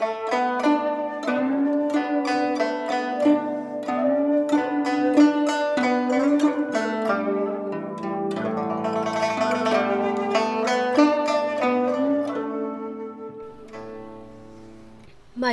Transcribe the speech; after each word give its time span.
Mời 0.00 0.08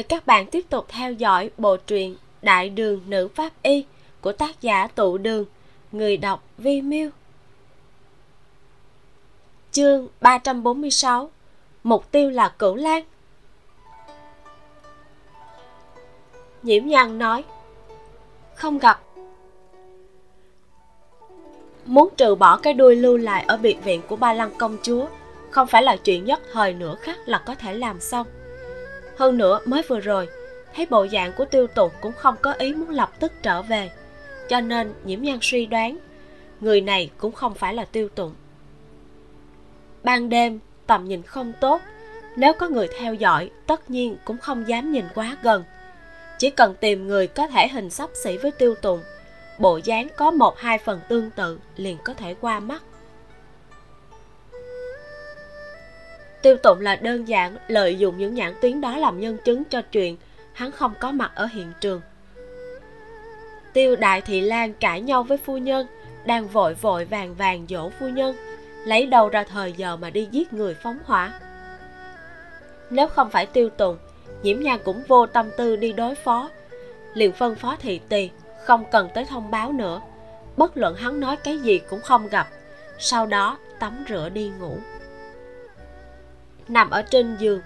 các 0.04 0.28
bạn 0.28 0.46
tiếp 0.52 0.66
tục 0.70 0.86
theo 0.90 1.12
dõi 1.12 1.50
bộ 1.58 1.78
truyện 1.78 2.16
Đại 2.42 2.70
đường 2.70 3.02
nữ 3.08 3.28
pháp 3.28 3.54
y 3.64 3.86
của 4.22 4.32
tác 4.32 4.62
giả 4.62 4.88
Tụ 4.88 5.18
Đường, 5.18 5.46
người 5.92 6.18
đọc 6.18 6.44
Vi 6.58 6.82
Miêu. 6.82 7.10
Chương 9.72 10.08
346 10.22 11.30
Mục 11.84 12.12
tiêu 12.12 12.30
là 12.30 12.50
Cửu 12.50 12.76
Lan 12.76 13.04
Nhiễm 16.68 16.86
Nhan 16.86 17.18
nói. 17.18 17.44
Không 18.56 18.78
gặp. 18.78 19.02
Muốn 21.86 22.10
trừ 22.18 22.36
bỏ 22.36 22.58
cái 22.58 22.74
đuôi 22.74 22.96
lưu 22.96 23.18
lại 23.18 23.46
ở 23.48 23.58
biệt 23.58 23.78
viện 23.84 24.02
của 24.08 24.16
ba 24.16 24.34
lăng 24.34 24.52
công 24.58 24.78
chúa, 24.84 25.06
Không 25.52 25.68
phải 25.68 25.84
là 25.84 25.96
chuyện 25.96 26.26
nhất, 26.26 26.42
thời 26.54 26.74
nửa 26.74 26.96
khắc 26.96 27.18
là 27.28 27.38
có 27.46 27.56
thể 27.56 27.74
làm 27.74 28.00
xong. 28.00 28.28
Hơn 29.18 29.38
nữa, 29.38 29.60
mới 29.66 29.82
vừa 29.88 30.00
rồi, 30.00 30.28
thấy 30.76 30.88
bộ 30.90 31.08
dạng 31.12 31.34
của 31.34 31.46
tiêu 31.46 31.68
tụng 31.68 31.92
cũng 32.02 32.14
không 32.18 32.36
có 32.42 32.54
ý 32.54 32.74
muốn 32.74 32.90
lập 32.90 33.12
tức 33.20 33.32
trở 33.42 33.62
về. 33.62 33.92
Cho 34.50 34.62
nên 34.62 34.94
nhiễm 35.04 35.22
nhan 35.22 35.40
suy 35.42 35.66
đoán, 35.66 35.98
người 36.60 36.82
này 36.82 37.10
cũng 37.18 37.32
không 37.32 37.54
phải 37.54 37.74
là 37.74 37.86
tiêu 37.86 38.10
tụng 38.10 38.34
ban 40.04 40.30
đêm, 40.30 40.60
tầm 40.88 41.06
nhìn 41.06 41.22
không 41.22 41.54
tốt. 41.62 41.82
Nếu 42.36 42.54
có 42.54 42.70
người 42.70 42.88
theo 43.00 43.14
dõi, 43.14 43.50
tất 43.68 43.90
nhiên 43.90 44.18
cũng 44.26 44.38
không 44.38 44.68
dám 44.68 44.92
nhìn 44.92 45.06
quá 45.16 45.38
gần 45.44 45.64
chỉ 46.40 46.50
cần 46.50 46.76
tìm 46.80 47.08
người 47.08 47.28
có 47.28 47.48
thể 47.48 47.68
hình 47.68 47.90
sắp 47.90 48.10
xỉ 48.24 48.38
với 48.38 48.52
tiêu 48.52 48.76
tùng, 48.76 49.00
bộ 49.60 49.80
dáng 49.84 50.08
có 50.16 50.32
một 50.32 50.60
hai 50.60 50.78
phần 50.78 51.00
tương 51.10 51.30
tự 51.30 51.60
liền 51.76 51.98
có 52.04 52.14
thể 52.14 52.36
qua 52.42 52.60
mắt. 52.60 52.84
Tiêu 56.42 56.58
tụng 56.58 56.80
là 56.80 56.96
đơn 56.96 57.28
giản, 57.28 57.58
lợi 57.68 57.96
dụng 57.96 58.18
những 58.18 58.36
nhãn 58.36 58.54
tuyến 58.62 58.82
đó 58.82 58.98
làm 58.98 59.20
nhân 59.20 59.38
chứng 59.46 59.64
cho 59.64 59.82
chuyện, 59.82 60.18
hắn 60.54 60.72
không 60.72 60.94
có 61.00 61.12
mặt 61.12 61.32
ở 61.36 61.46
hiện 61.46 61.72
trường. 61.82 62.02
Tiêu 63.74 63.96
đại 63.96 64.22
thị 64.22 64.42
lan 64.42 64.74
cãi 64.74 65.02
nhau 65.02 65.24
với 65.24 65.38
phu 65.38 65.58
nhân, 65.58 65.88
đang 66.26 66.48
vội 66.48 66.74
vội 66.74 67.06
vàng 67.06 67.36
vàng 67.36 67.66
dỗ 67.70 67.90
phu 67.90 68.08
nhân, 68.08 68.36
lấy 68.86 69.06
đầu 69.06 69.30
ra 69.30 69.44
thời 69.44 69.74
giờ 69.74 69.98
mà 69.98 70.10
đi 70.10 70.28
giết 70.32 70.54
người 70.54 70.76
phóng 70.84 71.00
hỏa. 71.06 71.40
Nếu 72.90 73.08
không 73.08 73.30
phải 73.30 73.46
tiêu 73.46 73.70
tùng 73.70 73.98
nhiễm 74.44 74.60
nhan 74.60 74.80
cũng 74.86 75.04
vô 75.08 75.26
tâm 75.26 75.50
tư 75.58 75.76
đi 75.76 75.94
đối 75.94 76.16
phó. 76.16 76.50
Liền 77.14 77.32
phân 77.32 77.56
phó 77.56 77.76
thị 77.80 78.00
tỳ 78.10 78.30
không 78.66 78.86
cần 78.92 79.10
tới 79.14 79.26
thông 79.26 79.52
báo 79.52 79.72
nữa. 79.72 80.02
Bất 80.58 80.78
luận 80.78 80.96
hắn 80.96 81.20
nói 81.20 81.38
cái 81.38 81.58
gì 81.58 81.80
cũng 81.80 82.02
không 82.02 82.28
gặp. 82.28 82.48
Sau 83.00 83.26
đó, 83.26 83.58
tắm 83.80 84.06
rửa 84.10 84.30
đi 84.30 84.52
ngủ. 84.60 84.78
Nằm 86.68 86.90
ở 86.90 87.02
trên 87.02 87.38
giường 87.38 87.62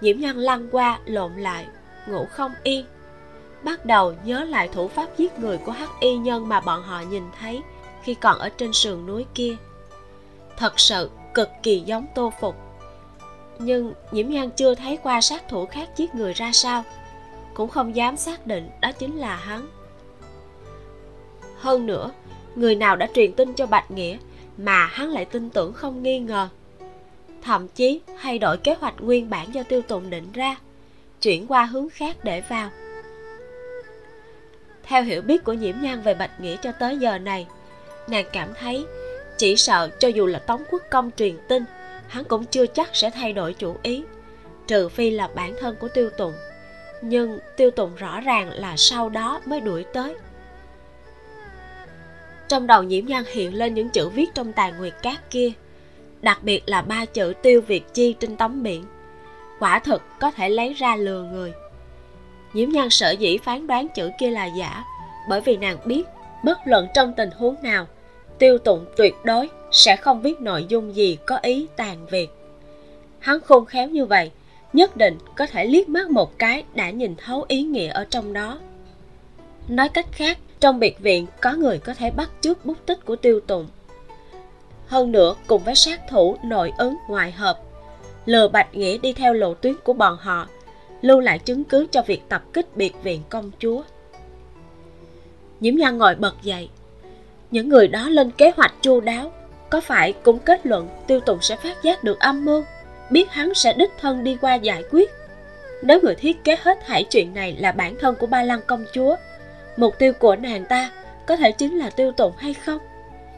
nhiễm 0.00 0.20
nhan 0.20 0.36
lăn 0.36 0.68
qua 0.72 0.98
lộn 1.04 1.32
lại, 1.36 1.66
ngủ 2.06 2.26
không 2.30 2.52
yên. 2.62 2.86
Bắt 3.62 3.86
đầu 3.86 4.14
nhớ 4.24 4.44
lại 4.44 4.68
thủ 4.68 4.88
pháp 4.88 5.06
giết 5.16 5.38
người 5.38 5.58
của 5.58 5.72
hắc 5.72 5.90
y 6.00 6.16
nhân 6.16 6.48
mà 6.48 6.60
bọn 6.60 6.82
họ 6.82 7.00
nhìn 7.00 7.22
thấy 7.40 7.62
khi 8.02 8.14
còn 8.14 8.38
ở 8.38 8.48
trên 8.48 8.72
sườn 8.72 9.06
núi 9.06 9.26
kia. 9.34 9.56
Thật 10.56 10.80
sự 10.80 11.10
cực 11.34 11.48
kỳ 11.62 11.80
giống 11.80 12.06
tô 12.14 12.32
phục 12.40 12.56
nhưng 13.62 13.94
nhiễm 14.12 14.28
nhan 14.28 14.50
chưa 14.50 14.74
thấy 14.74 14.98
qua 15.02 15.20
sát 15.20 15.48
thủ 15.48 15.66
khác 15.66 15.88
giết 15.96 16.14
người 16.14 16.32
ra 16.32 16.52
sao. 16.52 16.84
Cũng 17.54 17.68
không 17.68 17.96
dám 17.96 18.16
xác 18.16 18.46
định 18.46 18.70
đó 18.80 18.92
chính 18.92 19.16
là 19.16 19.36
hắn. 19.36 19.66
Hơn 21.56 21.86
nữa, 21.86 22.10
người 22.54 22.74
nào 22.74 22.96
đã 22.96 23.08
truyền 23.14 23.32
tin 23.32 23.54
cho 23.54 23.66
bạch 23.66 23.90
nghĩa 23.90 24.16
mà 24.56 24.86
hắn 24.86 25.10
lại 25.10 25.24
tin 25.24 25.50
tưởng 25.50 25.72
không 25.72 26.02
nghi 26.02 26.18
ngờ. 26.18 26.48
Thậm 27.42 27.68
chí 27.68 28.00
thay 28.20 28.38
đổi 28.38 28.56
kế 28.56 28.74
hoạch 28.74 28.94
nguyên 29.00 29.30
bản 29.30 29.54
do 29.54 29.62
tiêu 29.62 29.82
tùng 29.82 30.10
định 30.10 30.32
ra, 30.32 30.56
chuyển 31.20 31.46
qua 31.46 31.64
hướng 31.64 31.88
khác 31.88 32.16
để 32.22 32.42
vào. 32.48 32.70
Theo 34.82 35.02
hiểu 35.02 35.22
biết 35.22 35.44
của 35.44 35.52
nhiễm 35.52 35.76
nhan 35.80 36.02
về 36.02 36.14
bạch 36.14 36.40
nghĩa 36.40 36.56
cho 36.62 36.72
tới 36.72 36.98
giờ 36.98 37.18
này, 37.18 37.46
nàng 38.08 38.26
cảm 38.32 38.48
thấy 38.60 38.84
chỉ 39.38 39.56
sợ 39.56 39.90
cho 39.98 40.08
dù 40.08 40.26
là 40.26 40.38
tống 40.38 40.62
quốc 40.70 40.82
công 40.90 41.10
truyền 41.16 41.36
tin 41.48 41.64
hắn 42.10 42.24
cũng 42.24 42.44
chưa 42.44 42.66
chắc 42.66 42.96
sẽ 42.96 43.10
thay 43.10 43.32
đổi 43.32 43.54
chủ 43.54 43.76
ý, 43.82 44.04
trừ 44.66 44.88
phi 44.88 45.10
là 45.10 45.28
bản 45.34 45.54
thân 45.60 45.76
của 45.80 45.88
tiêu 45.88 46.10
tụng 46.10 46.32
nhưng 47.02 47.38
tiêu 47.56 47.70
tụng 47.70 47.94
rõ 47.94 48.20
ràng 48.20 48.50
là 48.50 48.76
sau 48.76 49.08
đó 49.08 49.40
mới 49.46 49.60
đuổi 49.60 49.84
tới. 49.92 50.14
Trong 52.48 52.66
đầu 52.66 52.82
nhiễm 52.82 53.06
nhan 53.06 53.24
hiện 53.32 53.54
lên 53.54 53.74
những 53.74 53.88
chữ 53.88 54.08
viết 54.08 54.34
trong 54.34 54.52
tài 54.52 54.72
nguyệt 54.72 54.94
cát 55.02 55.30
kia, 55.30 55.52
đặc 56.20 56.38
biệt 56.42 56.62
là 56.66 56.82
ba 56.82 57.04
chữ 57.04 57.32
tiêu 57.42 57.60
việt 57.60 57.94
chi 57.94 58.12
trên 58.20 58.36
tấm 58.36 58.62
biển. 58.62 58.84
Quả 59.58 59.78
thực 59.78 60.02
có 60.20 60.30
thể 60.30 60.48
lấy 60.48 60.72
ra 60.72 60.96
lừa 60.96 61.22
người. 61.22 61.52
Nhiễm 62.52 62.68
nhan 62.68 62.90
sở 62.90 63.10
dĩ 63.10 63.38
phán 63.38 63.66
đoán 63.66 63.88
chữ 63.94 64.10
kia 64.20 64.30
là 64.30 64.46
giả, 64.46 64.84
bởi 65.28 65.40
vì 65.40 65.56
nàng 65.56 65.76
biết 65.84 66.02
bất 66.44 66.58
luận 66.64 66.86
trong 66.94 67.14
tình 67.16 67.30
huống 67.30 67.54
nào, 67.62 67.86
tiêu 68.38 68.58
tụng 68.58 68.86
tuyệt 68.96 69.14
đối 69.24 69.48
sẽ 69.72 69.96
không 69.96 70.22
biết 70.22 70.40
nội 70.40 70.66
dung 70.68 70.94
gì 70.94 71.18
có 71.26 71.38
ý 71.42 71.66
tàn 71.76 72.06
việc 72.06 72.30
hắn 73.18 73.40
khôn 73.40 73.64
khéo 73.64 73.88
như 73.88 74.06
vậy, 74.06 74.30
nhất 74.72 74.96
định 74.96 75.18
có 75.36 75.46
thể 75.46 75.64
liếc 75.64 75.88
mắt 75.88 76.10
một 76.10 76.38
cái 76.38 76.64
đã 76.74 76.90
nhìn 76.90 77.14
thấu 77.16 77.44
ý 77.48 77.62
nghĩa 77.62 77.88
ở 77.88 78.06
trong 78.10 78.32
đó. 78.32 78.58
Nói 79.68 79.88
cách 79.88 80.06
khác, 80.12 80.38
trong 80.60 80.80
biệt 80.80 81.00
viện 81.00 81.26
có 81.40 81.52
người 81.52 81.78
có 81.78 81.94
thể 81.94 82.10
bắt 82.10 82.30
chước 82.40 82.64
bút 82.64 82.76
tích 82.86 83.04
của 83.04 83.16
tiêu 83.16 83.40
tụng 83.40 83.66
hơn 84.86 85.12
nữa, 85.12 85.34
cùng 85.46 85.64
với 85.64 85.74
sát 85.74 86.00
thủ 86.08 86.36
nội 86.44 86.72
ứng 86.78 86.96
ngoại 87.08 87.32
hợp 87.32 87.60
lừa 88.26 88.48
bạch 88.48 88.74
nghĩa 88.74 88.98
đi 88.98 89.12
theo 89.12 89.34
lộ 89.34 89.54
tuyến 89.54 89.74
của 89.84 89.92
bọn 89.92 90.16
họ, 90.20 90.48
lưu 91.02 91.20
lại 91.20 91.38
chứng 91.38 91.64
cứ 91.64 91.86
cho 91.92 92.02
việc 92.02 92.22
tập 92.28 92.42
kích 92.52 92.76
biệt 92.76 92.92
viện 93.02 93.22
công 93.28 93.50
chúa. 93.58 93.82
Nhiễm 95.60 95.74
nhan 95.74 95.98
ngồi 95.98 96.14
bật 96.14 96.34
dậy. 96.42 96.68
Những 97.50 97.68
người 97.68 97.88
đó 97.88 98.08
lên 98.08 98.30
kế 98.30 98.52
hoạch 98.56 98.74
chu 98.82 99.00
đáo 99.00 99.32
có 99.70 99.80
phải 99.80 100.12
cũng 100.12 100.38
kết 100.38 100.66
luận 100.66 100.88
tiêu 101.06 101.20
tùng 101.20 101.38
sẽ 101.42 101.56
phát 101.56 101.82
giác 101.82 102.04
được 102.04 102.20
âm 102.20 102.44
mưu, 102.44 102.64
biết 103.10 103.30
hắn 103.30 103.54
sẽ 103.54 103.72
đích 103.72 103.90
thân 104.00 104.24
đi 104.24 104.36
qua 104.40 104.54
giải 104.54 104.84
quyết? 104.90 105.10
Nếu 105.82 106.00
người 106.00 106.14
thiết 106.14 106.44
kế 106.44 106.56
hết 106.60 106.78
thảy 106.86 107.04
chuyện 107.04 107.34
này 107.34 107.56
là 107.58 107.72
bản 107.72 107.96
thân 108.00 108.14
của 108.14 108.26
ba 108.26 108.42
lăng 108.42 108.60
công 108.66 108.84
chúa, 108.92 109.16
mục 109.76 109.98
tiêu 109.98 110.12
của 110.12 110.36
nàng 110.36 110.64
ta 110.64 110.90
có 111.26 111.36
thể 111.36 111.52
chính 111.52 111.78
là 111.78 111.90
tiêu 111.90 112.12
tùng 112.12 112.32
hay 112.36 112.54
không? 112.54 112.78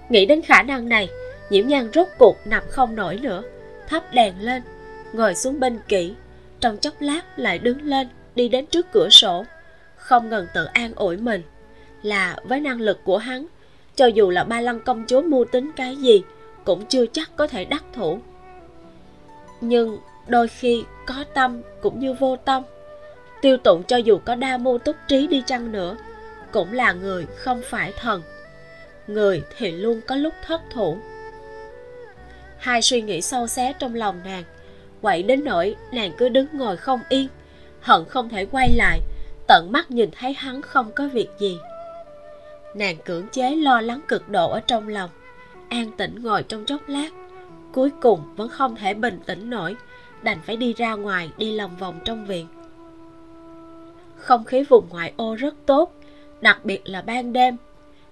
Nghĩ 0.08 0.26
đến 0.26 0.42
khả 0.42 0.62
năng 0.62 0.88
này 0.88 1.08
nhiễm 1.50 1.66
nhan 1.66 1.90
rốt 1.94 2.08
cuộc 2.18 2.36
nằm 2.44 2.62
không 2.68 2.94
nổi 2.94 3.18
nữa, 3.22 3.42
thắp 3.88 4.12
đèn 4.12 4.34
lên, 4.40 4.62
ngồi 5.12 5.34
xuống 5.34 5.60
bên 5.60 5.78
kỹ 5.88 6.14
trong 6.60 6.76
chốc 6.76 6.94
lát 7.00 7.38
lại 7.38 7.58
đứng 7.58 7.82
lên, 7.82 8.08
đi 8.34 8.48
đến 8.48 8.66
trước 8.66 8.86
cửa 8.92 9.08
sổ, 9.08 9.44
không 9.96 10.28
ngừng 10.28 10.46
tự 10.54 10.64
an 10.64 10.92
ủi 10.96 11.16
mình. 11.16 11.42
Là 12.02 12.36
với 12.44 12.60
năng 12.60 12.80
lực 12.80 13.04
của 13.04 13.18
hắn 13.18 13.46
cho 13.96 14.06
dù 14.06 14.30
là 14.30 14.44
ba 14.44 14.60
lăng 14.60 14.80
công 14.80 15.04
chúa 15.06 15.22
mưu 15.22 15.44
tính 15.44 15.70
cái 15.76 15.96
gì, 15.96 16.22
cũng 16.64 16.86
chưa 16.86 17.06
chắc 17.06 17.30
có 17.36 17.46
thể 17.46 17.64
đắc 17.64 17.84
thủ. 17.92 18.18
Nhưng 19.60 19.98
đôi 20.26 20.48
khi 20.48 20.84
có 21.06 21.24
tâm 21.34 21.62
cũng 21.82 22.00
như 22.00 22.12
vô 22.12 22.36
tâm. 22.36 22.62
Tiêu 23.42 23.56
tụng 23.56 23.82
cho 23.82 23.96
dù 23.96 24.18
có 24.24 24.34
đa 24.34 24.58
mưu 24.58 24.78
túc 24.78 24.96
trí 25.08 25.26
đi 25.26 25.42
chăng 25.46 25.72
nữa, 25.72 25.96
cũng 26.52 26.72
là 26.72 26.92
người 26.92 27.26
không 27.36 27.62
phải 27.64 27.92
thần. 28.00 28.22
Người 29.06 29.42
thì 29.56 29.70
luôn 29.70 30.00
có 30.06 30.16
lúc 30.16 30.34
thất 30.46 30.60
thủ. 30.70 30.98
Hai 32.58 32.82
suy 32.82 33.02
nghĩ 33.02 33.20
sâu 33.20 33.46
xé 33.46 33.72
trong 33.78 33.94
lòng 33.94 34.20
nàng, 34.24 34.44
quậy 35.02 35.22
đến 35.22 35.44
nỗi 35.44 35.76
nàng 35.92 36.12
cứ 36.18 36.28
đứng 36.28 36.46
ngồi 36.52 36.76
không 36.76 37.00
yên, 37.08 37.28
hận 37.80 38.04
không 38.04 38.28
thể 38.28 38.46
quay 38.46 38.72
lại, 38.72 39.00
tận 39.48 39.72
mắt 39.72 39.90
nhìn 39.90 40.10
thấy 40.18 40.32
hắn 40.32 40.62
không 40.62 40.92
có 40.92 41.08
việc 41.12 41.28
gì 41.38 41.58
nàng 42.74 42.96
cưỡng 43.04 43.28
chế 43.28 43.56
lo 43.56 43.80
lắng 43.80 44.00
cực 44.08 44.28
độ 44.28 44.50
ở 44.50 44.60
trong 44.60 44.88
lòng. 44.88 45.10
An 45.68 45.92
tĩnh 45.96 46.22
ngồi 46.22 46.42
trong 46.42 46.64
chốc 46.64 46.88
lát. 46.88 47.08
Cuối 47.72 47.90
cùng 48.00 48.20
vẫn 48.36 48.48
không 48.48 48.76
thể 48.76 48.94
bình 48.94 49.20
tĩnh 49.26 49.50
nổi. 49.50 49.76
Đành 50.22 50.38
phải 50.46 50.56
đi 50.56 50.72
ra 50.72 50.94
ngoài, 50.94 51.30
đi 51.36 51.52
lòng 51.52 51.76
vòng 51.76 52.00
trong 52.04 52.26
viện. 52.26 52.46
Không 54.16 54.44
khí 54.44 54.62
vùng 54.62 54.88
ngoại 54.90 55.12
ô 55.16 55.34
rất 55.34 55.54
tốt, 55.66 55.92
đặc 56.40 56.64
biệt 56.64 56.80
là 56.84 57.02
ban 57.02 57.32
đêm. 57.32 57.56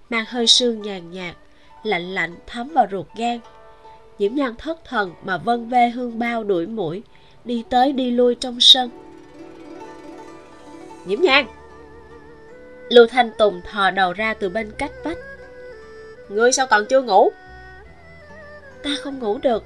Mang 0.09 0.25
hơi 0.27 0.47
sương 0.47 0.81
nhàn 0.81 1.11
nhạt, 1.11 1.35
lạnh 1.83 2.13
lạnh 2.13 2.35
thấm 2.47 2.67
vào 2.73 2.87
ruột 2.91 3.07
gan. 3.15 3.39
Nhiễm 4.19 4.35
nhan 4.35 4.55
thất 4.57 4.85
thần 4.85 5.13
mà 5.23 5.37
vân 5.37 5.69
vê 5.69 5.89
hương 5.89 6.19
bao 6.19 6.43
đuổi 6.43 6.67
mũi, 6.67 7.03
đi 7.45 7.63
tới 7.69 7.93
đi 7.93 8.11
lui 8.11 8.35
trong 8.35 8.59
sân. 8.59 8.89
Nhiễm 11.05 11.21
nhan 11.21 11.45
lưu 12.91 13.07
thanh 13.07 13.31
tùng 13.37 13.61
thò 13.61 13.91
đầu 13.91 14.13
ra 14.13 14.33
từ 14.33 14.49
bên 14.49 14.71
cách 14.77 14.91
vách. 15.03 15.17
Ngươi 16.29 16.51
sao 16.51 16.67
còn 16.67 16.85
chưa 16.85 17.01
ngủ? 17.01 17.29
Ta 18.83 18.89
không 19.01 19.19
ngủ 19.19 19.37
được. 19.37 19.63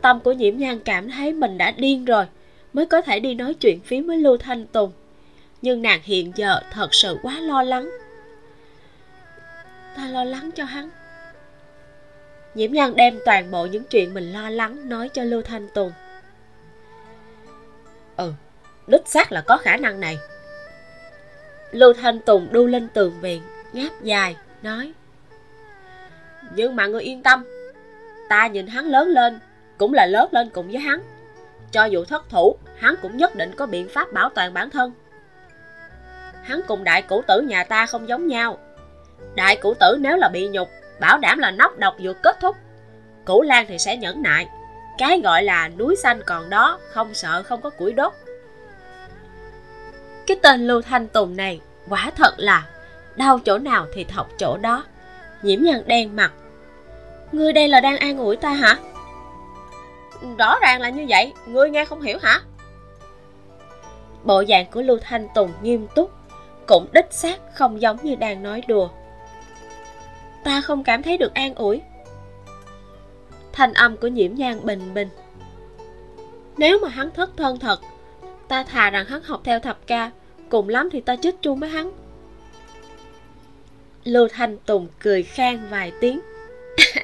Tâm 0.00 0.20
của 0.20 0.32
nhiễm 0.32 0.56
nhan 0.56 0.80
cảm 0.80 1.10
thấy 1.10 1.32
mình 1.32 1.58
đã 1.58 1.70
điên 1.70 2.04
rồi 2.04 2.26
mới 2.72 2.86
có 2.86 3.00
thể 3.02 3.20
đi 3.20 3.34
nói 3.34 3.54
chuyện 3.54 3.80
phím 3.80 4.06
với 4.06 4.16
lưu 4.16 4.36
thanh 4.36 4.66
tùng. 4.66 4.92
Nhưng 5.62 5.82
nàng 5.82 6.00
hiện 6.02 6.32
giờ 6.36 6.60
thật 6.72 6.94
sự 6.94 7.16
quá 7.22 7.40
lo 7.40 7.62
lắng. 7.62 7.90
Ta 9.96 10.08
lo 10.08 10.24
lắng 10.24 10.50
cho 10.50 10.64
hắn. 10.64 10.90
Nhiễm 12.54 12.72
nhan 12.72 12.96
đem 12.96 13.18
toàn 13.24 13.50
bộ 13.50 13.66
những 13.66 13.84
chuyện 13.84 14.14
mình 14.14 14.32
lo 14.32 14.50
lắng 14.50 14.88
nói 14.88 15.08
cho 15.08 15.24
lưu 15.24 15.42
thanh 15.42 15.68
tùng. 15.74 15.92
Ừ 18.16 18.32
đích 18.88 19.08
xác 19.08 19.32
là 19.32 19.40
có 19.40 19.56
khả 19.56 19.76
năng 19.76 20.00
này 20.00 20.18
lưu 21.70 21.92
thanh 21.92 22.20
tùng 22.20 22.48
đu 22.52 22.66
lên 22.66 22.88
tường 22.88 23.12
viện 23.20 23.42
ngáp 23.72 24.02
dài, 24.02 24.36
nói, 24.62 24.92
nhưng 26.54 26.76
mà 26.76 26.86
ngươi 26.86 27.02
yên 27.02 27.22
tâm, 27.22 27.44
ta 28.28 28.46
nhìn 28.46 28.66
hắn 28.66 28.86
lớn 28.86 29.08
lên, 29.08 29.38
cũng 29.78 29.94
là 29.94 30.06
lớn 30.06 30.28
lên 30.32 30.50
cùng 30.50 30.70
với 30.70 30.78
hắn. 30.78 31.02
Cho 31.72 31.84
dù 31.84 32.04
thất 32.04 32.28
thủ, 32.30 32.56
hắn 32.76 32.94
cũng 33.02 33.16
nhất 33.16 33.36
định 33.36 33.52
có 33.56 33.66
biện 33.66 33.88
pháp 33.88 34.12
bảo 34.12 34.28
toàn 34.28 34.54
bản 34.54 34.70
thân. 34.70 34.92
Hắn 36.42 36.60
cùng 36.66 36.84
đại 36.84 37.02
cửu 37.02 37.22
tử 37.22 37.40
nhà 37.40 37.64
ta 37.64 37.86
không 37.86 38.08
giống 38.08 38.26
nhau. 38.26 38.58
Đại 39.34 39.56
cửu 39.56 39.74
tử 39.74 39.96
nếu 40.00 40.16
là 40.16 40.28
bị 40.28 40.48
nhục, 40.48 40.68
bảo 41.00 41.18
đảm 41.18 41.38
là 41.38 41.50
nóc 41.50 41.78
độc 41.78 41.96
vừa 42.02 42.12
kết 42.12 42.36
thúc, 42.40 42.56
cửu 43.26 43.42
lan 43.42 43.66
thì 43.68 43.78
sẽ 43.78 43.96
nhẫn 43.96 44.22
nại. 44.22 44.48
Cái 44.98 45.20
gọi 45.20 45.42
là 45.42 45.68
núi 45.68 45.96
xanh 45.96 46.20
còn 46.26 46.50
đó, 46.50 46.78
không 46.90 47.14
sợ 47.14 47.42
không 47.42 47.60
có 47.60 47.70
củi 47.70 47.92
đốt 47.92 48.12
cái 50.28 50.36
tên 50.42 50.66
lưu 50.66 50.82
thanh 50.82 51.08
tùng 51.08 51.36
này, 51.36 51.60
quả 51.88 52.12
thật 52.16 52.34
là 52.36 52.66
đau 53.16 53.38
chỗ 53.38 53.58
nào 53.58 53.86
thì 53.94 54.04
thọc 54.04 54.28
chỗ 54.38 54.56
đó. 54.56 54.84
Nhiễm 55.42 55.62
nhân 55.62 55.82
đen 55.86 56.16
mặt. 56.16 56.32
Ngươi 57.32 57.52
đây 57.52 57.68
là 57.68 57.80
đang 57.80 57.96
an 57.96 58.18
ủi 58.18 58.36
ta 58.36 58.50
hả? 58.50 58.76
Rõ 60.38 60.58
ràng 60.62 60.80
là 60.80 60.88
như 60.88 61.06
vậy 61.08 61.32
ngươi 61.46 61.70
nghe 61.70 61.84
không 61.84 62.00
hiểu 62.00 62.18
hả? 62.22 62.40
Bộ 64.24 64.44
dạng 64.48 64.70
của 64.70 64.82
lưu 64.82 64.98
thanh 65.02 65.28
tùng 65.34 65.52
nghiêm 65.62 65.86
túc, 65.94 66.10
cũng 66.66 66.86
đích 66.92 67.06
xác 67.10 67.54
không 67.54 67.80
giống 67.80 67.96
như 68.02 68.14
đang 68.14 68.42
nói 68.42 68.62
đùa. 68.68 68.88
Ta 70.44 70.60
không 70.60 70.84
cảm 70.84 71.02
thấy 71.02 71.18
được 71.18 71.34
an 71.34 71.54
ủi. 71.54 71.80
Thanh 73.52 73.72
âm 73.72 73.96
của 73.96 74.08
nhiễm 74.08 74.34
nhan 74.34 74.66
bình 74.66 74.94
bình. 74.94 75.08
Nếu 76.56 76.78
mà 76.82 76.88
hắn 76.88 77.10
thất 77.10 77.30
thân 77.36 77.58
thật 77.58 77.80
ta 78.48 78.62
thà 78.62 78.90
rằng 78.90 79.04
hắn 79.04 79.22
học 79.22 79.40
theo 79.44 79.60
thập 79.60 79.86
ca, 79.86 80.10
cùng 80.48 80.68
lắm 80.68 80.88
thì 80.92 81.00
ta 81.00 81.16
chết 81.16 81.34
chung 81.42 81.60
với 81.60 81.70
hắn. 81.70 81.90
Lưu 84.04 84.28
thanh 84.28 84.58
tùng 84.58 84.88
cười 85.02 85.22
khang 85.22 85.66
vài 85.70 85.92
tiếng. 86.00 86.20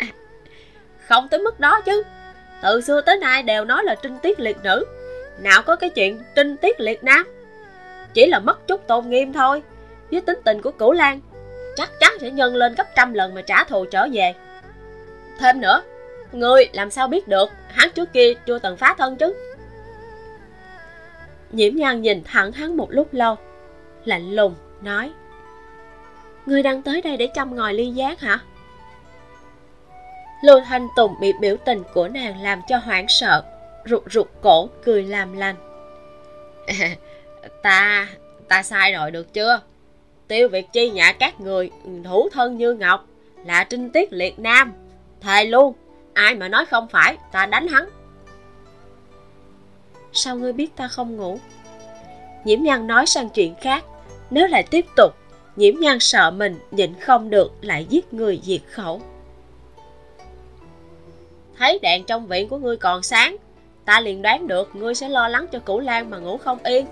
Không 1.06 1.28
tới 1.28 1.40
mức 1.40 1.60
đó 1.60 1.80
chứ. 1.80 2.02
Từ 2.62 2.80
xưa 2.80 3.00
tới 3.00 3.16
nay 3.16 3.42
đều 3.42 3.64
nói 3.64 3.84
là 3.84 3.94
trinh 3.94 4.18
tiết 4.22 4.40
liệt 4.40 4.56
nữ. 4.62 4.84
Nào 5.40 5.62
có 5.62 5.76
cái 5.76 5.90
chuyện 5.90 6.22
trinh 6.34 6.56
tiết 6.56 6.80
liệt 6.80 7.04
nam. 7.04 7.26
Chỉ 8.14 8.26
là 8.26 8.38
mất 8.38 8.66
chút 8.66 8.86
tôn 8.86 9.10
nghiêm 9.10 9.32
thôi. 9.32 9.62
Với 10.10 10.20
tính 10.20 10.40
tình 10.44 10.62
của 10.62 10.70
cửu 10.70 10.92
lan, 10.92 11.20
chắc 11.76 11.90
chắn 12.00 12.12
sẽ 12.20 12.30
nhân 12.30 12.56
lên 12.56 12.74
gấp 12.74 12.86
trăm 12.96 13.14
lần 13.14 13.34
mà 13.34 13.42
trả 13.42 13.64
thù 13.64 13.84
trở 13.84 14.06
về. 14.12 14.34
Thêm 15.38 15.60
nữa 15.60 15.82
ngươi 16.32 16.68
làm 16.72 16.90
sao 16.90 17.08
biết 17.08 17.28
được 17.28 17.50
hắn 17.68 17.90
trước 17.90 18.12
kia 18.12 18.34
chưa 18.46 18.58
từng 18.58 18.76
phá 18.76 18.94
thân 18.98 19.16
chứ? 19.16 19.34
Nhiễm 21.54 21.76
nhan 21.76 22.02
nhìn 22.02 22.22
thẳng 22.24 22.52
hắn 22.52 22.76
một 22.76 22.90
lúc 22.90 23.08
lâu. 23.12 23.36
Lạnh 24.04 24.30
lùng, 24.30 24.54
nói. 24.80 25.12
Ngươi 26.46 26.62
đang 26.62 26.82
tới 26.82 27.02
đây 27.02 27.16
để 27.16 27.26
chăm 27.26 27.56
ngòi 27.56 27.74
ly 27.74 27.90
giác 27.90 28.20
hả? 28.20 28.38
Lưu 30.44 30.60
thanh 30.60 30.88
tùng 30.96 31.14
bị 31.20 31.32
biểu 31.40 31.56
tình 31.64 31.82
của 31.94 32.08
nàng 32.08 32.42
làm 32.42 32.62
cho 32.68 32.76
hoảng 32.76 33.06
sợ 33.08 33.44
rụt 33.86 34.02
rụt 34.10 34.26
cổ, 34.40 34.68
cười 34.84 35.02
làm 35.02 35.36
lành. 35.36 35.56
Ta 37.62 38.08
ta 38.48 38.62
sai 38.62 38.92
rồi, 38.92 39.10
được 39.10 39.34
chưa? 39.34 39.60
Tiêu 40.28 40.48
việt 40.48 40.66
chi 40.72 40.90
nhã 40.90 41.12
các 41.12 41.40
người, 41.40 41.70
thủ 42.04 42.28
thân 42.32 42.56
như 42.56 42.74
ngọc, 42.74 43.06
là 43.46 43.64
trinh 43.64 43.90
tiết 43.90 44.12
liệt 44.12 44.38
nam. 44.38 44.72
Thề 45.20 45.44
luôn, 45.44 45.74
ai 46.14 46.34
mà 46.34 46.48
nói 46.48 46.66
không 46.66 46.88
phải, 46.88 47.16
ta 47.32 47.46
đánh 47.46 47.68
hắn 47.68 47.88
sao 50.14 50.36
ngươi 50.36 50.52
biết 50.52 50.76
ta 50.76 50.88
không 50.88 51.16
ngủ? 51.16 51.38
Nhiễm 52.44 52.62
nhan 52.62 52.86
nói 52.86 53.06
sang 53.06 53.28
chuyện 53.28 53.54
khác, 53.60 53.84
nếu 54.30 54.46
lại 54.46 54.62
tiếp 54.62 54.86
tục, 54.96 55.14
nhiễm 55.56 55.74
nhan 55.80 56.00
sợ 56.00 56.30
mình 56.30 56.58
nhịn 56.70 57.00
không 57.00 57.30
được 57.30 57.52
lại 57.60 57.86
giết 57.88 58.14
người 58.14 58.40
diệt 58.44 58.60
khẩu. 58.70 59.00
Thấy 61.58 61.78
đèn 61.82 62.04
trong 62.04 62.26
viện 62.26 62.48
của 62.48 62.58
ngươi 62.58 62.76
còn 62.76 63.02
sáng, 63.02 63.36
ta 63.84 64.00
liền 64.00 64.22
đoán 64.22 64.46
được 64.46 64.76
ngươi 64.76 64.94
sẽ 64.94 65.08
lo 65.08 65.28
lắng 65.28 65.46
cho 65.52 65.58
cửu 65.58 65.80
lan 65.80 66.10
mà 66.10 66.18
ngủ 66.18 66.36
không 66.36 66.58
yên. 66.64 66.86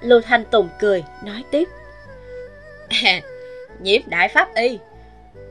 Lưu 0.00 0.20
thanh 0.20 0.44
tùng 0.44 0.68
cười, 0.78 1.04
nói 1.24 1.44
tiếp. 1.50 1.68
Nhiễm 3.80 4.02
đại 4.06 4.28
pháp 4.28 4.54
y, 4.54 4.78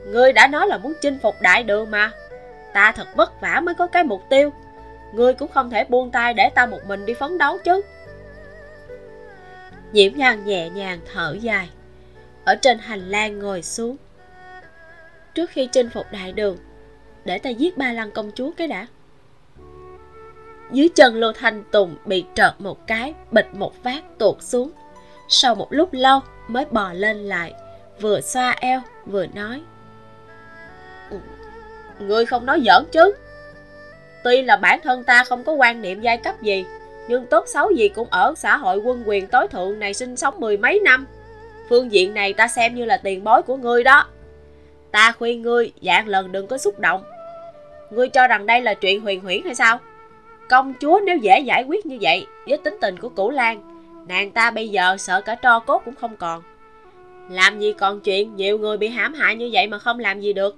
ngươi 0.06 0.32
đã 0.32 0.46
nói 0.46 0.66
là 0.66 0.78
muốn 0.78 0.92
chinh 1.02 1.18
phục 1.22 1.34
đại 1.40 1.62
đường 1.62 1.90
mà. 1.90 2.10
Ta 2.74 2.92
thật 2.92 3.06
vất 3.16 3.40
vả 3.40 3.60
mới 3.60 3.74
có 3.74 3.86
cái 3.86 4.04
mục 4.04 4.22
tiêu 4.30 4.52
ngươi 5.12 5.34
cũng 5.34 5.50
không 5.50 5.70
thể 5.70 5.84
buông 5.84 6.10
tay 6.10 6.34
để 6.34 6.50
ta 6.54 6.66
một 6.66 6.80
mình 6.86 7.06
đi 7.06 7.14
phấn 7.14 7.38
đấu 7.38 7.58
chứ. 7.64 7.82
Nhiễm 9.92 10.12
nhan 10.16 10.44
nhẹ 10.44 10.70
nhàng 10.70 11.00
thở 11.12 11.36
dài, 11.40 11.70
ở 12.44 12.54
trên 12.54 12.78
hành 12.78 13.08
lang 13.08 13.38
ngồi 13.38 13.62
xuống. 13.62 13.96
Trước 15.34 15.50
khi 15.50 15.68
chinh 15.72 15.90
phục 15.90 16.06
đại 16.12 16.32
đường, 16.32 16.56
để 17.24 17.38
ta 17.38 17.50
giết 17.50 17.78
ba 17.78 17.92
lăng 17.92 18.10
công 18.10 18.30
chúa 18.34 18.50
cái 18.56 18.68
đã. 18.68 18.86
Dưới 20.72 20.88
chân 20.88 21.14
lô 21.14 21.32
thanh 21.32 21.64
tùng 21.72 21.96
bị 22.04 22.24
trợt 22.34 22.52
một 22.58 22.86
cái, 22.86 23.14
bịch 23.30 23.54
một 23.54 23.82
phát 23.82 24.04
tuột 24.18 24.42
xuống. 24.42 24.70
Sau 25.28 25.54
một 25.54 25.72
lúc 25.72 25.88
lâu 25.92 26.20
mới 26.48 26.64
bò 26.64 26.92
lên 26.92 27.16
lại, 27.16 27.54
vừa 28.00 28.20
xoa 28.20 28.50
eo, 28.50 28.82
vừa 29.06 29.26
nói 29.26 29.62
ừ, 31.10 31.16
ngươi 31.98 32.26
không 32.26 32.46
nói 32.46 32.62
giỡn 32.66 32.84
chứ? 32.92 33.14
Tuy 34.24 34.42
là 34.42 34.56
bản 34.56 34.80
thân 34.82 35.04
ta 35.04 35.24
không 35.24 35.44
có 35.44 35.52
quan 35.52 35.82
niệm 35.82 36.00
giai 36.00 36.16
cấp 36.16 36.42
gì, 36.42 36.64
nhưng 37.08 37.26
tốt 37.26 37.44
xấu 37.46 37.70
gì 37.70 37.88
cũng 37.88 38.08
ở 38.10 38.34
xã 38.36 38.56
hội 38.56 38.78
quân 38.78 39.02
quyền 39.06 39.26
tối 39.26 39.48
thượng 39.48 39.78
này 39.78 39.94
sinh 39.94 40.16
sống 40.16 40.40
mười 40.40 40.56
mấy 40.56 40.80
năm. 40.84 41.06
Phương 41.68 41.92
diện 41.92 42.14
này 42.14 42.32
ta 42.32 42.48
xem 42.48 42.74
như 42.74 42.84
là 42.84 42.96
tiền 42.96 43.24
bối 43.24 43.42
của 43.42 43.56
ngươi 43.56 43.84
đó. 43.84 44.06
Ta 44.90 45.12
khuyên 45.12 45.42
ngươi, 45.42 45.72
dạng 45.82 46.08
lần 46.08 46.32
đừng 46.32 46.46
có 46.46 46.58
xúc 46.58 46.78
động. 46.78 47.02
Ngươi 47.90 48.08
cho 48.08 48.28
rằng 48.28 48.46
đây 48.46 48.60
là 48.60 48.74
chuyện 48.74 49.00
huyền 49.00 49.20
huyễn 49.20 49.42
hay 49.44 49.54
sao? 49.54 49.80
Công 50.48 50.74
chúa 50.80 51.00
nếu 51.06 51.16
dễ 51.16 51.40
giải 51.40 51.64
quyết 51.68 51.86
như 51.86 51.98
vậy, 52.00 52.26
với 52.46 52.58
tính 52.58 52.78
tình 52.80 52.98
của 52.98 53.08
cửu 53.08 53.30
lan, 53.30 53.62
nàng 54.08 54.30
ta 54.30 54.50
bây 54.50 54.68
giờ 54.68 54.96
sợ 54.98 55.20
cả 55.20 55.34
tro 55.34 55.60
cốt 55.60 55.82
cũng 55.84 55.94
không 55.94 56.16
còn. 56.16 56.42
Làm 57.30 57.58
gì 57.58 57.72
còn 57.72 58.00
chuyện, 58.00 58.36
nhiều 58.36 58.58
người 58.58 58.76
bị 58.76 58.88
hãm 58.88 59.14
hại 59.14 59.36
như 59.36 59.50
vậy 59.52 59.66
mà 59.66 59.78
không 59.78 59.98
làm 59.98 60.20
gì 60.20 60.32
được 60.32 60.56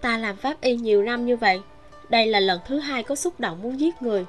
ta 0.00 0.18
làm 0.18 0.36
pháp 0.36 0.60
y 0.60 0.76
nhiều 0.76 1.02
năm 1.02 1.26
như 1.26 1.36
vậy, 1.36 1.60
đây 2.08 2.26
là 2.26 2.40
lần 2.40 2.60
thứ 2.66 2.78
hai 2.78 3.02
có 3.02 3.14
xúc 3.14 3.40
động 3.40 3.62
muốn 3.62 3.80
giết 3.80 4.02
người. 4.02 4.24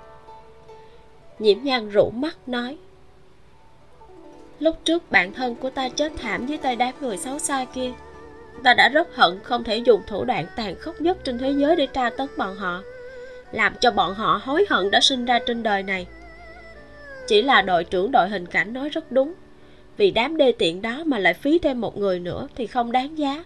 Nhiễm 1.40 1.58
nhan 1.64 1.90
rũ 1.90 2.10
mắt 2.10 2.38
nói, 2.48 2.78
lúc 4.60 4.76
trước 4.84 5.12
bạn 5.12 5.34
thân 5.34 5.56
của 5.56 5.70
ta 5.70 5.90
chết 5.90 6.12
thảm 6.18 6.46
dưới 6.46 6.58
tay 6.58 6.76
đám 6.76 6.94
người 7.02 7.18
xấu 7.18 7.40
xa 7.40 7.66
kia, 7.74 7.92
ta 8.64 8.74
đã 8.74 8.90
rất 8.90 9.16
hận 9.16 9.40
không 9.44 9.64
thể 9.64 9.78
dùng 9.78 10.02
thủ 10.08 10.26
đoạn 10.26 10.46
tàn 10.56 10.76
khốc 10.76 11.02
nhất 11.02 11.18
trên 11.24 11.38
thế 11.38 11.52
giới 11.52 11.76
để 11.76 11.88
tra 11.88 12.10
tấn 12.10 12.28
bọn 12.38 12.56
họ, 12.56 12.82
làm 13.52 13.74
cho 13.82 13.92
bọn 13.92 14.14
họ 14.14 14.42
hối 14.44 14.66
hận 14.70 14.92
đã 14.92 15.02
sinh 15.02 15.26
ra 15.26 15.40
trên 15.40 15.64
đời 15.64 15.84
này. 15.84 16.08
Chỉ 17.28 17.42
là 17.42 17.62
đội 17.62 17.84
trưởng 17.84 18.12
đội 18.12 18.30
hình 18.30 18.46
cảnh 18.46 18.74
nói 18.74 18.90
rất 18.90 19.12
đúng, 19.12 19.34
vì 19.98 20.12
đám 20.12 20.38
đê 20.38 20.52
tiện 20.52 20.82
đó 20.82 21.04
mà 21.06 21.20
lại 21.20 21.34
phí 21.34 21.60
thêm 21.60 21.82
một 21.82 21.98
người 21.98 22.20
nữa 22.20 22.48
thì 22.56 22.68
không 22.68 22.92
đáng 22.92 23.18
giá 23.18 23.44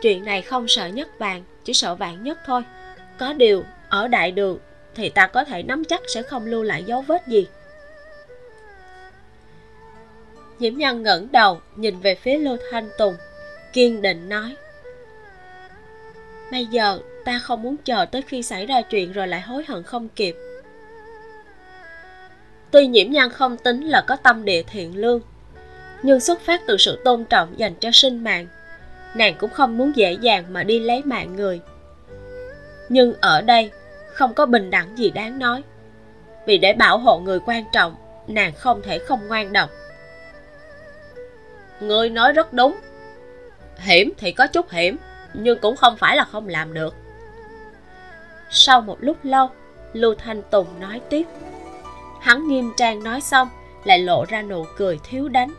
chuyện 0.00 0.24
này 0.24 0.42
không 0.42 0.68
sợ 0.68 0.86
nhất 0.86 1.18
vàng, 1.18 1.44
chỉ 1.64 1.74
sợ 1.74 1.94
vạn 1.94 2.24
nhất 2.24 2.38
thôi. 2.46 2.62
Có 3.18 3.32
điều, 3.32 3.64
ở 3.88 4.08
đại 4.08 4.30
đường, 4.30 4.58
thì 4.94 5.08
ta 5.08 5.26
có 5.26 5.44
thể 5.44 5.62
nắm 5.62 5.84
chắc 5.84 6.00
sẽ 6.14 6.22
không 6.22 6.46
lưu 6.46 6.62
lại 6.62 6.84
dấu 6.84 7.02
vết 7.02 7.26
gì. 7.26 7.46
Nhiễm 10.58 10.74
nhân 10.74 11.02
ngẩng 11.02 11.32
đầu, 11.32 11.60
nhìn 11.76 12.00
về 12.00 12.14
phía 12.14 12.38
lưu 12.38 12.56
thanh 12.70 12.88
tùng, 12.98 13.14
kiên 13.72 14.02
định 14.02 14.28
nói, 14.28 14.56
bây 16.50 16.66
giờ 16.66 16.98
ta 17.24 17.38
không 17.38 17.62
muốn 17.62 17.76
chờ 17.76 18.04
tới 18.04 18.22
khi 18.22 18.42
xảy 18.42 18.66
ra 18.66 18.82
chuyện 18.82 19.12
rồi 19.12 19.28
lại 19.28 19.40
hối 19.40 19.64
hận 19.68 19.82
không 19.82 20.08
kịp. 20.08 20.36
Tuy 22.70 22.86
nhiễm 22.86 23.10
nhân 23.10 23.30
không 23.30 23.56
tính 23.56 23.88
là 23.88 24.04
có 24.06 24.16
tâm 24.16 24.44
địa 24.44 24.62
thiện 24.62 24.96
lương, 24.96 25.20
nhưng 26.02 26.20
xuất 26.20 26.40
phát 26.40 26.60
từ 26.66 26.76
sự 26.76 26.98
tôn 27.04 27.24
trọng 27.24 27.58
dành 27.58 27.74
cho 27.74 27.90
sinh 27.92 28.24
mạng 28.24 28.46
nàng 29.14 29.34
cũng 29.38 29.50
không 29.50 29.78
muốn 29.78 29.96
dễ 29.96 30.12
dàng 30.12 30.44
mà 30.52 30.62
đi 30.62 30.80
lấy 30.80 31.02
mạng 31.04 31.36
người. 31.36 31.60
Nhưng 32.88 33.14
ở 33.20 33.42
đây, 33.42 33.70
không 34.12 34.34
có 34.34 34.46
bình 34.46 34.70
đẳng 34.70 34.98
gì 34.98 35.10
đáng 35.10 35.38
nói. 35.38 35.62
Vì 36.46 36.58
để 36.58 36.72
bảo 36.72 36.98
hộ 36.98 37.18
người 37.18 37.40
quan 37.46 37.64
trọng, 37.72 37.94
nàng 38.26 38.52
không 38.52 38.82
thể 38.82 38.98
không 38.98 39.28
ngoan 39.28 39.52
độc. 39.52 39.70
Người 41.80 42.10
nói 42.10 42.32
rất 42.32 42.52
đúng. 42.52 42.76
Hiểm 43.78 44.12
thì 44.18 44.32
có 44.32 44.46
chút 44.46 44.70
hiểm, 44.70 44.96
nhưng 45.34 45.58
cũng 45.58 45.76
không 45.76 45.96
phải 45.96 46.16
là 46.16 46.24
không 46.24 46.48
làm 46.48 46.74
được. 46.74 46.94
Sau 48.50 48.80
một 48.80 48.96
lúc 49.00 49.16
lâu, 49.22 49.50
lưu 49.92 50.14
thanh 50.14 50.42
tùng 50.42 50.66
nói 50.80 51.00
tiếp. 51.08 51.24
Hắn 52.20 52.48
nghiêm 52.48 52.72
trang 52.76 53.04
nói 53.04 53.20
xong, 53.20 53.48
lại 53.84 53.98
lộ 53.98 54.24
ra 54.28 54.42
nụ 54.42 54.64
cười 54.76 54.98
thiếu 55.04 55.28
đánh. 55.28 55.50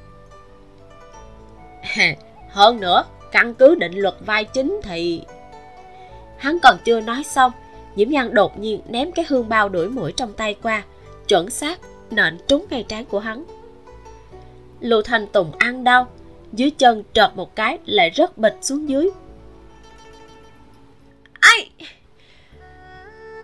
Hơn 2.50 2.80
nữa 2.80 3.04
căn 3.32 3.54
cứ 3.54 3.76
định 3.76 3.94
luật 3.94 4.16
vai 4.26 4.46
chính 4.46 4.80
thì 4.84 5.22
hắn 6.38 6.60
còn 6.64 6.78
chưa 6.84 7.02
nói 7.02 7.24
xong 7.24 7.52
nhiễm 7.96 8.10
nhan 8.10 8.34
đột 8.34 8.60
nhiên 8.60 8.82
ném 8.90 9.12
cái 9.12 9.26
hương 9.30 9.50
bao 9.50 9.70
đuổi 9.70 9.90
mũi 9.90 10.12
trong 10.12 10.34
tay 10.34 10.56
qua, 10.64 10.84
chuẩn 11.28 11.50
xác 11.50 11.80
nện 12.12 12.38
trúng 12.48 12.66
ngay 12.70 12.86
trán 12.88 13.06
của 13.06 13.20
hắn. 13.20 13.44
Lưu 14.80 15.02
thanh 15.02 15.28
tùng 15.28 15.52
ăn 15.58 15.84
đau, 15.84 16.08
dưới 16.54 16.70
chân 16.70 17.04
trợt 17.14 17.30
một 17.36 17.56
cái 17.56 17.78
lại 17.86 18.10
rất 18.10 18.38
bịch 18.38 18.58
xuống 18.62 18.90
dưới. 18.90 19.10
Ai? 21.40 21.70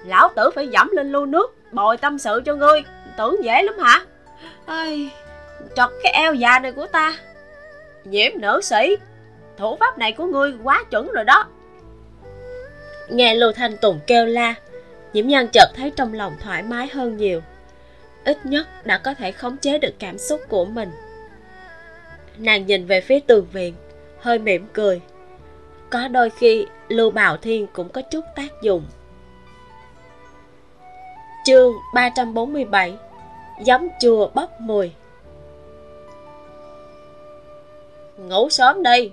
Lão 0.06 0.30
tử 0.36 0.50
phải 0.56 0.68
dẫm 0.68 0.90
lên 0.92 1.12
lu 1.12 1.26
nước, 1.26 1.56
bồi 1.72 1.98
tâm 1.98 2.18
sự 2.18 2.42
cho 2.46 2.56
ngươi, 2.56 2.82
tưởng 3.18 3.36
dễ 3.44 3.64
lắm 3.64 3.80
hả? 3.80 4.06
Ai 4.66 5.10
trật 5.76 5.90
cái 6.04 6.12
eo 6.12 6.34
già 6.34 6.60
này 6.60 6.72
của 6.72 6.86
ta. 6.86 7.18
Nhiễm 8.04 8.32
nữ 8.36 8.62
sĩ 8.64 8.96
thủ 9.58 9.78
pháp 9.80 9.98
này 9.98 10.12
của 10.12 10.26
ngươi 10.26 10.54
quá 10.64 10.84
chuẩn 10.92 11.12
rồi 11.12 11.24
đó. 11.24 11.48
Nghe 13.10 13.36
lưu 13.36 13.52
thanh 13.52 13.78
tùng 13.78 14.00
kêu 14.08 14.26
la 14.26 14.56
nhiễm 15.14 15.28
nhân 15.28 15.48
chợt 15.54 15.68
thấy 15.76 15.92
trong 15.96 16.14
lòng 16.14 16.34
thoải 16.42 16.64
mái 16.64 16.88
hơn 16.88 17.18
nhiều. 17.18 17.42
Ít 18.26 18.46
nhất 18.46 18.68
đã 18.86 18.98
có 18.98 19.14
thể 19.14 19.32
khống 19.32 19.58
chế 19.58 19.78
được 19.78 19.94
cảm 20.00 20.18
xúc 20.18 20.42
của 20.50 20.66
mình. 20.66 20.92
Nàng 22.38 22.66
nhìn 22.66 22.86
về 22.86 23.02
phía 23.02 23.20
tường 23.20 23.48
viện 23.52 23.74
hơi 24.20 24.40
mỉm 24.40 24.66
cười. 24.74 25.02
Có 25.90 26.08
đôi 26.08 26.30
khi 26.30 26.66
lưu 26.88 27.12
bảo 27.12 27.38
thiên 27.38 27.68
cũng 27.74 27.90
có 27.90 28.02
chút 28.02 28.26
tác 28.36 28.62
dụng. 28.62 28.86
Chương 31.46 31.74
347 31.94 32.94
giấm 33.66 33.88
chua 34.00 34.30
bốc 34.34 34.62
mùi. 34.62 34.92
Ngủ 38.18 38.50
sớm 38.50 38.84
đi 38.84 39.12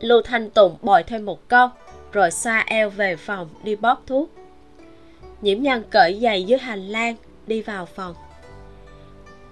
lưu 0.00 0.22
thanh 0.22 0.50
tùng 0.50 0.76
bồi 0.82 1.02
thêm 1.02 1.24
một 1.24 1.48
câu, 1.48 1.68
rồi 2.12 2.30
xoa 2.30 2.64
eo 2.66 2.90
về 2.90 3.16
phòng 3.16 3.48
đi 3.62 3.76
bóp 3.76 4.02
thuốc. 4.06 4.30
Nhiễm 5.40 5.62
nhân 5.62 5.84
cởi 5.90 6.20
giày 6.22 6.44
dưới 6.44 6.58
hành 6.58 6.88
lang, 6.88 7.16
đi 7.46 7.62
vào 7.62 7.86
phòng. 7.86 8.14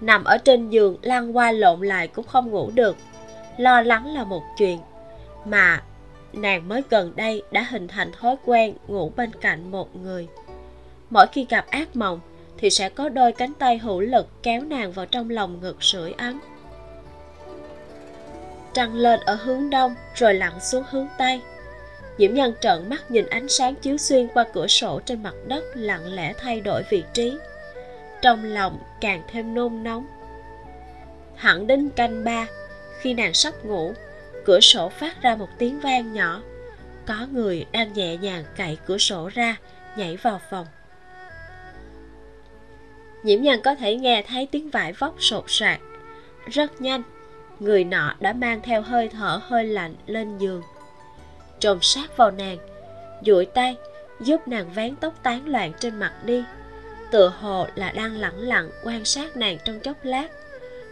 Nằm 0.01 0.23
ở 0.23 0.37
trên 0.37 0.69
giường, 0.69 0.97
lăn 1.01 1.37
qua 1.37 1.51
lộn 1.51 1.81
lại 1.81 2.07
cũng 2.07 2.25
không 2.25 2.51
ngủ 2.51 2.71
được. 2.75 2.97
Lo 3.57 3.81
lắng 3.81 4.13
là 4.13 4.23
một 4.23 4.43
chuyện, 4.57 4.79
mà 5.45 5.83
nàng 6.33 6.67
mới 6.67 6.83
gần 6.89 7.13
đây 7.15 7.43
đã 7.51 7.67
hình 7.69 7.87
thành 7.87 8.11
thói 8.11 8.35
quen 8.45 8.73
ngủ 8.87 9.11
bên 9.15 9.31
cạnh 9.41 9.71
một 9.71 9.95
người. 9.95 10.27
Mỗi 11.09 11.27
khi 11.27 11.45
gặp 11.49 11.65
ác 11.69 11.95
mộng, 11.95 12.19
thì 12.57 12.69
sẽ 12.69 12.89
có 12.89 13.09
đôi 13.09 13.31
cánh 13.31 13.53
tay 13.53 13.77
hữu 13.77 13.99
lực 13.99 14.43
kéo 14.43 14.61
nàng 14.61 14.91
vào 14.91 15.05
trong 15.05 15.29
lòng 15.29 15.59
ngực 15.61 15.83
sưởi 15.83 16.11
ấm 16.11 16.41
trăng 18.75 18.95
lên 18.95 19.19
ở 19.19 19.35
hướng 19.35 19.69
đông, 19.69 19.95
rồi 20.15 20.33
lặn 20.33 20.59
xuống 20.59 20.83
hướng 20.89 21.07
tây. 21.17 21.41
Diễm 22.17 22.33
nhân 22.33 22.53
trợn 22.61 22.89
mắt 22.89 23.11
nhìn 23.11 23.25
ánh 23.25 23.49
sáng 23.49 23.75
chiếu 23.75 23.97
xuyên 23.97 24.27
qua 24.27 24.45
cửa 24.53 24.67
sổ 24.67 25.01
trên 25.05 25.23
mặt 25.23 25.33
đất 25.47 25.63
lặng 25.73 26.13
lẽ 26.13 26.33
thay 26.37 26.61
đổi 26.61 26.83
vị 26.89 27.03
trí. 27.13 27.37
Trong 28.21 28.43
lòng 28.43 28.79
càng 29.01 29.23
thêm 29.31 29.53
nôn 29.53 29.83
nóng. 29.83 30.07
Hẳn 31.35 31.67
đến 31.67 31.89
canh 31.89 32.23
ba, 32.23 32.47
khi 32.99 33.13
nàng 33.13 33.33
sắp 33.33 33.65
ngủ, 33.65 33.93
cửa 34.45 34.59
sổ 34.59 34.89
phát 34.89 35.21
ra 35.21 35.35
một 35.35 35.49
tiếng 35.57 35.79
vang 35.79 36.13
nhỏ. 36.13 36.41
Có 37.05 37.27
người 37.31 37.65
đang 37.71 37.93
nhẹ 37.93 38.17
nhàng 38.17 38.43
cậy 38.57 38.77
cửa 38.85 38.97
sổ 38.97 39.29
ra, 39.33 39.57
nhảy 39.97 40.17
vào 40.17 40.41
phòng. 40.49 40.65
Nhiễm 43.23 43.41
nhân 43.41 43.61
có 43.61 43.75
thể 43.75 43.95
nghe 43.95 44.23
thấy 44.27 44.47
tiếng 44.51 44.69
vải 44.69 44.93
vóc 44.93 45.15
sột 45.19 45.43
soạt. 45.47 45.79
Rất 46.51 46.81
nhanh 46.81 47.03
người 47.59 47.83
nọ 47.83 48.13
đã 48.19 48.33
mang 48.33 48.61
theo 48.61 48.81
hơi 48.81 49.09
thở 49.09 49.39
hơi 49.43 49.63
lạnh 49.63 49.95
lên 50.05 50.37
giường. 50.37 50.61
Trồm 51.59 51.79
sát 51.81 52.17
vào 52.17 52.31
nàng 52.31 52.57
duỗi 53.25 53.45
tay 53.45 53.75
giúp 54.19 54.47
nàng 54.47 54.69
vén 54.73 54.95
tóc 54.95 55.13
tán 55.23 55.47
loạn 55.47 55.71
trên 55.79 55.99
mặt 55.99 56.13
đi. 56.25 56.43
Tựa 57.11 57.33
hồ 57.39 57.67
là 57.75 57.91
đang 57.91 58.15
lẳng 58.17 58.37
lặng 58.37 58.69
quan 58.83 59.05
sát 59.05 59.37
nàng 59.37 59.57
trong 59.65 59.79
chốc 59.79 59.97
lát 60.03 60.27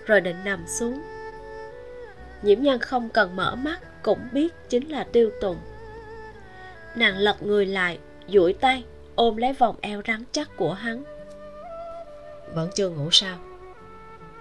rồi 0.06 0.22
định 0.22 0.38
nằm 0.44 0.64
xuống. 0.68 1.02
Nhiễm 2.42 2.62
nhân 2.62 2.80
không 2.80 3.10
cần 3.10 3.36
mở 3.36 3.56
mắt 3.56 3.80
cũng 4.04 4.20
biết 4.32 4.54
chính 4.70 4.90
là 4.90 5.04
tiêu 5.04 5.32
tùng. 5.42 5.58
Nàng 6.96 7.18
lật 7.18 7.44
người 7.44 7.66
lại 7.66 8.00
duỗi 8.28 8.54
tay 8.54 8.84
ôm 9.16 9.38
lấy 9.38 9.54
vòng 9.54 9.76
eo 9.82 10.02
rắn 10.08 10.24
chắc 10.32 10.58
của 10.58 10.74
hắn. 10.74 11.04
Vẫn 12.54 12.70
chưa 12.76 12.90
ngủ 12.90 13.10
sao? 13.12 13.38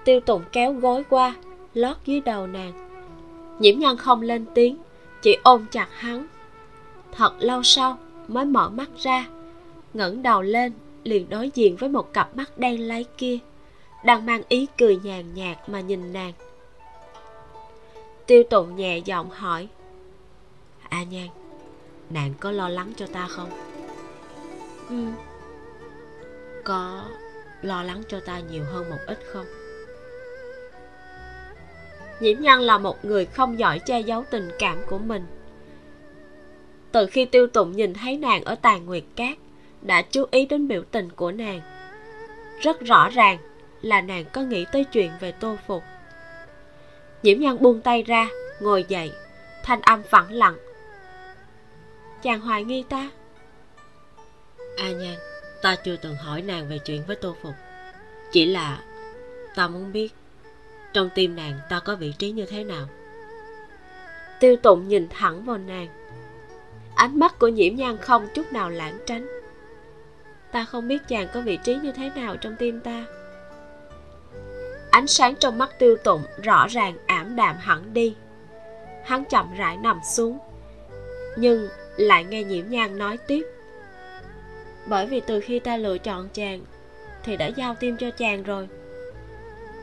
Tiêu 0.04 0.20
tùng 0.20 0.42
kéo 0.52 0.72
gối 0.72 1.04
qua 1.08 1.34
lót 1.74 1.96
dưới 2.04 2.20
đầu 2.20 2.46
nàng. 2.46 2.72
Nhiễm 3.58 3.78
nhân 3.78 3.96
không 3.96 4.22
lên 4.22 4.46
tiếng 4.54 4.76
chỉ 5.22 5.38
ôm 5.42 5.66
chặt 5.70 5.88
hắn. 5.92 6.26
Thật 7.12 7.32
lâu 7.38 7.62
sau 7.62 7.98
mới 8.28 8.44
mở 8.44 8.68
mắt 8.68 8.88
ra 8.98 9.26
ngẩng 9.94 10.22
đầu 10.22 10.42
lên 10.42 10.72
liền 11.04 11.28
đối 11.28 11.50
diện 11.54 11.76
với 11.76 11.88
một 11.88 12.12
cặp 12.12 12.36
mắt 12.36 12.58
đen 12.58 12.88
lấy 12.88 13.04
kia 13.18 13.38
đang 14.04 14.26
mang 14.26 14.42
ý 14.48 14.66
cười 14.78 14.96
nhàn 15.02 15.34
nhạt 15.34 15.68
mà 15.68 15.80
nhìn 15.80 16.12
nàng. 16.12 16.32
Tiêu 18.26 18.42
tụng 18.50 18.76
nhẹ 18.76 18.98
giọng 18.98 19.30
hỏi 19.30 19.68
a 20.88 21.02
nhan 21.02 21.28
nàng 22.10 22.34
có 22.40 22.50
lo 22.50 22.68
lắng 22.68 22.92
cho 22.96 23.06
ta 23.06 23.28
không? 23.28 23.50
Ừ. 24.88 25.04
Có 26.64 27.04
lo 27.62 27.82
lắng 27.82 28.02
cho 28.08 28.20
ta 28.20 28.40
nhiều 28.40 28.64
hơn 28.72 28.90
một 28.90 28.98
ít 29.06 29.18
không 29.32 29.46
nhiễm 32.22 32.40
nhân 32.40 32.60
là 32.60 32.78
một 32.78 33.04
người 33.04 33.24
không 33.24 33.58
giỏi 33.58 33.78
che 33.78 34.00
giấu 34.00 34.24
tình 34.30 34.50
cảm 34.58 34.78
của 34.86 34.98
mình. 34.98 35.26
Từ 36.92 37.06
khi 37.06 37.24
tiêu 37.24 37.46
tụng 37.46 37.72
nhìn 37.72 37.94
thấy 37.94 38.16
nàng 38.16 38.44
ở 38.44 38.54
tàn 38.54 38.86
nguyệt 38.86 39.04
cát, 39.16 39.38
đã 39.82 40.02
chú 40.02 40.24
ý 40.30 40.46
đến 40.46 40.68
biểu 40.68 40.82
tình 40.90 41.10
của 41.10 41.32
nàng. 41.32 41.60
Rất 42.60 42.80
rõ 42.80 43.08
ràng 43.08 43.38
là 43.82 44.00
nàng 44.00 44.24
có 44.32 44.40
nghĩ 44.40 44.64
tới 44.72 44.84
chuyện 44.84 45.10
về 45.20 45.32
tô 45.32 45.56
phục. 45.66 45.82
Nhiễm 47.22 47.38
nhân 47.38 47.62
buông 47.62 47.80
tay 47.80 48.02
ra, 48.02 48.28
ngồi 48.60 48.84
dậy, 48.88 49.12
thanh 49.62 49.80
âm 49.82 50.02
phẳng 50.02 50.32
lặng. 50.32 50.56
Chàng 52.22 52.40
hoài 52.40 52.64
nghi 52.64 52.84
ta. 52.88 53.10
A 54.76 54.84
à 54.84 54.90
nhan, 54.90 55.16
ta 55.62 55.76
chưa 55.84 55.96
từng 55.96 56.16
hỏi 56.16 56.42
nàng 56.42 56.68
về 56.68 56.78
chuyện 56.78 57.02
với 57.06 57.16
tô 57.16 57.36
phục. 57.42 57.54
Chỉ 58.32 58.46
là 58.46 58.82
ta 59.54 59.68
muốn 59.68 59.92
biết 59.92 60.14
trong 60.92 61.10
tim 61.14 61.36
nàng 61.36 61.60
ta 61.68 61.80
có 61.80 61.96
vị 61.96 62.12
trí 62.18 62.30
như 62.30 62.46
thế 62.46 62.64
nào? 62.64 62.86
Tiêu 64.40 64.56
tụng 64.56 64.88
nhìn 64.88 65.08
thẳng 65.10 65.44
vào 65.44 65.58
nàng. 65.58 65.88
Ánh 66.94 67.18
mắt 67.18 67.38
của 67.38 67.48
nhiễm 67.48 67.76
nhan 67.76 67.96
không 67.96 68.28
chút 68.34 68.52
nào 68.52 68.70
lãng 68.70 68.98
tránh. 69.06 69.26
Ta 70.52 70.64
không 70.64 70.88
biết 70.88 71.08
chàng 71.08 71.28
có 71.34 71.40
vị 71.40 71.58
trí 71.64 71.74
như 71.74 71.92
thế 71.92 72.10
nào 72.16 72.36
trong 72.36 72.56
tim 72.56 72.80
ta. 72.80 73.04
Ánh 74.90 75.06
sáng 75.06 75.34
trong 75.34 75.58
mắt 75.58 75.78
tiêu 75.78 75.96
tụng 76.04 76.22
rõ 76.42 76.66
ràng 76.68 76.96
ảm 77.06 77.36
đạm 77.36 77.56
hẳn 77.58 77.94
đi. 77.94 78.14
Hắn 79.04 79.24
chậm 79.24 79.54
rãi 79.56 79.76
nằm 79.76 80.00
xuống, 80.12 80.38
nhưng 81.36 81.68
lại 81.96 82.24
nghe 82.24 82.44
nhiễm 82.44 82.68
nhan 82.68 82.98
nói 82.98 83.18
tiếp. 83.26 83.46
Bởi 84.86 85.06
vì 85.06 85.20
từ 85.20 85.40
khi 85.40 85.58
ta 85.58 85.76
lựa 85.76 85.98
chọn 85.98 86.28
chàng 86.32 86.60
thì 87.22 87.36
đã 87.36 87.46
giao 87.46 87.74
tim 87.74 87.96
cho 87.96 88.10
chàng 88.10 88.42
rồi 88.42 88.68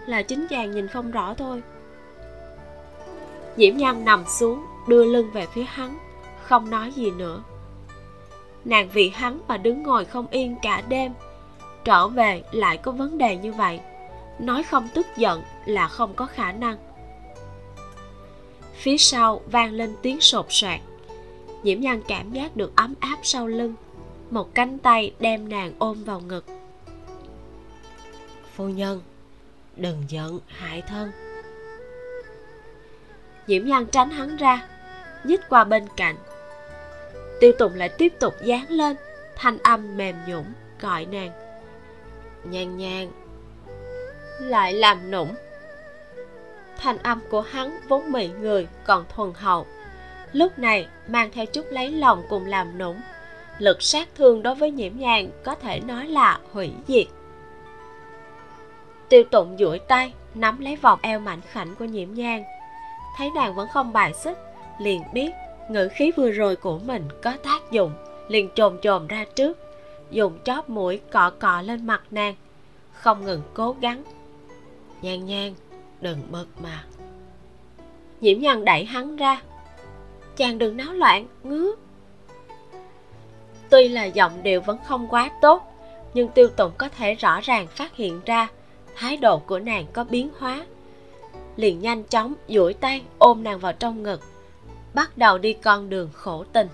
là 0.10 0.22
chính 0.22 0.48
chàng 0.48 0.72
nhìn 0.72 0.88
không 0.88 1.12
rõ 1.12 1.34
thôi. 1.34 1.62
Diễm 3.58 3.78
nhan 3.78 4.06
nằm 4.06 4.24
xuống, 4.40 4.66
đưa 4.88 5.06
lưng 5.06 5.32
về 5.34 5.48
phía 5.54 5.64
hắn, 5.64 5.98
không 6.44 6.70
nói 6.70 6.92
gì 6.92 7.12
nữa. 7.12 7.44
Nàng 8.66 8.90
vì 8.94 9.10
hắn 9.10 9.40
mà 9.48 9.58
đứng 9.58 9.84
ngồi 9.84 10.06
không 10.06 10.28
yên 10.32 10.56
cả 10.62 10.84
đêm, 10.90 11.14
trở 11.84 12.08
về 12.08 12.44
lại 12.52 12.78
có 12.78 12.92
vấn 12.92 13.18
đề 13.18 13.38
như 13.38 13.54
vậy, 13.54 13.80
nói 14.40 14.64
không 14.64 14.88
tức 14.94 15.08
giận 15.18 15.42
là 15.66 15.88
không 15.88 16.14
có 16.14 16.26
khả 16.26 16.52
năng. 16.52 16.78
Phía 18.76 18.98
sau 18.98 19.42
vang 19.52 19.72
lên 19.72 19.96
tiếng 20.02 20.22
sột 20.22 20.46
soạt. 20.50 20.80
Nhiễm 21.64 21.80
nhan 21.80 22.02
cảm 22.08 22.32
giác 22.32 22.56
được 22.56 22.72
ấm 22.76 22.94
áp 23.00 23.18
sau 23.24 23.48
lưng, 23.48 23.74
một 24.30 24.56
cánh 24.56 24.80
tay 24.80 25.14
đem 25.20 25.50
nàng 25.50 25.74
ôm 25.80 26.04
vào 26.04 26.20
ngực. 26.20 26.46
Phu 28.56 28.68
nhân 28.68 29.02
đừng 29.82 30.04
giận, 30.08 30.40
hại 30.48 30.82
thân. 30.82 31.12
Nhiễm 33.48 33.66
nhan 33.66 33.86
tránh 33.86 34.10
hắn 34.10 34.38
ra, 34.38 34.68
nhích 35.24 35.50
qua 35.50 35.64
bên 35.64 35.88
cạnh. 35.98 36.16
Tiêu 37.40 37.52
tùng 37.60 37.76
lại 37.76 37.90
tiếp 37.90 38.14
tục 38.20 38.34
dán 38.44 38.66
lên, 38.70 38.96
thanh 39.36 39.58
âm 39.58 39.98
mềm 39.98 40.16
nhũn, 40.28 40.44
gọi 40.82 41.06
nàng. 41.06 41.32
Nhan 42.44 42.78
nhan 42.78 43.12
lại 44.40 44.74
làm 44.74 45.12
nũng. 45.12 45.36
Thanh 46.78 46.98
âm 46.98 47.20
của 47.30 47.42
hắn 47.42 47.80
vốn 47.88 48.12
mị 48.12 48.28
người, 48.28 48.68
còn 48.84 49.06
thuần 49.16 49.34
hậu. 49.36 49.68
Lúc 50.34 50.60
này, 50.60 50.88
mang 51.08 51.32
theo 51.32 51.46
chút 51.46 51.66
lấy 51.70 51.92
lòng 51.92 52.24
cùng 52.30 52.46
làm 52.46 52.78
nũng. 52.78 53.02
Lực 53.60 53.82
sát 53.82 54.10
thương 54.16 54.44
đối 54.44 54.56
với 54.56 54.72
nhiễm 54.72 54.98
nhàn 54.98 55.30
có 55.44 55.56
thể 55.56 55.80
nói 55.80 56.08
là 56.08 56.40
hủy 56.52 56.72
diệt 56.88 57.08
tiêu 59.10 59.24
tụng 59.32 59.56
duỗi 59.60 59.80
tay, 59.80 60.14
nắm 60.36 60.60
lấy 60.60 60.76
vòng 60.76 61.00
eo 61.02 61.20
mảnh 61.20 61.42
khảnh 61.52 61.76
của 61.76 61.86
nhiễm 61.86 62.14
nhang 62.14 62.44
thấy 63.20 63.32
nàng 63.32 63.56
vẫn 63.56 63.68
không 63.68 63.94
bài 63.94 64.14
xích, 64.14 64.38
liền 64.80 65.04
biết 65.14 65.32
ngữ 65.70 65.90
khí 65.92 66.12
vừa 66.12 66.32
rồi 66.32 66.56
của 66.56 66.80
mình 66.80 67.04
có 67.22 67.34
tác 67.44 67.72
dụng, 67.72 67.92
liền 68.28 68.50
trồm 68.56 68.78
trồm 68.82 69.08
ra 69.08 69.26
trước, 69.36 69.58
dùng 70.12 70.40
chóp 70.44 70.70
mũi 70.70 71.02
cọ 71.12 71.32
cọ 71.40 71.62
lên 71.62 71.88
mặt 71.88 72.02
nàng, 72.12 72.36
không 72.94 73.26
ngừng 73.26 73.42
cố 73.54 73.76
gắng. 73.82 74.04
Nhan 75.02 75.26
nhan, 75.26 75.54
đừng 76.02 76.18
bực 76.32 76.48
mà. 76.60 76.84
Nhiễm 78.22 78.40
nhan 78.40 78.66
đẩy 78.66 78.86
hắn 78.86 79.16
ra. 79.16 79.42
Chàng 80.36 80.58
đừng 80.58 80.78
náo 80.78 80.94
loạn, 80.94 81.28
ngứa. 81.44 81.72
Tuy 83.70 83.88
là 83.88 84.06
giọng 84.06 84.44
điệu 84.44 84.62
vẫn 84.62 84.78
không 84.86 85.08
quá 85.08 85.30
tốt, 85.42 85.64
nhưng 86.14 86.28
tiêu 86.28 86.48
tụng 86.48 86.72
có 86.78 86.90
thể 86.90 87.14
rõ 87.14 87.42
ràng 87.42 87.68
phát 87.68 87.96
hiện 87.96 88.22
ra 88.26 88.48
thái 89.00 89.18
độ 89.18 89.40
của 89.40 89.60
nàng 89.60 89.86
có 89.94 90.04
biến 90.04 90.30
hóa. 90.40 90.66
Liền 91.56 91.82
nhanh 91.82 92.04
chóng 92.04 92.34
duỗi 92.48 92.74
tay 92.74 93.02
ôm 93.18 93.44
nàng 93.44 93.60
vào 93.60 93.74
trong 93.74 94.04
ngực, 94.04 94.22
bắt 94.94 95.18
đầu 95.18 95.38
đi 95.38 95.54
con 95.54 95.90
đường 95.90 96.10
khổ 96.14 96.46
tình. 96.54 96.68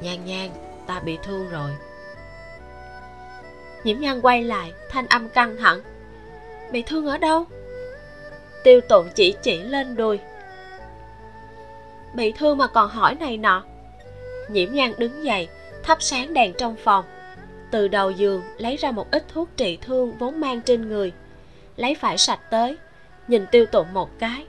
Nhan 0.00 0.24
nhan, 0.24 0.50
ta 0.86 1.00
bị 1.00 1.18
thương 1.22 1.48
rồi. 1.50 1.70
Nhiễm 3.84 4.00
nhan 4.00 4.20
quay 4.20 4.44
lại, 4.44 4.72
thanh 4.90 5.06
âm 5.06 5.28
căng 5.28 5.56
thẳng. 5.56 5.80
Bị 6.72 6.82
thương 6.82 7.06
ở 7.06 7.18
đâu? 7.18 7.44
Tiêu 8.64 8.80
tụng 8.80 9.08
chỉ 9.14 9.34
chỉ 9.42 9.62
lên 9.62 9.96
đùi. 9.96 10.18
Bị 12.14 12.32
thương 12.32 12.58
mà 12.58 12.66
còn 12.66 12.88
hỏi 12.88 13.14
này 13.14 13.36
nọ. 13.36 13.62
Nhiễm 14.48 14.72
nhan 14.72 14.92
đứng 14.98 15.24
dậy, 15.24 15.48
thắp 15.82 16.02
sáng 16.02 16.34
đèn 16.34 16.52
trong 16.58 16.76
phòng 16.76 17.04
từ 17.74 17.88
đầu 17.88 18.10
giường 18.10 18.42
lấy 18.58 18.76
ra 18.76 18.90
một 18.90 19.10
ít 19.10 19.24
thuốc 19.28 19.48
trị 19.56 19.78
thương 19.82 20.16
vốn 20.18 20.40
mang 20.40 20.60
trên 20.60 20.88
người. 20.88 21.12
Lấy 21.76 21.94
phải 21.94 22.18
sạch 22.18 22.40
tới, 22.50 22.76
nhìn 23.28 23.46
tiêu 23.46 23.66
tụng 23.66 23.92
một 23.92 24.18
cái. 24.18 24.46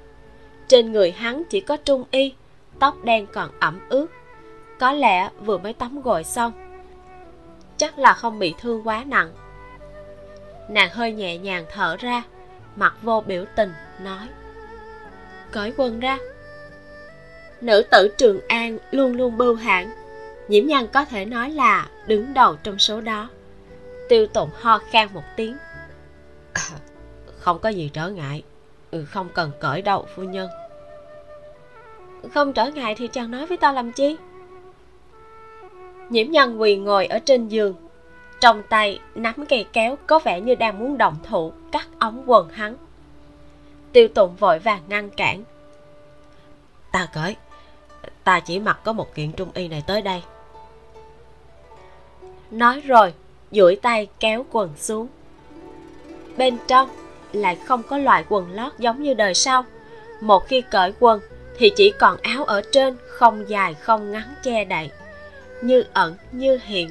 Trên 0.68 0.92
người 0.92 1.12
hắn 1.12 1.44
chỉ 1.50 1.60
có 1.62 1.78
trung 1.78 2.04
y, 2.12 2.34
tóc 2.80 3.04
đen 3.04 3.28
còn 3.34 3.50
ẩm 3.60 3.80
ướt. 3.90 4.08
Có 4.80 4.92
lẽ 4.92 5.30
vừa 5.40 5.58
mới 5.58 5.74
tắm 5.74 6.02
gội 6.02 6.24
xong. 6.24 6.52
Chắc 7.78 8.00
là 8.00 8.14
không 8.14 8.40
bị 8.40 8.54
thương 8.62 8.88
quá 8.88 9.04
nặng. 9.08 9.32
Nàng 10.70 10.90
hơi 10.90 11.14
nhẹ 11.14 11.38
nhàng 11.38 11.66
thở 11.72 11.98
ra, 11.98 12.24
mặt 12.76 12.96
vô 13.02 13.22
biểu 13.22 13.46
tình, 13.56 13.74
nói. 14.04 14.28
Cởi 15.52 15.74
quần 15.78 16.00
ra. 16.00 16.18
Nữ 17.62 17.84
tử 17.92 18.08
trường 18.18 18.40
an 18.48 18.78
luôn 18.92 19.16
luôn 19.16 19.38
bưu 19.38 19.56
hãn 19.56 20.05
nhiễm 20.48 20.66
nhân 20.66 20.88
có 20.94 21.06
thể 21.06 21.26
nói 21.26 21.50
là 21.50 21.88
đứng 22.08 22.34
đầu 22.34 22.56
trong 22.64 22.80
số 22.80 23.02
đó. 23.02 23.30
Tiêu 24.10 24.28
tụng 24.28 24.50
ho 24.62 24.80
khan 24.92 25.08
một 25.14 25.24
tiếng. 25.36 25.58
Không 27.40 27.60
có 27.60 27.70
gì 27.70 27.90
trở 27.94 28.10
ngại. 28.10 28.44
Ừ, 28.92 29.06
không 29.06 29.30
cần 29.34 29.52
cởi 29.60 29.82
đâu 29.82 30.08
phu 30.16 30.24
nhân. 30.24 30.50
Không 32.34 32.54
trở 32.54 32.72
ngại 32.72 32.96
thì 32.96 33.08
chàng 33.08 33.32
nói 33.32 33.46
với 33.46 33.58
ta 33.58 33.72
làm 33.72 33.92
chi? 33.92 34.18
Nhiễm 36.10 36.32
nhân 36.32 36.62
quỳ 36.62 36.76
ngồi 36.76 37.06
ở 37.06 37.20
trên 37.20 37.48
giường. 37.48 37.76
Trong 38.40 38.64
tay 38.70 39.00
nắm 39.16 39.46
cây 39.50 39.66
kéo 39.74 39.98
có 40.08 40.20
vẻ 40.20 40.42
như 40.42 40.56
đang 40.56 40.80
muốn 40.80 40.98
động 40.98 41.16
thủ 41.24 41.54
cắt 41.72 41.88
ống 42.00 42.24
quần 42.26 42.50
hắn. 42.50 42.76
Tiêu 43.92 44.08
tụng 44.08 44.36
vội 44.36 44.60
vàng 44.60 44.82
ngăn 44.88 45.10
cản. 45.10 45.44
Ta 46.92 47.08
cởi. 47.14 47.36
Ta 48.24 48.40
chỉ 48.40 48.60
mặc 48.60 48.80
có 48.84 48.94
một 48.94 49.16
kiện 49.16 49.32
trung 49.32 49.50
y 49.54 49.68
này 49.68 49.84
tới 49.88 50.02
đây 50.02 50.22
nói 52.52 52.82
rồi, 52.86 53.14
duỗi 53.52 53.76
tay 53.76 54.08
kéo 54.20 54.46
quần 54.52 54.70
xuống. 54.78 55.08
Bên 56.38 56.58
trong 56.68 56.90
lại 57.34 57.58
không 57.66 57.84
có 57.84 57.98
loại 57.98 58.26
quần 58.30 58.52
lót 58.52 58.74
giống 58.80 59.04
như 59.04 59.14
đời 59.14 59.34
sau. 59.34 59.66
Một 60.22 60.48
khi 60.48 60.62
cởi 60.62 60.94
quần 61.00 61.20
thì 61.58 61.72
chỉ 61.76 61.94
còn 62.00 62.18
áo 62.22 62.44
ở 62.44 62.62
trên, 62.72 62.96
không 63.08 63.50
dài, 63.50 63.74
không 63.74 64.12
ngắn 64.12 64.36
che 64.44 64.66
đậy. 64.66 64.90
Như 65.62 65.84
ẩn, 65.94 66.16
như 66.32 66.60
hiện. 66.64 66.90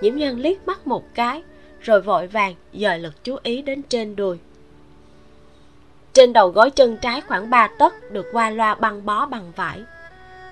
Nhiễm 0.00 0.16
nhân 0.16 0.38
liếc 0.38 0.66
mắt 0.66 0.86
một 0.86 1.14
cái, 1.14 1.42
rồi 1.80 2.00
vội 2.00 2.26
vàng 2.26 2.54
dời 2.74 2.98
lực 2.98 3.24
chú 3.24 3.36
ý 3.42 3.62
đến 3.62 3.82
trên 3.82 4.16
đùi. 4.16 4.38
Trên 6.12 6.32
đầu 6.32 6.48
gối 6.48 6.70
chân 6.70 6.96
trái 6.96 7.20
khoảng 7.20 7.50
ba 7.50 7.68
tấc 7.78 8.12
được 8.12 8.26
qua 8.32 8.50
loa 8.50 8.74
băng 8.74 9.06
bó 9.06 9.26
bằng 9.26 9.52
vải. 9.56 9.80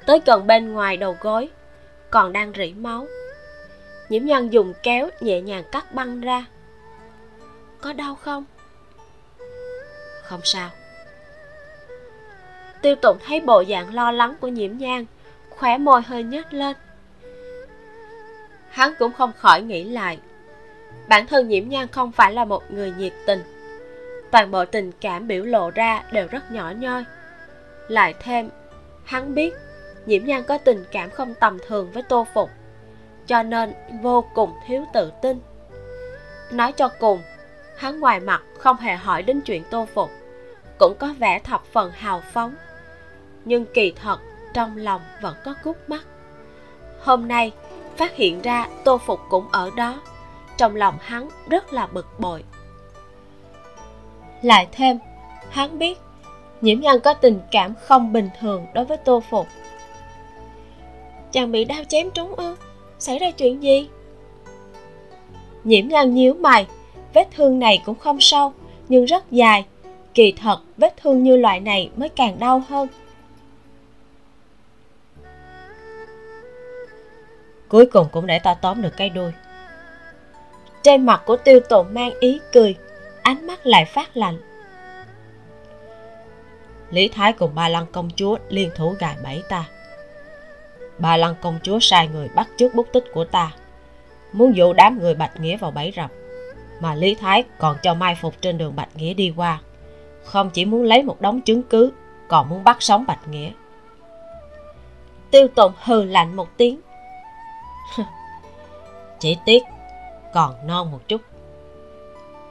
Tới 0.06 0.20
gần 0.26 0.46
bên 0.46 0.72
ngoài 0.72 0.96
đầu 0.96 1.16
gối, 1.20 1.48
còn 2.10 2.32
đang 2.32 2.52
rỉ 2.56 2.72
máu 2.72 3.06
nhiễm 4.08 4.24
nhân 4.24 4.52
dùng 4.52 4.72
kéo 4.82 5.08
nhẹ 5.20 5.40
nhàng 5.40 5.64
cắt 5.72 5.94
băng 5.94 6.20
ra. 6.20 6.44
Có 7.80 7.92
đau 7.92 8.14
không? 8.14 8.44
Không 10.22 10.40
sao. 10.44 10.70
Tiêu 12.82 12.94
tụng 12.94 13.18
thấy 13.26 13.40
bộ 13.40 13.64
dạng 13.68 13.94
lo 13.94 14.10
lắng 14.10 14.34
của 14.40 14.48
nhiễm 14.48 14.78
nhan, 14.78 15.04
khóe 15.50 15.78
môi 15.78 16.02
hơi 16.02 16.22
nhếch 16.22 16.52
lên. 16.52 16.76
Hắn 18.68 18.94
cũng 18.98 19.12
không 19.12 19.32
khỏi 19.38 19.62
nghĩ 19.62 19.84
lại. 19.84 20.18
Bản 21.08 21.26
thân 21.26 21.48
nhiễm 21.48 21.68
nhan 21.68 21.88
không 21.88 22.12
phải 22.12 22.32
là 22.32 22.44
một 22.44 22.62
người 22.70 22.92
nhiệt 22.98 23.12
tình. 23.26 23.42
Toàn 24.30 24.50
bộ 24.50 24.64
tình 24.64 24.92
cảm 25.00 25.28
biểu 25.28 25.44
lộ 25.44 25.70
ra 25.70 26.02
đều 26.12 26.26
rất 26.30 26.50
nhỏ 26.50 26.72
nhoi. 26.76 27.04
Lại 27.88 28.14
thêm, 28.20 28.48
hắn 29.04 29.34
biết 29.34 29.54
nhiễm 30.06 30.24
nhan 30.24 30.42
có 30.42 30.58
tình 30.58 30.84
cảm 30.92 31.10
không 31.10 31.34
tầm 31.40 31.58
thường 31.66 31.90
với 31.92 32.02
tô 32.02 32.26
phục 32.34 32.50
cho 33.26 33.42
nên 33.42 33.74
vô 34.02 34.24
cùng 34.34 34.52
thiếu 34.66 34.84
tự 34.92 35.12
tin. 35.22 35.40
Nói 36.52 36.72
cho 36.72 36.88
cùng, 36.88 37.22
hắn 37.76 38.00
ngoài 38.00 38.20
mặt 38.20 38.42
không 38.58 38.76
hề 38.76 38.96
hỏi 38.96 39.22
đến 39.22 39.40
chuyện 39.40 39.62
tô 39.70 39.86
phục, 39.94 40.10
cũng 40.78 40.94
có 40.98 41.14
vẻ 41.18 41.38
thập 41.38 41.64
phần 41.72 41.90
hào 41.94 42.22
phóng. 42.32 42.54
Nhưng 43.44 43.64
kỳ 43.74 43.92
thật, 44.02 44.18
trong 44.54 44.76
lòng 44.76 45.00
vẫn 45.20 45.36
có 45.44 45.54
cút 45.62 45.76
mắt 45.86 46.02
hôm 47.06 47.28
nay, 47.28 47.52
phát 47.96 48.16
hiện 48.16 48.42
ra 48.42 48.68
tô 48.84 48.98
phục 48.98 49.20
cũng 49.28 49.48
ở 49.52 49.70
đó, 49.76 50.00
trong 50.56 50.76
lòng 50.76 50.94
hắn 51.00 51.28
rất 51.50 51.72
là 51.72 51.86
bực 51.86 52.20
bội. 52.20 52.44
Lại 54.42 54.68
thêm, 54.72 54.98
hắn 55.50 55.78
biết 55.78 55.98
nhiễm 56.60 56.80
nhân 56.80 57.00
có 57.00 57.14
tình 57.14 57.40
cảm 57.50 57.74
không 57.74 58.12
bình 58.12 58.30
thường 58.40 58.66
đối 58.74 58.84
với 58.84 58.96
tô 58.96 59.22
phục. 59.30 59.46
Chàng 61.32 61.52
bị 61.52 61.64
đau 61.64 61.84
chém 61.88 62.10
trúng 62.10 62.34
ư? 62.34 62.56
Xảy 62.98 63.18
ra 63.18 63.30
chuyện 63.30 63.62
gì? 63.62 63.88
Nhiễm 65.64 65.88
nhân 65.88 66.14
nhíu 66.14 66.34
mày 66.34 66.66
vết 67.14 67.28
thương 67.36 67.58
này 67.58 67.82
cũng 67.86 67.98
không 67.98 68.20
sâu 68.20 68.52
nhưng 68.88 69.04
rất 69.04 69.32
dài. 69.32 69.66
Kỳ 70.14 70.32
thật 70.32 70.58
vết 70.76 70.96
thương 70.96 71.22
như 71.22 71.36
loại 71.36 71.60
này 71.60 71.90
mới 71.96 72.08
càng 72.08 72.38
đau 72.38 72.62
hơn. 72.68 72.88
Cuối 77.68 77.86
cùng 77.86 78.06
cũng 78.12 78.26
để 78.26 78.38
ta 78.38 78.54
tóm 78.54 78.82
được 78.82 78.96
cái 78.96 79.10
đuôi. 79.10 79.32
Trên 80.82 81.06
mặt 81.06 81.22
của 81.26 81.36
tiêu 81.36 81.60
tụng 81.60 81.86
mang 81.94 82.10
ý 82.20 82.40
cười 82.52 82.74
ánh 83.22 83.46
mắt 83.46 83.66
lại 83.66 83.84
phát 83.84 84.16
lạnh. 84.16 84.38
Lý 86.90 87.08
thái 87.08 87.32
cùng 87.32 87.54
ba 87.54 87.68
lăng 87.68 87.86
công 87.92 88.10
chúa 88.16 88.38
liên 88.48 88.70
thủ 88.76 88.94
gài 88.98 89.16
bẫy 89.24 89.42
ta 89.48 89.64
ba 90.98 91.16
lăng 91.16 91.34
công 91.42 91.58
chúa 91.62 91.78
sai 91.80 92.08
người 92.08 92.28
bắt 92.28 92.48
trước 92.58 92.74
bút 92.74 92.86
tích 92.92 93.04
của 93.12 93.24
ta. 93.24 93.52
Muốn 94.32 94.56
dụ 94.56 94.72
đám 94.72 94.98
người 94.98 95.14
bạch 95.14 95.40
nghĩa 95.40 95.56
vào 95.56 95.70
bẫy 95.70 95.92
rập, 95.96 96.10
mà 96.80 96.94
lý 96.94 97.14
thái 97.14 97.44
còn 97.58 97.76
cho 97.82 97.94
mai 97.94 98.14
phục 98.14 98.34
trên 98.40 98.58
đường 98.58 98.76
bạch 98.76 98.96
nghĩa 98.96 99.14
đi 99.14 99.32
qua. 99.36 99.60
Không 100.24 100.50
chỉ 100.50 100.64
muốn 100.64 100.82
lấy 100.82 101.02
một 101.02 101.20
đống 101.20 101.40
chứng 101.40 101.62
cứ, 101.62 101.92
còn 102.28 102.48
muốn 102.48 102.64
bắt 102.64 102.82
sống 102.82 103.04
bạch 103.06 103.28
nghĩa. 103.28 103.50
Tiêu 105.30 105.48
Tồn 105.48 105.72
hừ 105.82 106.04
lạnh 106.04 106.36
một 106.36 106.48
tiếng. 106.56 106.80
Chỉ 109.20 109.36
tiếc, 109.44 109.62
còn 110.34 110.66
non 110.66 110.90
một 110.90 111.00
chút. 111.08 111.20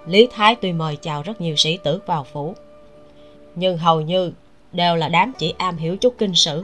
Lý 0.06 0.28
thái 0.32 0.56
tuy 0.56 0.74
mời 0.74 0.96
chào 0.96 1.22
rất 1.22 1.42
nhiều 1.42 1.56
sĩ 1.56 1.78
tử 1.78 2.00
vào 2.06 2.24
phủ, 2.24 2.56
nhưng 3.56 3.78
hầu 3.78 4.02
như 4.02 4.32
đều 4.72 4.96
là 4.96 5.10
đám 5.10 5.32
chỉ 5.38 5.54
am 5.58 5.78
hiểu 5.78 5.98
chút 5.98 6.16
kinh 6.18 6.36
sử 6.36 6.64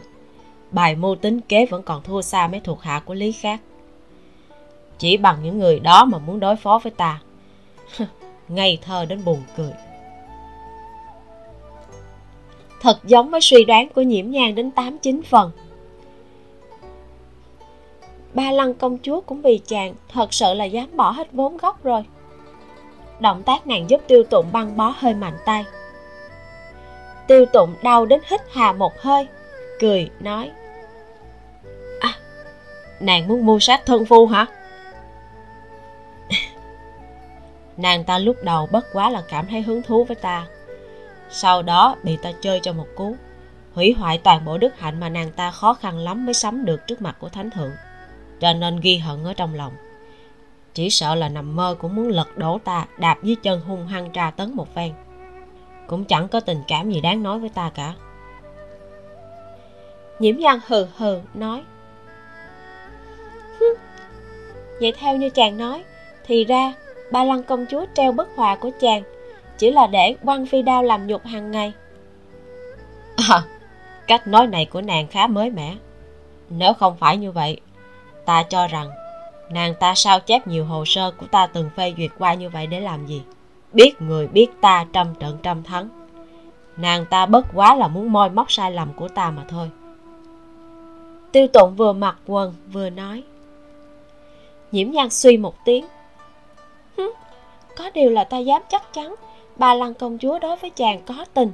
bài 0.72 0.96
mưu 0.96 1.16
tính 1.16 1.42
kế 1.42 1.66
vẫn 1.66 1.84
còn 1.84 2.04
thua 2.04 2.22
xa 2.22 2.48
mấy 2.48 2.60
thuộc 2.60 2.82
hạ 2.82 3.02
của 3.06 3.14
lý 3.14 3.32
khác 3.32 3.62
chỉ 5.02 5.18
bằng 5.18 5.38
những 5.44 5.60
người 5.60 5.80
đó 5.80 6.06
mà 6.06 6.18
muốn 6.18 6.40
đối 6.40 6.56
phó 6.56 6.80
với 6.84 6.92
ta. 6.92 7.22
Ngây 8.48 8.80
thơ 8.82 9.06
đến 9.06 9.22
buồn 9.26 9.44
cười. 9.58 9.72
Thật 12.82 13.00
giống 13.04 13.30
với 13.30 13.42
suy 13.42 13.64
đoán 13.64 13.90
của 13.90 14.02
nhiễm 14.02 14.32
nhang 14.32 14.56
đến 14.56 14.72
tám 14.72 14.98
chín 14.98 15.22
phần. 15.24 15.52
Ba 18.34 18.52
lăng 18.52 18.74
công 18.74 18.98
chúa 18.98 19.22
cũng 19.22 19.42
vì 19.42 19.58
chàng, 19.58 19.94
thật 20.10 20.34
sự 20.34 20.54
là 20.54 20.66
dám 20.66 20.98
bỏ 20.98 21.12
hết 21.12 21.32
vốn 21.32 21.58
gốc 21.58 21.84
rồi. 21.84 22.06
Động 23.20 23.44
tác 23.44 23.68
nàng 23.68 23.90
giúp 23.90 24.02
tiêu 24.08 24.24
tụng 24.24 24.46
băng 24.52 24.78
bó 24.78 24.94
hơi 24.98 25.14
mạnh 25.14 25.38
tay. 25.46 25.66
Tiêu 27.28 27.46
tụng 27.46 27.76
đau 27.84 28.06
đến 28.06 28.22
hít 28.28 28.42
hà 28.52 28.74
một 28.74 28.94
hơi, 29.00 29.28
cười, 29.80 30.10
nói 30.20 30.52
nàng 33.02 33.28
muốn 33.28 33.46
mua 33.46 33.60
sát 33.60 33.86
thân 33.86 34.06
phu 34.06 34.28
hả? 34.28 34.46
Nàng 37.78 38.04
ta 38.04 38.18
lúc 38.18 38.36
đầu 38.44 38.68
bất 38.72 38.86
quá 38.94 39.10
là 39.10 39.24
cảm 39.30 39.48
thấy 39.48 39.62
hứng 39.62 39.82
thú 39.82 40.04
với 40.04 40.16
ta. 40.16 40.48
Sau 41.30 41.62
đó 41.62 41.96
bị 42.04 42.18
ta 42.18 42.32
chơi 42.42 42.60
cho 42.60 42.74
một 42.74 42.88
cú 42.96 43.16
hủy 43.74 43.94
hoại 43.94 44.18
toàn 44.18 44.46
bộ 44.46 44.58
đức 44.58 44.80
hạnh 44.80 45.00
mà 45.00 45.10
nàng 45.10 45.32
ta 45.32 45.52
khó 45.52 45.74
khăn 45.74 45.98
lắm 45.98 46.26
mới 46.26 46.34
sắm 46.34 46.66
được 46.66 46.88
trước 46.88 47.02
mặt 47.02 47.16
của 47.20 47.30
thánh 47.30 47.50
thượng. 47.50 47.72
Cho 48.40 48.54
nên 48.54 48.80
ghi 48.80 48.98
hận 48.98 49.24
ở 49.24 49.34
trong 49.34 49.56
lòng. 49.56 49.74
Chỉ 50.74 50.90
sợ 50.90 51.16
là 51.16 51.30
nằm 51.30 51.56
mơ 51.56 51.76
cũng 51.80 51.96
muốn 51.96 52.08
lật 52.08 52.38
đổ 52.38 52.60
ta 52.64 52.86
đạp 52.98 53.18
dưới 53.24 53.36
chân 53.36 53.62
hung 53.62 53.88
hăng 53.88 54.12
tra 54.12 54.32
tấn 54.32 54.56
một 54.56 54.76
phen. 54.76 54.94
Cũng 55.88 56.06
chẳng 56.06 56.28
có 56.28 56.40
tình 56.40 56.64
cảm 56.68 56.92
gì 56.92 57.02
đáng 57.02 57.24
nói 57.24 57.40
với 57.40 57.50
ta 57.50 57.72
cả. 57.76 57.94
Nhiễm 60.20 60.38
nhan 60.38 60.60
hừ 60.68 60.88
hừ 60.98 61.20
nói 61.34 61.64
vậy 64.82 64.94
theo 64.98 65.16
như 65.16 65.30
chàng 65.30 65.58
nói 65.58 65.84
thì 66.26 66.46
ra 66.46 66.74
ba 67.12 67.24
lăng 67.24 67.44
công 67.44 67.66
chúa 67.70 67.86
treo 67.96 68.12
bức 68.12 68.30
họa 68.36 68.56
của 68.56 68.72
chàng 68.80 69.04
chỉ 69.58 69.72
là 69.72 69.88
để 69.88 70.16
quăng 70.26 70.46
phi 70.46 70.62
đao 70.62 70.84
làm 70.84 71.08
nhục 71.08 71.26
hàng 71.26 71.52
ngày. 71.52 71.74
À, 73.30 73.44
cách 74.08 74.28
nói 74.28 74.48
này 74.48 74.66
của 74.66 74.82
nàng 74.82 75.08
khá 75.08 75.28
mới 75.28 75.50
mẻ. 75.50 75.76
Nếu 76.50 76.74
không 76.74 76.98
phải 76.98 77.18
như 77.18 77.32
vậy 77.32 77.60
ta 78.26 78.44
cho 78.44 78.68
rằng 78.68 78.90
nàng 79.50 79.76
ta 79.80 79.96
sao 79.96 80.20
chép 80.20 80.48
nhiều 80.48 80.66
hồ 80.66 80.84
sơ 80.86 81.12
của 81.12 81.26
ta 81.26 81.48
từng 81.48 81.70
phê 81.76 81.94
duyệt 81.98 82.12
qua 82.18 82.34
như 82.34 82.50
vậy 82.50 82.68
để 82.68 82.80
làm 82.80 83.06
gì? 83.06 83.24
Biết 83.74 84.02
người 84.02 84.28
biết 84.28 84.48
ta 84.62 84.86
trăm 84.94 85.16
trận 85.20 85.38
trăm 85.44 85.64
thắng. 85.64 85.90
Nàng 86.78 87.06
ta 87.06 87.26
bất 87.26 87.46
quá 87.54 87.76
là 87.76 87.88
muốn 87.88 88.12
moi 88.12 88.30
móc 88.30 88.52
sai 88.52 88.72
lầm 88.72 88.94
của 88.94 89.08
ta 89.08 89.32
mà 89.32 89.44
thôi. 89.50 89.70
Tiêu 91.32 91.48
tụng 91.48 91.76
vừa 91.76 91.94
mặc 91.94 92.16
quần 92.26 92.54
vừa 92.72 92.90
nói 92.90 93.24
nhiễm 94.72 94.92
nhan 94.92 95.10
suy 95.10 95.38
một 95.38 95.66
tiếng. 95.66 95.86
Có 97.78 97.90
điều 97.94 98.10
là 98.10 98.24
ta 98.24 98.38
dám 98.38 98.62
chắc 98.70 98.94
chắn 98.94 99.16
bà 99.56 99.74
lăng 99.74 99.94
công 99.94 100.18
chúa 100.18 100.40
đối 100.40 100.56
với 100.56 100.70
chàng 100.70 101.02
có 101.06 101.26
tình. 101.34 101.52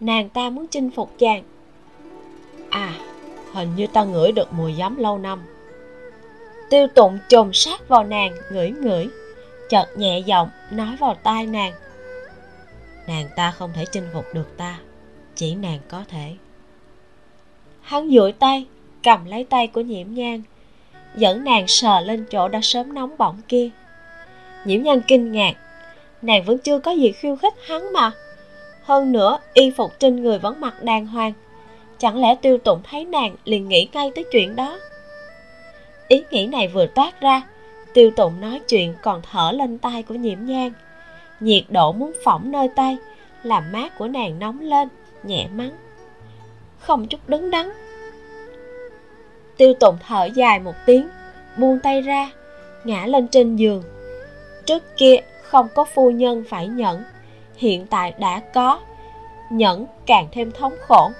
Nàng 0.00 0.28
ta 0.28 0.50
muốn 0.50 0.66
chinh 0.66 0.90
phục 0.90 1.18
chàng. 1.18 1.42
À 2.70 2.94
hình 3.52 3.68
như 3.76 3.86
ta 3.86 4.04
ngửi 4.04 4.32
được 4.32 4.52
mùi 4.52 4.74
giấm 4.78 4.96
lâu 4.96 5.18
năm. 5.18 5.42
Tiêu 6.70 6.86
tụng 6.94 7.18
trồm 7.28 7.52
sát 7.52 7.88
vào 7.88 8.04
nàng, 8.04 8.32
ngửi 8.52 8.70
ngửi, 8.70 9.08
chợt 9.68 9.86
nhẹ 9.96 10.18
giọng 10.18 10.48
nói 10.70 10.96
vào 11.00 11.14
tai 11.22 11.46
nàng. 11.46 11.72
Nàng 13.06 13.28
ta 13.36 13.50
không 13.50 13.70
thể 13.74 13.84
chinh 13.92 14.08
phục 14.12 14.24
được 14.34 14.56
ta, 14.56 14.78
chỉ 15.34 15.54
nàng 15.54 15.78
có 15.88 16.04
thể. 16.08 16.34
Hắn 17.80 18.10
duỗi 18.10 18.32
tay, 18.32 18.66
cầm 19.02 19.24
lấy 19.24 19.44
tay 19.44 19.66
của 19.66 19.80
nhiễm 19.80 20.14
nhang 20.14 20.42
dẫn 21.14 21.44
nàng 21.44 21.68
sờ 21.68 22.00
lên 22.00 22.24
chỗ 22.30 22.48
đã 22.48 22.60
sớm 22.62 22.94
nóng 22.94 23.18
bỏng 23.18 23.36
kia. 23.48 23.70
Nhiễm 24.64 24.82
nhan 24.82 25.00
kinh 25.08 25.32
ngạc. 25.32 25.54
Nàng 26.22 26.44
vẫn 26.44 26.58
chưa 26.58 26.78
có 26.78 26.90
gì 26.90 27.12
khiêu 27.12 27.36
khích 27.36 27.54
hắn 27.66 27.92
mà. 27.92 28.12
Hơn 28.82 29.12
nữa, 29.12 29.38
y 29.54 29.70
phục 29.70 29.98
trên 29.98 30.22
người 30.22 30.38
vẫn 30.38 30.60
mặc 30.60 30.82
đàng 30.82 31.06
hoàng. 31.06 31.32
Chẳng 31.98 32.20
lẽ 32.20 32.34
tiêu 32.34 32.58
tụng 32.58 32.80
thấy 32.90 33.04
nàng 33.04 33.36
liền 33.44 33.68
nghĩ 33.68 33.88
ngay 33.92 34.10
tới 34.14 34.24
chuyện 34.32 34.56
đó? 34.56 34.78
Ý 36.08 36.22
nghĩ 36.30 36.46
này 36.46 36.68
vừa 36.68 36.86
toát 36.86 37.20
ra, 37.20 37.42
tiêu 37.94 38.10
tụng 38.16 38.40
nói 38.40 38.60
chuyện 38.68 38.94
còn 39.02 39.22
thở 39.32 39.52
lên 39.54 39.78
tay 39.78 40.02
của 40.02 40.14
nhiễm 40.14 40.38
nhan. 40.44 40.72
Nhiệt 41.40 41.64
độ 41.68 41.92
muốn 41.92 42.12
phỏng 42.24 42.52
nơi 42.52 42.68
tay, 42.76 42.96
làm 43.42 43.72
mát 43.72 43.98
của 43.98 44.08
nàng 44.08 44.38
nóng 44.38 44.60
lên, 44.60 44.88
nhẹ 45.22 45.46
mắng 45.54 45.72
không 46.82 47.06
chút 47.06 47.28
đứng 47.28 47.50
đắn 47.50 47.72
tiêu 49.56 49.74
tụng 49.80 49.96
thở 50.06 50.24
dài 50.24 50.58
một 50.58 50.74
tiếng, 50.86 51.08
buông 51.56 51.78
tay 51.80 52.00
ra, 52.00 52.30
ngã 52.84 53.06
lên 53.06 53.28
trên 53.28 53.56
giường. 53.56 53.82
Trước 54.66 54.82
kia 54.96 55.16
không 55.42 55.68
có 55.74 55.84
phu 55.84 56.10
nhân 56.10 56.44
phải 56.48 56.68
nhẫn, 56.68 57.02
hiện 57.56 57.86
tại 57.86 58.14
đã 58.18 58.40
có, 58.54 58.80
nhẫn 59.50 59.86
càng 60.06 60.28
thêm 60.32 60.52
thống 60.52 60.74
khổ. 60.80 61.10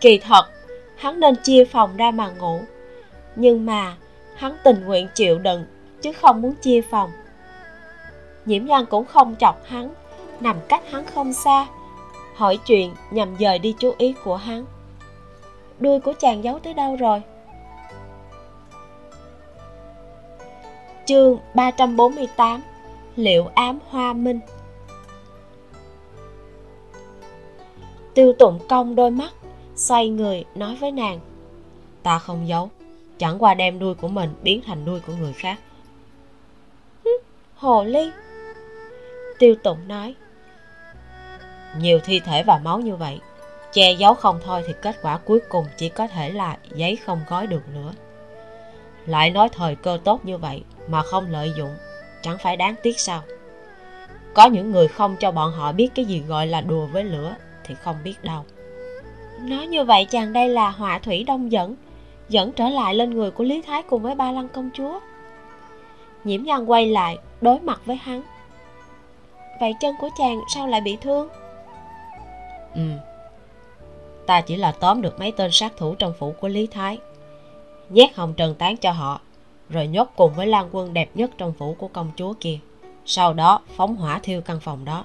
Kỳ 0.00 0.18
thật, 0.18 0.44
hắn 0.96 1.20
nên 1.20 1.34
chia 1.42 1.64
phòng 1.64 1.96
ra 1.96 2.10
mà 2.10 2.30
ngủ, 2.30 2.60
nhưng 3.36 3.66
mà 3.66 3.96
hắn 4.36 4.56
tình 4.64 4.84
nguyện 4.84 5.08
chịu 5.14 5.38
đựng 5.38 5.64
chứ 6.02 6.12
không 6.12 6.42
muốn 6.42 6.54
chia 6.54 6.80
phòng. 6.90 7.10
Nhiễm 8.44 8.64
nhan 8.64 8.86
cũng 8.86 9.04
không 9.04 9.34
chọc 9.40 9.64
hắn, 9.66 9.94
nằm 10.40 10.56
cách 10.68 10.82
hắn 10.90 11.04
không 11.14 11.32
xa, 11.32 11.66
hỏi 12.34 12.58
chuyện 12.66 12.94
nhằm 13.10 13.36
dời 13.40 13.58
đi 13.58 13.74
chú 13.78 13.94
ý 13.98 14.14
của 14.24 14.36
hắn 14.36 14.64
đuôi 15.82 16.00
của 16.00 16.12
chàng 16.18 16.44
giấu 16.44 16.58
tới 16.58 16.74
đâu 16.74 16.96
rồi? 16.96 17.22
Chương 21.04 21.38
348 21.54 22.62
Liệu 23.16 23.46
ám 23.54 23.78
hoa 23.88 24.12
minh. 24.12 24.40
Tiêu 28.14 28.32
tụng 28.38 28.58
công 28.68 28.94
đôi 28.94 29.10
mắt, 29.10 29.32
Xoay 29.76 30.08
người 30.08 30.44
nói 30.54 30.76
với 30.80 30.92
nàng, 30.92 31.20
Ta 32.02 32.18
không 32.18 32.48
giấu, 32.48 32.70
Chẳng 33.18 33.38
qua 33.38 33.54
đem 33.54 33.78
đuôi 33.78 33.94
của 33.94 34.08
mình 34.08 34.30
biến 34.42 34.60
thành 34.66 34.84
đuôi 34.84 35.00
của 35.00 35.12
người 35.20 35.32
khác. 35.32 35.58
Hồ 37.54 37.84
ly. 37.84 38.10
Tiêu 39.38 39.54
tụng 39.62 39.88
nói, 39.88 40.14
Nhiều 41.78 42.00
thi 42.04 42.20
thể 42.20 42.42
và 42.46 42.60
máu 42.64 42.80
như 42.80 42.96
vậy 42.96 43.20
Che 43.72 43.92
giấu 43.92 44.14
không 44.14 44.40
thôi 44.44 44.62
thì 44.66 44.74
kết 44.82 44.96
quả 45.02 45.18
cuối 45.18 45.40
cùng 45.48 45.66
chỉ 45.76 45.88
có 45.88 46.06
thể 46.06 46.30
là 46.30 46.56
giấy 46.74 46.96
không 46.96 47.20
gói 47.28 47.46
được 47.46 47.62
nữa. 47.74 47.92
Lại 49.06 49.30
nói 49.30 49.48
thời 49.48 49.74
cơ 49.74 49.98
tốt 50.04 50.24
như 50.24 50.38
vậy 50.38 50.62
mà 50.88 51.02
không 51.02 51.30
lợi 51.30 51.52
dụng, 51.56 51.74
Chẳng 52.22 52.38
phải 52.38 52.56
đáng 52.56 52.74
tiếc 52.82 53.00
sao? 53.00 53.22
Có 54.34 54.46
những 54.46 54.70
người 54.70 54.88
không 54.88 55.16
cho 55.16 55.30
bọn 55.32 55.52
họ 55.52 55.72
biết 55.72 55.88
cái 55.94 56.04
gì 56.04 56.22
gọi 56.28 56.46
là 56.46 56.60
đùa 56.60 56.86
với 56.86 57.04
lửa 57.04 57.34
Thì 57.64 57.74
không 57.74 57.96
biết 58.04 58.14
đâu. 58.24 58.44
Nói 59.40 59.66
như 59.66 59.84
vậy 59.84 60.04
chàng 60.04 60.32
đây 60.32 60.48
là 60.48 60.70
họa 60.70 60.98
thủy 60.98 61.24
đông 61.24 61.52
dẫn 61.52 61.74
Dẫn 62.28 62.52
trở 62.52 62.68
lại 62.68 62.94
lên 62.94 63.10
người 63.10 63.30
của 63.30 63.44
Lý 63.44 63.62
Thái 63.62 63.82
cùng 63.82 64.02
với 64.02 64.14
ba 64.14 64.32
lăng 64.32 64.48
công 64.48 64.70
chúa. 64.74 65.00
Nhiễm 66.24 66.42
nhan 66.42 66.64
quay 66.64 66.86
lại, 66.86 67.18
đối 67.40 67.60
mặt 67.60 67.80
với 67.86 67.96
hắn. 67.96 68.22
Vậy 69.60 69.74
chân 69.80 69.94
của 70.00 70.08
chàng 70.18 70.40
sao 70.54 70.66
lại 70.66 70.80
bị 70.80 70.96
thương? 71.00 71.28
Ừ 72.74 72.80
Ta 74.26 74.40
chỉ 74.40 74.56
là 74.56 74.72
tóm 74.72 75.02
được 75.02 75.18
mấy 75.18 75.32
tên 75.32 75.50
sát 75.52 75.72
thủ 75.76 75.94
trong 75.94 76.12
phủ 76.18 76.34
của 76.40 76.48
Lý 76.48 76.66
Thái. 76.66 76.98
Nhét 77.88 78.14
hồng 78.14 78.34
trần 78.34 78.54
tán 78.54 78.76
cho 78.76 78.92
họ, 78.92 79.20
Rồi 79.68 79.86
nhốt 79.86 80.08
cùng 80.16 80.34
với 80.34 80.46
lan 80.46 80.68
quân 80.72 80.94
đẹp 80.94 81.10
nhất 81.14 81.30
trong 81.38 81.52
phủ 81.58 81.76
của 81.78 81.88
công 81.88 82.10
chúa 82.16 82.32
kia. 82.40 82.58
Sau 83.06 83.34
đó, 83.34 83.60
phóng 83.76 83.96
hỏa 83.96 84.18
thiêu 84.22 84.40
căn 84.40 84.60
phòng 84.60 84.84
đó. 84.84 85.04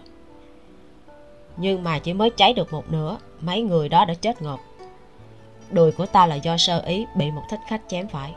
Nhưng 1.58 1.84
mà 1.84 1.99
chỉ 1.99 2.13
mới 2.13 2.30
cháy 2.30 2.53
được 2.53 2.73
một 2.73 2.91
nửa, 2.91 3.17
Mấy 3.41 3.62
người 3.62 3.89
đó 3.89 4.06
đã 4.06 4.13
chết 4.13 4.41
ngộp. 4.41 4.60
Đùi 5.71 5.91
của 5.91 6.06
ta 6.06 6.25
là 6.25 6.36
do 6.36 6.58
sơ 6.58 6.82
ý, 6.86 7.06
bị 7.15 7.32
một 7.32 7.43
thích 7.49 7.60
khách 7.67 7.82
chém 7.88 8.08
phải. 8.08 8.34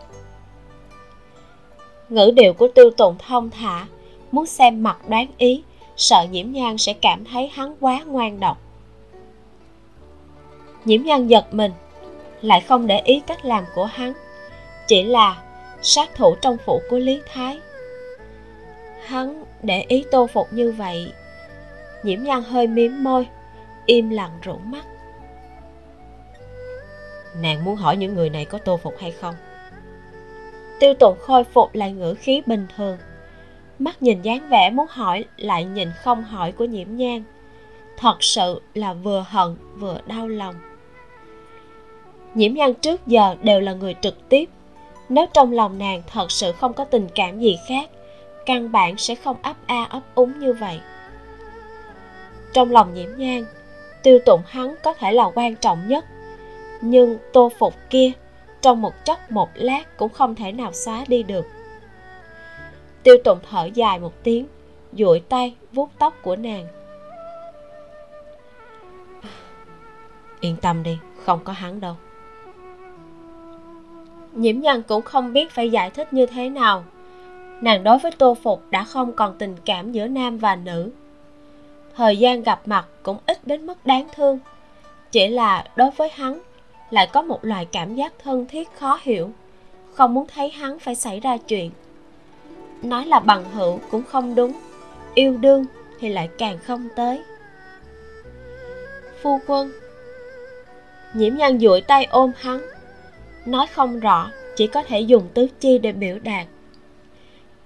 Ngữ 2.09 2.31
điệu 2.37 2.53
của 2.53 2.69
tiêu 2.75 2.91
tụng 2.91 3.17
thông 3.19 3.51
thả, 3.51 3.87
Muốn 4.33 4.47
xem 4.47 4.83
mặt 4.83 5.09
đoán 5.09 5.27
ý, 5.39 5.63
Sợ 5.97 6.27
nhiễm 6.31 6.53
nhang 6.53 6.79
sẽ 6.79 6.93
cảm 6.93 7.25
thấy 7.25 7.49
hắn 7.49 7.77
quá 7.81 8.03
ngoan 8.07 8.41
độc 8.41 8.59
nhiễm 10.85 11.03
nhan 11.03 11.27
giật 11.27 11.55
mình 11.55 11.73
lại 12.43 12.61
không 12.61 12.87
để 12.87 13.01
ý 13.05 13.23
cách 13.27 13.45
làm 13.45 13.65
của 13.75 13.85
hắn 13.85 14.13
chỉ 14.87 15.03
là 15.03 15.43
sát 15.83 16.11
thủ 16.15 16.35
trong 16.41 16.57
phủ 16.67 16.81
của 16.91 16.99
lý 16.99 17.23
thái. 17.33 17.61
Hắn 19.07 19.45
để 19.63 19.85
ý 19.89 20.05
tô 20.11 20.27
phục 20.27 20.53
như 20.53 20.73
vậy 20.73 21.13
nhiễm 22.03 22.23
nhan 22.23 22.43
hơi 22.43 22.67
miếm 22.67 22.93
môi 23.03 23.27
im 23.87 24.11
lặng 24.11 24.39
rủ 24.43 24.59
mắt. 24.65 24.85
Nàng 27.43 27.65
muốn 27.65 27.77
hỏi 27.77 27.97
những 27.97 28.15
người 28.15 28.31
này 28.31 28.45
có 28.45 28.59
tô 28.59 28.77
phục 28.77 28.95
hay 28.99 29.11
không? 29.11 29.35
Tiêu 30.81 30.95
tụng 30.95 31.19
khôi 31.21 31.45
phục 31.45 31.75
lại 31.75 31.93
ngữ 31.93 32.15
khí 32.15 32.43
bình 32.47 32.67
thường 32.77 32.99
mắt 33.81 34.03
nhìn 34.03 34.23
dáng 34.23 34.49
vẻ 34.49 34.71
muốn 34.71 34.87
hỏi 34.91 35.25
lại 35.37 35.65
nhìn 35.65 35.91
không 36.03 36.25
hỏi 36.25 36.53
của 36.53 36.65
nhiễm 36.65 36.97
nhan 36.97 37.23
thật 37.97 38.17
sự 38.21 38.61
là 38.75 38.93
vừa 38.93 39.25
hận 39.29 39.57
vừa 39.77 40.01
đau 40.07 40.29
lòng 40.29 40.55
nhiễm 42.35 42.55
nhan 42.55 42.75
trước 42.75 43.07
giờ 43.07 43.37
đều 43.43 43.61
là 43.61 43.73
người 43.73 43.95
trực 44.01 44.29
tiếp. 44.29 44.45
Nếu 45.09 45.27
trong 45.33 45.53
lòng 45.53 45.79
nàng 45.79 46.03
thật 46.13 46.31
sự 46.31 46.53
không 46.53 46.73
có 46.73 46.85
tình 46.85 47.09
cảm 47.15 47.41
gì 47.41 47.59
khác, 47.69 47.91
căn 48.47 48.73
bản 48.73 48.97
sẽ 48.97 49.15
không 49.15 49.37
ấp 49.43 49.57
a 49.67 49.85
ấp 49.85 50.03
úng 50.15 50.39
như 50.39 50.53
vậy. 50.53 50.81
Trong 52.53 52.71
lòng 52.71 52.95
nhiễm 52.95 53.09
nhan, 53.17 53.45
tiêu 54.03 54.19
tụng 54.27 54.43
hắn 54.47 54.75
có 54.83 54.95
thể 54.95 55.13
là 55.13 55.31
quan 55.35 55.57
trọng 55.57 55.89
nhất. 55.89 56.05
Nhưng 56.81 57.19
tô 57.33 57.53
phục 57.59 57.75
kia, 57.91 58.13
trong 58.61 58.83
một 58.83 58.93
chốc 59.05 59.31
một 59.31 59.49
lát 59.55 59.97
cũng 59.97 60.09
không 60.09 60.35
thể 60.35 60.53
nào 60.53 60.73
xóa 60.73 61.05
đi 61.09 61.23
được. 61.23 61.47
Tiêu 63.03 63.17
tụng 63.25 63.39
thở 63.51 63.69
dài 63.75 63.99
một 63.99 64.13
tiếng, 64.23 64.47
duỗi 64.93 65.23
tay 65.29 65.55
vuốt 65.73 65.91
tóc 65.99 66.15
của 66.23 66.37
nàng. 66.37 66.67
Yên 70.41 70.57
tâm 70.57 70.83
đi, 70.83 70.99
không 71.25 71.45
có 71.45 71.53
hắn 71.53 71.81
đâu 71.81 71.97
nhiễm 74.33 74.61
nhân 74.61 74.83
cũng 74.89 75.03
không 75.03 75.33
biết 75.33 75.51
phải 75.51 75.71
giải 75.71 75.91
thích 75.91 76.13
như 76.13 76.27
thế 76.27 76.49
nào. 76.49 76.85
Nàng 77.61 77.85
đối 77.85 77.99
với 77.99 78.13
tô 78.19 78.37
phục 78.43 78.63
đã 78.71 78.85
không 78.85 79.13
còn 79.13 79.39
tình 79.39 79.57
cảm 79.65 79.93
giữa 79.93 80.07
nam 80.07 80.39
và 80.39 80.57
nữ. 80.57 80.91
Thời 81.97 82.17
gian 82.17 82.43
gặp 82.43 82.69
mặt 82.69 82.87
cũng 83.03 83.19
ít 83.27 83.47
đến 83.47 83.67
mức 83.67 83.87
đáng 83.87 84.09
thương. 84.15 84.39
Chỉ 85.13 85.29
là 85.29 85.65
đối 85.77 85.91
với 85.91 86.09
hắn, 86.15 86.41
lại 86.91 87.09
có 87.13 87.23
một 87.23 87.45
loại 87.45 87.65
cảm 87.65 87.95
giác 87.95 88.13
thân 88.23 88.47
thiết 88.47 88.69
khó 88.79 88.99
hiểu. 89.03 89.31
Không 89.95 90.15
muốn 90.15 90.27
thấy 90.35 90.51
hắn 90.51 90.79
phải 90.79 90.95
xảy 90.95 91.21
ra 91.21 91.37
chuyện. 91.37 91.71
Nói 92.83 93.07
là 93.07 93.21
bằng 93.21 93.45
hữu 93.55 93.79
cũng 93.91 94.03
không 94.03 94.35
đúng. 94.35 94.53
Yêu 95.15 95.37
đương 95.37 95.65
thì 96.01 96.09
lại 96.09 96.29
càng 96.39 96.59
không 96.59 96.89
tới. 96.97 97.23
Phu 99.23 99.41
quân, 99.47 99.73
nhiễm 101.15 101.37
nhan 101.37 101.59
duỗi 101.61 101.81
tay 101.81 102.05
ôm 102.05 102.33
hắn 102.37 102.61
nói 103.51 103.67
không 103.67 104.01
rõ 104.01 104.31
chỉ 104.57 104.67
có 104.67 104.83
thể 104.83 105.01
dùng 105.01 105.29
tứ 105.35 105.47
chi 105.61 105.79
để 105.79 105.93
biểu 105.93 106.19
đạt. 106.19 106.47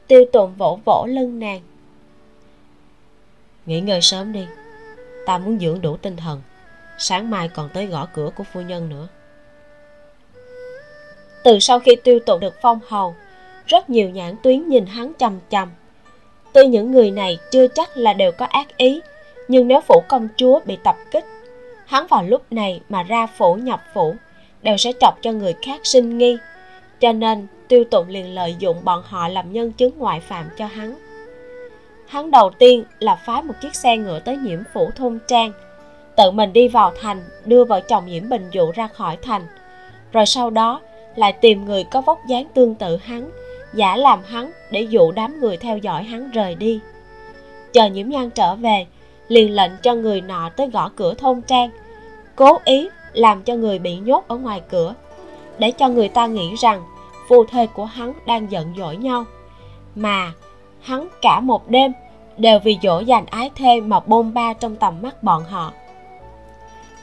Tiêu 0.06 0.24
tụng 0.32 0.54
vỗ 0.58 0.78
vỗ 0.84 1.06
lưng 1.08 1.38
nàng. 1.38 1.60
Nghỉ 3.66 3.80
ngơi 3.80 4.00
sớm 4.00 4.32
đi 4.32 4.46
ta 5.26 5.38
muốn 5.38 5.58
dưỡng 5.58 5.80
đủ 5.80 5.96
tinh 5.96 6.16
thần 6.16 6.42
sáng 6.98 7.30
mai 7.30 7.48
còn 7.48 7.68
tới 7.74 7.86
gõ 7.86 8.06
cửa 8.14 8.30
của 8.36 8.44
phu 8.44 8.60
nhân 8.60 8.88
nữa. 8.88 9.08
Từ 11.44 11.58
sau 11.58 11.80
khi 11.80 11.96
tiêu 11.96 12.18
tụng 12.26 12.40
được 12.40 12.54
phong 12.62 12.80
hầu 12.86 13.14
rất 13.66 13.90
nhiều 13.90 14.10
nhãn 14.10 14.36
tuyến 14.42 14.68
nhìn 14.68 14.86
hắn 14.86 15.12
chằm 15.18 15.40
chằm 15.50 15.70
tuy 16.52 16.66
những 16.66 16.92
người 16.92 17.10
này 17.10 17.38
chưa 17.50 17.68
chắc 17.68 17.96
là 17.96 18.12
đều 18.12 18.32
có 18.32 18.46
ác 18.46 18.76
ý 18.76 19.00
nhưng 19.48 19.68
nếu 19.68 19.80
phủ 19.80 20.02
công 20.08 20.28
chúa 20.36 20.60
bị 20.64 20.78
tập 20.84 20.96
kích 21.10 21.24
hắn 21.86 22.06
vào 22.06 22.22
lúc 22.22 22.52
này 22.52 22.80
mà 22.88 23.02
ra 23.02 23.26
phủ 23.26 23.54
nhập 23.54 23.82
phủ 23.94 24.16
đều 24.64 24.76
sẽ 24.76 24.92
chọc 25.00 25.22
cho 25.22 25.32
người 25.32 25.54
khác 25.62 25.80
sinh 25.84 26.18
nghi. 26.18 26.36
Cho 27.00 27.12
nên, 27.12 27.46
tiêu 27.68 27.84
tụng 27.84 28.08
liền 28.08 28.34
lợi 28.34 28.56
dụng 28.58 28.76
bọn 28.84 29.02
họ 29.06 29.28
làm 29.28 29.52
nhân 29.52 29.72
chứng 29.72 29.98
ngoại 29.98 30.20
phạm 30.20 30.48
cho 30.58 30.66
hắn. 30.66 30.94
Hắn 32.06 32.30
đầu 32.30 32.50
tiên 32.50 32.84
là 32.98 33.14
phái 33.26 33.42
một 33.42 33.54
chiếc 33.62 33.74
xe 33.74 33.96
ngựa 33.96 34.18
tới 34.18 34.36
nhiễm 34.36 34.58
phủ 34.74 34.90
thôn 34.96 35.18
trang. 35.28 35.52
Tự 36.16 36.30
mình 36.30 36.52
đi 36.52 36.68
vào 36.68 36.92
thành, 37.00 37.24
đưa 37.44 37.64
vợ 37.64 37.80
chồng 37.80 38.06
nhiễm 38.06 38.28
bình 38.28 38.48
dụ 38.52 38.72
ra 38.74 38.86
khỏi 38.86 39.16
thành. 39.22 39.42
Rồi 40.12 40.26
sau 40.26 40.50
đó, 40.50 40.80
lại 41.16 41.32
tìm 41.32 41.64
người 41.64 41.84
có 41.84 42.00
vóc 42.00 42.18
dáng 42.28 42.46
tương 42.54 42.74
tự 42.74 42.96
hắn, 42.96 43.30
giả 43.74 43.96
làm 43.96 44.22
hắn 44.26 44.50
để 44.70 44.80
dụ 44.80 45.12
đám 45.12 45.40
người 45.40 45.56
theo 45.56 45.78
dõi 45.78 46.02
hắn 46.02 46.30
rời 46.30 46.54
đi. 46.54 46.80
Chờ 47.72 47.86
nhiễm 47.86 48.08
nhan 48.08 48.30
trở 48.30 48.54
về, 48.54 48.86
liền 49.28 49.54
lệnh 49.54 49.72
cho 49.82 49.94
người 49.94 50.20
nọ 50.20 50.50
tới 50.56 50.70
gõ 50.72 50.90
cửa 50.96 51.14
thôn 51.14 51.42
trang, 51.42 51.70
cố 52.36 52.58
ý 52.64 52.88
làm 53.14 53.42
cho 53.42 53.54
người 53.54 53.78
bị 53.78 53.96
nhốt 53.96 54.24
ở 54.28 54.36
ngoài 54.36 54.62
cửa, 54.70 54.94
để 55.58 55.70
cho 55.70 55.88
người 55.88 56.08
ta 56.08 56.26
nghĩ 56.26 56.54
rằng 56.54 56.82
phu 57.28 57.44
thê 57.44 57.66
của 57.66 57.84
hắn 57.84 58.12
đang 58.26 58.50
giận 58.52 58.74
dỗi 58.76 58.96
nhau. 58.96 59.24
Mà 59.94 60.32
hắn 60.80 61.08
cả 61.22 61.40
một 61.40 61.68
đêm 61.68 61.92
đều 62.36 62.58
vì 62.64 62.78
dỗ 62.82 63.00
dành 63.00 63.26
ái 63.26 63.50
thê 63.54 63.80
mà 63.80 64.00
bôn 64.00 64.34
ba 64.34 64.52
trong 64.52 64.76
tầm 64.76 65.02
mắt 65.02 65.22
bọn 65.22 65.44
họ. 65.44 65.72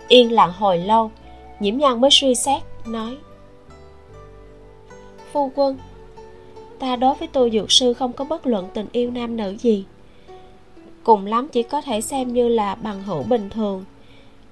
Yên 0.08 0.32
lặng 0.32 0.52
hồi 0.58 0.78
lâu, 0.78 1.12
nhiễm 1.60 1.78
nhan 1.78 2.02
mới 2.02 2.12
suy 2.12 2.36
xét, 2.36 2.62
nói, 2.86 3.18
phu 5.32 5.52
quân, 5.56 5.78
ta 6.80 6.96
đối 6.96 7.16
với 7.16 7.28
tôi 7.28 7.52
dược 7.52 7.72
sư 7.72 7.94
không 7.94 8.14
có 8.14 8.26
bất 8.26 8.48
luận 8.48 8.70
tình 8.74 8.88
yêu 8.92 9.12
nam 9.12 9.38
nữ 9.38 9.58
gì. 9.60 9.86
Cùng 11.04 11.26
lắm 11.26 11.48
chỉ 11.48 11.64
có 11.64 11.82
thể 11.82 12.02
xem 12.02 12.34
như 12.34 12.48
là 12.48 12.76
bằng 12.76 13.04
hữu 13.04 13.24
bình 13.24 13.50
thường. 13.50 13.86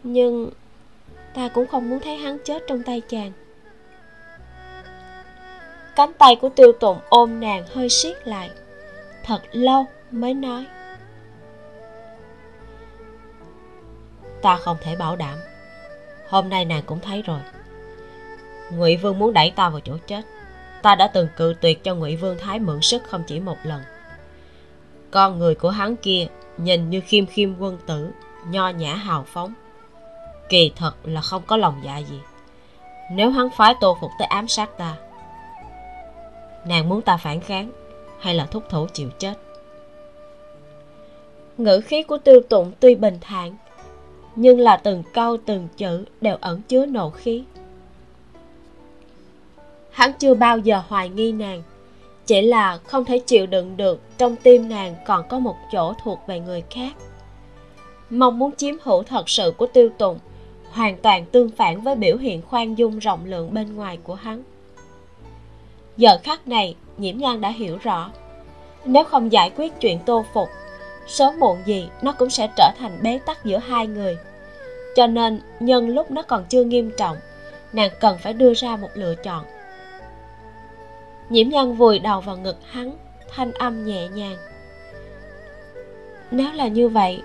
Nhưng 0.03 0.49
ta 1.39 1.47
cũng 1.47 1.67
không 1.67 1.89
muốn 1.89 1.99
thấy 1.99 2.17
hắn 2.17 2.38
chết 2.43 2.63
trong 2.67 2.84
tay 2.84 3.02
chàng. 3.10 3.32
Cánh 5.95 6.13
tay 6.13 6.36
của 6.36 6.49
tiêu 6.49 6.71
tụng 6.71 6.99
ôm 7.10 7.39
nàng 7.39 7.63
hơi 7.73 7.89
siết 7.89 8.28
lại, 8.28 8.49
thật 9.23 9.41
lâu 9.52 9.86
mới 10.12 10.34
nói. 10.34 10.65
Ta 14.41 14.56
không 14.56 14.78
thể 14.82 14.95
bảo 14.95 15.15
đảm. 15.15 15.39
Hôm 16.30 16.49
nay 16.49 16.65
nàng 16.65 16.84
cũng 16.86 16.99
thấy 16.99 17.21
rồi. 17.21 17.39
Ngụy 18.71 18.97
vương 18.97 19.19
muốn 19.19 19.34
đẩy 19.34 19.52
ta 19.52 19.69
vào 19.69 19.80
chỗ 19.80 19.97
chết. 20.08 20.21
Ta 20.82 20.95
đã 20.95 21.08
từng 21.08 21.28
cự 21.38 21.56
tuyệt 21.62 21.84
cho 21.84 21.95
ngụy 21.95 22.15
vương 22.15 22.38
thái 22.38 22.60
mượn 22.60 22.82
sức 22.82 23.04
không 23.04 23.23
chỉ 23.28 23.39
một 23.39 23.58
lần. 23.63 23.82
Con 25.12 25.39
người 25.39 25.56
của 25.56 25.69
hắn 25.69 25.95
kia 25.95 26.28
nhìn 26.58 26.89
như 26.89 27.02
khiêm 27.02 27.25
khiêm 27.25 27.58
quân 27.60 27.78
tử, 27.86 28.10
nho 28.49 28.69
nhã 28.69 28.95
hào 28.95 29.23
phóng 29.23 29.54
kỳ 30.49 30.71
thật 30.75 30.91
là 31.03 31.21
không 31.21 31.41
có 31.47 31.57
lòng 31.57 31.81
dạ 31.83 31.97
gì. 31.97 32.19
Nếu 33.12 33.29
hắn 33.29 33.49
phái 33.49 33.75
tô 33.81 33.97
phục 34.01 34.12
tới 34.19 34.25
ám 34.25 34.47
sát 34.47 34.77
ta, 34.77 34.95
nàng 36.65 36.89
muốn 36.89 37.01
ta 37.01 37.17
phản 37.17 37.41
kháng 37.41 37.71
hay 38.19 38.35
là 38.35 38.45
thúc 38.45 38.63
thủ 38.69 38.88
chịu 38.93 39.09
chết? 39.19 39.33
Ngữ 41.57 41.81
khí 41.81 42.03
của 42.03 42.17
tiêu 42.17 42.41
tụng 42.49 42.71
tuy 42.79 42.95
bình 42.95 43.17
thản, 43.21 43.55
nhưng 44.35 44.59
là 44.59 44.77
từng 44.77 45.03
câu 45.13 45.38
từng 45.45 45.67
chữ 45.77 46.05
đều 46.21 46.38
ẩn 46.41 46.62
chứa 46.62 46.85
nộ 46.85 47.09
khí. 47.09 47.43
Hắn 49.91 50.12
chưa 50.19 50.33
bao 50.33 50.57
giờ 50.57 50.81
hoài 50.88 51.09
nghi 51.09 51.31
nàng, 51.31 51.63
chỉ 52.25 52.41
là 52.41 52.77
không 52.77 53.05
thể 53.05 53.19
chịu 53.19 53.45
đựng 53.45 53.77
được 53.77 54.01
trong 54.17 54.35
tim 54.35 54.69
nàng 54.69 54.95
còn 55.07 55.27
có 55.27 55.39
một 55.39 55.55
chỗ 55.71 55.93
thuộc 56.03 56.19
về 56.27 56.39
người 56.39 56.63
khác. 56.69 56.93
Mong 58.09 58.39
muốn 58.39 58.55
chiếm 58.55 58.75
hữu 58.83 59.03
thật 59.03 59.29
sự 59.29 59.53
của 59.57 59.65
tiêu 59.65 59.89
tụng 59.97 60.19
hoàn 60.71 60.97
toàn 60.97 61.25
tương 61.25 61.49
phản 61.49 61.82
với 61.82 61.95
biểu 61.95 62.17
hiện 62.17 62.41
khoan 62.41 62.77
dung 62.77 62.99
rộng 62.99 63.25
lượng 63.25 63.53
bên 63.53 63.75
ngoài 63.75 63.97
của 64.03 64.15
hắn. 64.15 64.43
Giờ 65.97 66.17
khắc 66.23 66.47
này, 66.47 66.75
nhiễm 66.97 67.17
nhan 67.17 67.41
đã 67.41 67.49
hiểu 67.49 67.77
rõ. 67.84 68.12
Nếu 68.86 69.03
không 69.03 69.32
giải 69.32 69.51
quyết 69.55 69.79
chuyện 69.79 69.99
tô 70.05 70.25
phục, 70.34 70.49
sớm 71.08 71.39
muộn 71.39 71.58
gì 71.65 71.89
nó 72.01 72.12
cũng 72.12 72.29
sẽ 72.29 72.49
trở 72.58 72.71
thành 72.77 72.99
bế 73.03 73.19
tắc 73.25 73.45
giữa 73.45 73.58
hai 73.58 73.88
người. 73.88 74.17
Cho 74.95 75.08
nên, 75.08 75.41
nhân 75.60 75.89
lúc 75.89 76.12
nó 76.12 76.21
còn 76.21 76.45
chưa 76.49 76.63
nghiêm 76.63 76.91
trọng, 76.97 77.17
nàng 77.73 77.89
cần 77.99 78.17
phải 78.17 78.34
đưa 78.34 78.53
ra 78.53 78.75
một 78.75 78.89
lựa 78.93 79.15
chọn. 79.15 79.45
Nhiễm 81.29 81.49
nhân 81.49 81.75
vùi 81.75 81.99
đầu 81.99 82.21
vào 82.21 82.38
ngực 82.38 82.58
hắn, 82.65 82.91
thanh 83.29 83.51
âm 83.51 83.86
nhẹ 83.86 84.08
nhàng. 84.08 84.38
Nếu 86.32 86.53
là 86.53 86.67
như 86.67 86.89
vậy, 86.89 87.21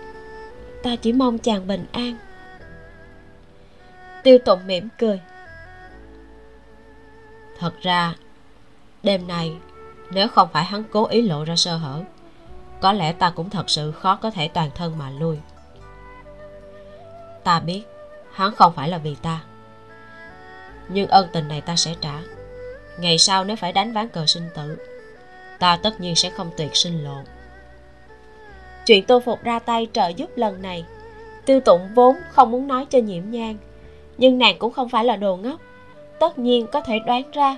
ta 0.82 0.96
chỉ 0.96 1.12
mong 1.12 1.38
chàng 1.38 1.66
bình 1.66 1.86
an 1.92 2.16
tiêu 4.24 4.38
tụng 4.38 4.66
mỉm 4.66 4.88
cười. 4.98 5.20
Thật 7.58 7.74
ra, 7.82 8.14
đêm 9.02 9.28
nay, 9.28 9.56
nếu 10.10 10.28
không 10.28 10.48
phải 10.52 10.64
hắn 10.64 10.84
cố 10.92 11.06
ý 11.06 11.22
lộ 11.22 11.44
ra 11.44 11.56
sơ 11.56 11.76
hở, 11.76 12.02
có 12.80 12.92
lẽ 12.92 13.12
ta 13.12 13.30
cũng 13.30 13.50
thật 13.50 13.70
sự 13.70 13.92
khó 13.92 14.16
có 14.16 14.30
thể 14.30 14.48
toàn 14.48 14.70
thân 14.74 14.98
mà 14.98 15.10
lui. 15.10 15.38
Ta 17.44 17.60
biết, 17.60 17.82
hắn 18.32 18.54
không 18.54 18.72
phải 18.76 18.88
là 18.88 18.98
vì 18.98 19.14
ta. 19.14 19.40
Nhưng 20.88 21.08
ân 21.08 21.28
tình 21.32 21.48
này 21.48 21.60
ta 21.60 21.76
sẽ 21.76 21.94
trả. 22.00 22.20
Ngày 22.98 23.18
sau 23.18 23.44
nếu 23.44 23.56
phải 23.56 23.72
đánh 23.72 23.92
ván 23.92 24.08
cờ 24.08 24.26
sinh 24.26 24.48
tử, 24.54 24.76
ta 25.58 25.76
tất 25.76 26.00
nhiên 26.00 26.16
sẽ 26.16 26.30
không 26.30 26.50
tuyệt 26.56 26.70
sinh 26.76 27.04
lộ. 27.04 27.18
Chuyện 28.86 29.06
tô 29.06 29.20
phục 29.20 29.42
ra 29.42 29.58
tay 29.58 29.86
trợ 29.92 30.08
giúp 30.08 30.30
lần 30.36 30.62
này, 30.62 30.84
tiêu 31.46 31.60
tụng 31.60 31.94
vốn 31.94 32.16
không 32.30 32.50
muốn 32.50 32.66
nói 32.66 32.86
cho 32.90 32.98
nhiễm 32.98 33.30
nhang 33.30 33.56
nhưng 34.18 34.38
nàng 34.38 34.58
cũng 34.58 34.72
không 34.72 34.88
phải 34.88 35.04
là 35.04 35.16
đồ 35.16 35.36
ngốc. 35.36 35.60
Tất 36.20 36.38
nhiên 36.38 36.66
có 36.66 36.80
thể 36.80 36.98
đoán 37.06 37.22
ra 37.32 37.56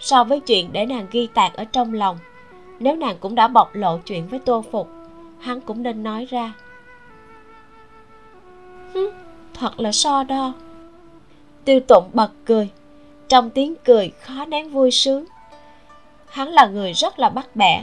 so 0.00 0.24
với 0.24 0.40
chuyện 0.40 0.68
để 0.72 0.86
nàng 0.86 1.06
ghi 1.10 1.26
tạc 1.34 1.54
ở 1.54 1.64
trong 1.64 1.94
lòng 1.94 2.18
nếu 2.78 2.96
nàng 2.96 3.16
cũng 3.20 3.34
đã 3.34 3.48
bộc 3.48 3.74
lộ 3.74 3.98
chuyện 3.98 4.28
với 4.28 4.38
tô 4.38 4.64
phục 4.70 4.88
hắn 5.38 5.60
cũng 5.60 5.82
nên 5.82 6.02
nói 6.02 6.24
ra. 6.30 6.52
Hứ, 8.94 9.12
thật 9.54 9.80
là 9.80 9.92
so 9.92 10.24
đo. 10.24 10.52
Tiêu 11.64 11.80
tụng 11.80 12.04
bật 12.12 12.30
cười 12.44 12.68
trong 13.28 13.50
tiếng 13.50 13.74
cười 13.84 14.10
khó 14.20 14.44
nén 14.44 14.70
vui 14.70 14.90
sướng. 14.90 15.24
Hắn 16.26 16.48
là 16.48 16.66
người 16.66 16.92
rất 16.92 17.18
là 17.18 17.28
bắt 17.28 17.56
bẻ 17.56 17.82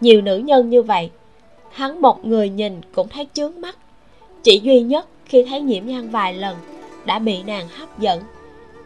nhiều 0.00 0.20
nữ 0.20 0.36
nhân 0.36 0.70
như 0.70 0.82
vậy 0.82 1.10
hắn 1.70 2.00
một 2.00 2.26
người 2.26 2.48
nhìn 2.48 2.80
cũng 2.94 3.08
thấy 3.08 3.26
chướng 3.32 3.60
mắt 3.60 3.76
chỉ 4.42 4.60
duy 4.60 4.80
nhất 4.80 5.08
khi 5.24 5.44
thấy 5.48 5.60
nhiễm 5.60 5.86
nhan 5.86 6.08
vài 6.08 6.34
lần 6.34 6.56
đã 7.08 7.18
bị 7.18 7.42
nàng 7.42 7.68
hấp 7.68 7.98
dẫn. 7.98 8.22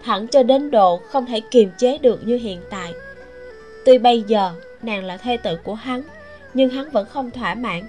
Thẳng 0.03 0.27
cho 0.29 0.43
đến 0.43 0.71
độ 0.71 1.01
không 1.09 1.27
thể 1.27 1.41
kiềm 1.41 1.71
chế 1.79 1.99
được 1.99 2.27
như 2.27 2.37
hiện 2.37 2.61
tại. 2.71 2.93
Tuy 3.85 3.99
bây 3.99 4.23
giờ, 4.27 4.53
nàng 4.83 5.05
là 5.05 5.17
thê 5.17 5.37
tử 5.37 5.57
của 5.57 5.75
hắn, 5.75 6.03
nhưng 6.55 6.71
hắn 6.71 6.91
vẫn 6.91 7.07
không 7.07 7.31
thỏa 7.31 7.55
mãn. 7.55 7.83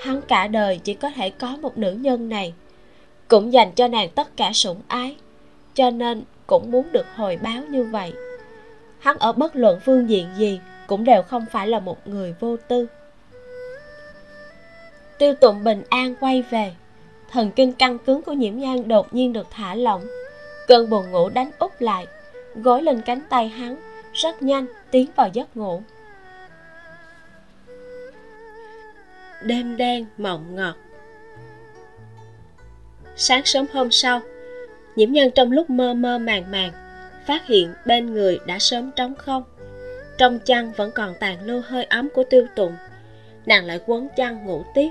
Hắn 0.00 0.22
cả 0.22 0.46
đời 0.46 0.80
chỉ 0.84 0.94
có 0.94 1.10
thể 1.10 1.30
có 1.30 1.56
một 1.56 1.78
nữ 1.78 1.92
nhân 1.92 2.28
này, 2.28 2.54
cũng 3.28 3.52
dành 3.52 3.72
cho 3.72 3.88
nàng 3.88 4.08
tất 4.14 4.36
cả 4.36 4.52
sủng 4.52 4.80
ái, 4.88 5.16
cho 5.74 5.90
nên 5.90 6.22
cũng 6.46 6.70
muốn 6.70 6.92
được 6.92 7.06
hồi 7.14 7.38
báo 7.42 7.62
như 7.70 7.84
vậy. 7.84 8.12
Hắn 8.98 9.18
ở 9.18 9.32
bất 9.32 9.56
luận 9.56 9.80
phương 9.84 10.08
diện 10.08 10.26
gì 10.36 10.60
cũng 10.86 11.04
đều 11.04 11.22
không 11.22 11.46
phải 11.52 11.68
là 11.68 11.80
một 11.80 12.08
người 12.08 12.34
vô 12.40 12.56
tư. 12.68 12.86
Tiêu 15.18 15.34
tụng 15.34 15.64
bình 15.64 15.82
an 15.88 16.14
quay 16.20 16.42
về 16.50 16.72
thần 17.30 17.50
kinh 17.50 17.72
căng 17.72 17.98
cứng 17.98 18.22
của 18.22 18.32
nhiễm 18.32 18.58
nhan 18.58 18.88
đột 18.88 19.14
nhiên 19.14 19.32
được 19.32 19.46
thả 19.50 19.74
lỏng. 19.74 20.06
Cơn 20.68 20.90
buồn 20.90 21.10
ngủ 21.10 21.28
đánh 21.28 21.50
úp 21.58 21.80
lại, 21.80 22.06
gối 22.54 22.82
lên 22.82 23.02
cánh 23.06 23.20
tay 23.28 23.48
hắn, 23.48 23.76
rất 24.12 24.42
nhanh 24.42 24.66
tiến 24.90 25.06
vào 25.16 25.28
giấc 25.32 25.56
ngủ. 25.56 25.82
Đêm 29.42 29.76
đen 29.76 30.06
mộng 30.18 30.54
ngọt. 30.54 30.74
Sáng 33.16 33.44
sớm 33.44 33.66
hôm 33.72 33.90
sau, 33.90 34.20
nhiễm 34.96 35.12
nhân 35.12 35.30
trong 35.34 35.52
lúc 35.52 35.70
mơ 35.70 35.94
mơ 35.94 36.18
màng 36.18 36.50
màng, 36.50 36.72
phát 37.26 37.46
hiện 37.46 37.74
bên 37.86 38.12
người 38.12 38.38
đã 38.46 38.58
sớm 38.58 38.90
trống 38.96 39.14
không. 39.14 39.44
Trong 40.18 40.38
chăn 40.38 40.72
vẫn 40.76 40.90
còn 40.94 41.14
tàn 41.20 41.44
lưu 41.44 41.62
hơi 41.66 41.84
ấm 41.84 42.08
của 42.14 42.24
tiêu 42.30 42.46
tụng. 42.54 42.76
Nàng 43.46 43.64
lại 43.64 43.80
quấn 43.86 44.08
chăn 44.16 44.46
ngủ 44.46 44.64
tiếp 44.74 44.90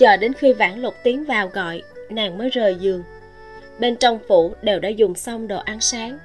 chờ 0.00 0.16
đến 0.16 0.32
khi 0.32 0.52
vãn 0.52 0.80
lục 0.80 0.94
tiến 1.02 1.24
vào 1.24 1.48
gọi, 1.48 1.82
nàng 2.10 2.38
mới 2.38 2.50
rời 2.50 2.74
giường. 2.74 3.02
Bên 3.78 3.96
trong 3.96 4.18
phủ 4.28 4.52
đều 4.62 4.78
đã 4.78 4.88
dùng 4.88 5.14
xong 5.14 5.48
đồ 5.48 5.58
ăn 5.58 5.80
sáng. 5.80 6.18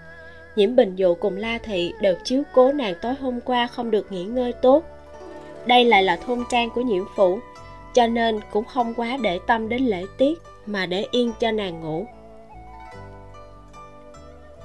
Nhiễm 0.56 0.76
bình 0.76 0.96
dụ 0.96 1.16
cùng 1.16 1.38
la 1.38 1.58
thị 1.58 1.94
đều 2.02 2.16
chiếu 2.24 2.44
cố 2.54 2.72
nàng 2.72 2.94
tối 3.02 3.14
hôm 3.22 3.40
qua 3.42 3.68
không 3.68 3.92
được 3.92 4.12
nghỉ 4.12 4.24
ngơi 4.24 4.54
tốt. 4.54 4.84
Đây 5.66 5.86
lại 5.86 6.04
là 6.04 6.16
thôn 6.16 6.44
trang 6.52 6.70
của 6.70 6.82
nhiễm 6.82 7.04
phủ, 7.16 7.40
cho 7.94 8.08
nên 8.08 8.40
cũng 8.52 8.66
không 8.66 8.94
quá 8.94 9.18
để 9.22 9.40
tâm 9.48 9.70
đến 9.70 9.86
lễ 9.86 10.04
tiết 10.18 10.40
mà 10.66 10.86
để 10.86 11.06
yên 11.12 11.32
cho 11.40 11.52
nàng 11.52 11.82
ngủ. 11.82 12.06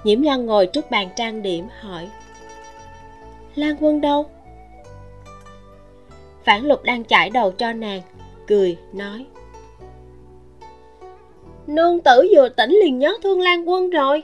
Nhiễm 0.04 0.22
lan 0.22 0.46
ngồi 0.46 0.66
trước 0.66 0.90
bàn 0.90 1.08
trang 1.16 1.42
điểm, 1.42 1.66
hỏi, 1.80 2.08
lan 3.54 3.76
quân 3.80 4.00
đâu? 4.00 4.26
Phản 6.44 6.66
lục 6.66 6.82
đang 6.82 7.04
chải 7.04 7.30
đầu 7.30 7.50
cho 7.50 7.72
nàng 7.72 8.00
cười, 8.50 8.76
nói. 8.92 9.26
Nương 11.66 12.00
tử 12.00 12.26
vừa 12.34 12.48
tỉnh 12.48 12.70
liền 12.84 12.98
nhớ 12.98 13.14
thương 13.22 13.40
lan 13.40 13.68
quân 13.68 13.90
rồi. 13.90 14.22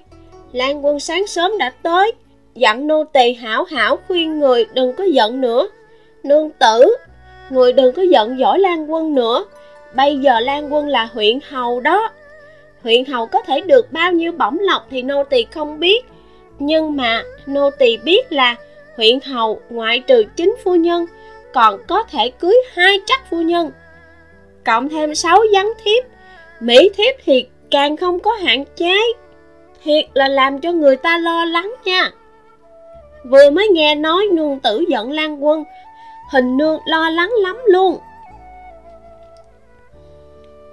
Lan 0.53 0.85
quân 0.85 1.01
sáng 1.01 1.27
sớm 1.27 1.59
đã 1.59 1.73
tới, 1.83 2.13
dặn 2.55 2.87
nô 2.87 3.05
tỳ 3.05 3.35
hảo 3.35 3.65
hảo 3.65 3.99
khuyên 4.07 4.41
người 4.41 4.67
đừng 4.75 4.93
có 4.93 5.05
giận 5.05 5.41
nữa. 5.41 5.69
Nương 6.23 6.51
tử, 6.51 6.97
người 7.51 7.73
đừng 7.73 7.93
có 7.93 8.03
giận 8.03 8.39
dỗi 8.39 8.59
lan 8.59 8.93
quân 8.93 9.15
nữa. 9.15 9.45
Bây 9.95 10.19
giờ 10.19 10.41
lan 10.41 10.73
quân 10.73 10.89
là 10.89 11.09
huyện 11.13 11.39
hầu 11.49 11.81
đó. 11.81 12.11
Huyện 12.83 13.05
hầu 13.05 13.27
có 13.27 13.43
thể 13.43 13.61
được 13.61 13.93
bao 13.93 14.13
nhiêu 14.13 14.33
bổng 14.33 14.59
lộc 14.61 14.87
thì 14.91 15.03
nô 15.03 15.25
tỳ 15.25 15.45
không 15.45 15.81
biết. 15.81 16.05
Nhưng 16.59 16.97
mà 16.97 17.23
nô 17.47 17.71
tỳ 17.71 17.97
biết 17.97 18.33
là 18.33 18.57
huyện 18.97 19.19
hầu 19.21 19.61
ngoại 19.71 20.01
trừ 20.01 20.25
chính 20.37 20.57
phu 20.65 20.75
nhân, 20.75 21.07
còn 21.53 21.81
có 21.87 22.03
thể 22.03 22.31
cưới 22.31 22.57
hai 22.73 23.01
chắc 23.07 23.31
phu 23.31 23.43
nhân 23.43 23.71
cộng 24.67 24.89
thêm 24.89 25.15
sáu 25.15 25.39
gián 25.53 25.73
thiếp. 25.85 26.05
Mỹ 26.61 26.91
thiếp 26.97 27.15
thì 27.25 27.47
càng 27.71 27.97
không 27.97 28.21
có 28.21 28.33
hạn 28.33 28.65
chế, 28.77 28.99
thiệt 29.85 30.05
là 30.15 30.29
làm 30.29 30.61
cho 30.61 30.73
người 30.73 30.97
ta 30.97 31.19
lo 31.19 31.45
lắng 31.45 31.75
nha. 31.85 32.11
Vừa 33.25 33.51
mới 33.51 33.69
nghe 33.69 33.95
nói 33.95 34.27
nương 34.33 34.61
tử 34.61 34.85
giận 34.89 35.13
lan 35.13 35.45
quân, 35.45 35.65
hình 36.33 36.57
nương 36.57 36.81
lo 36.87 37.11
lắng 37.11 37.31
lắm 37.43 37.59
luôn. 37.67 37.99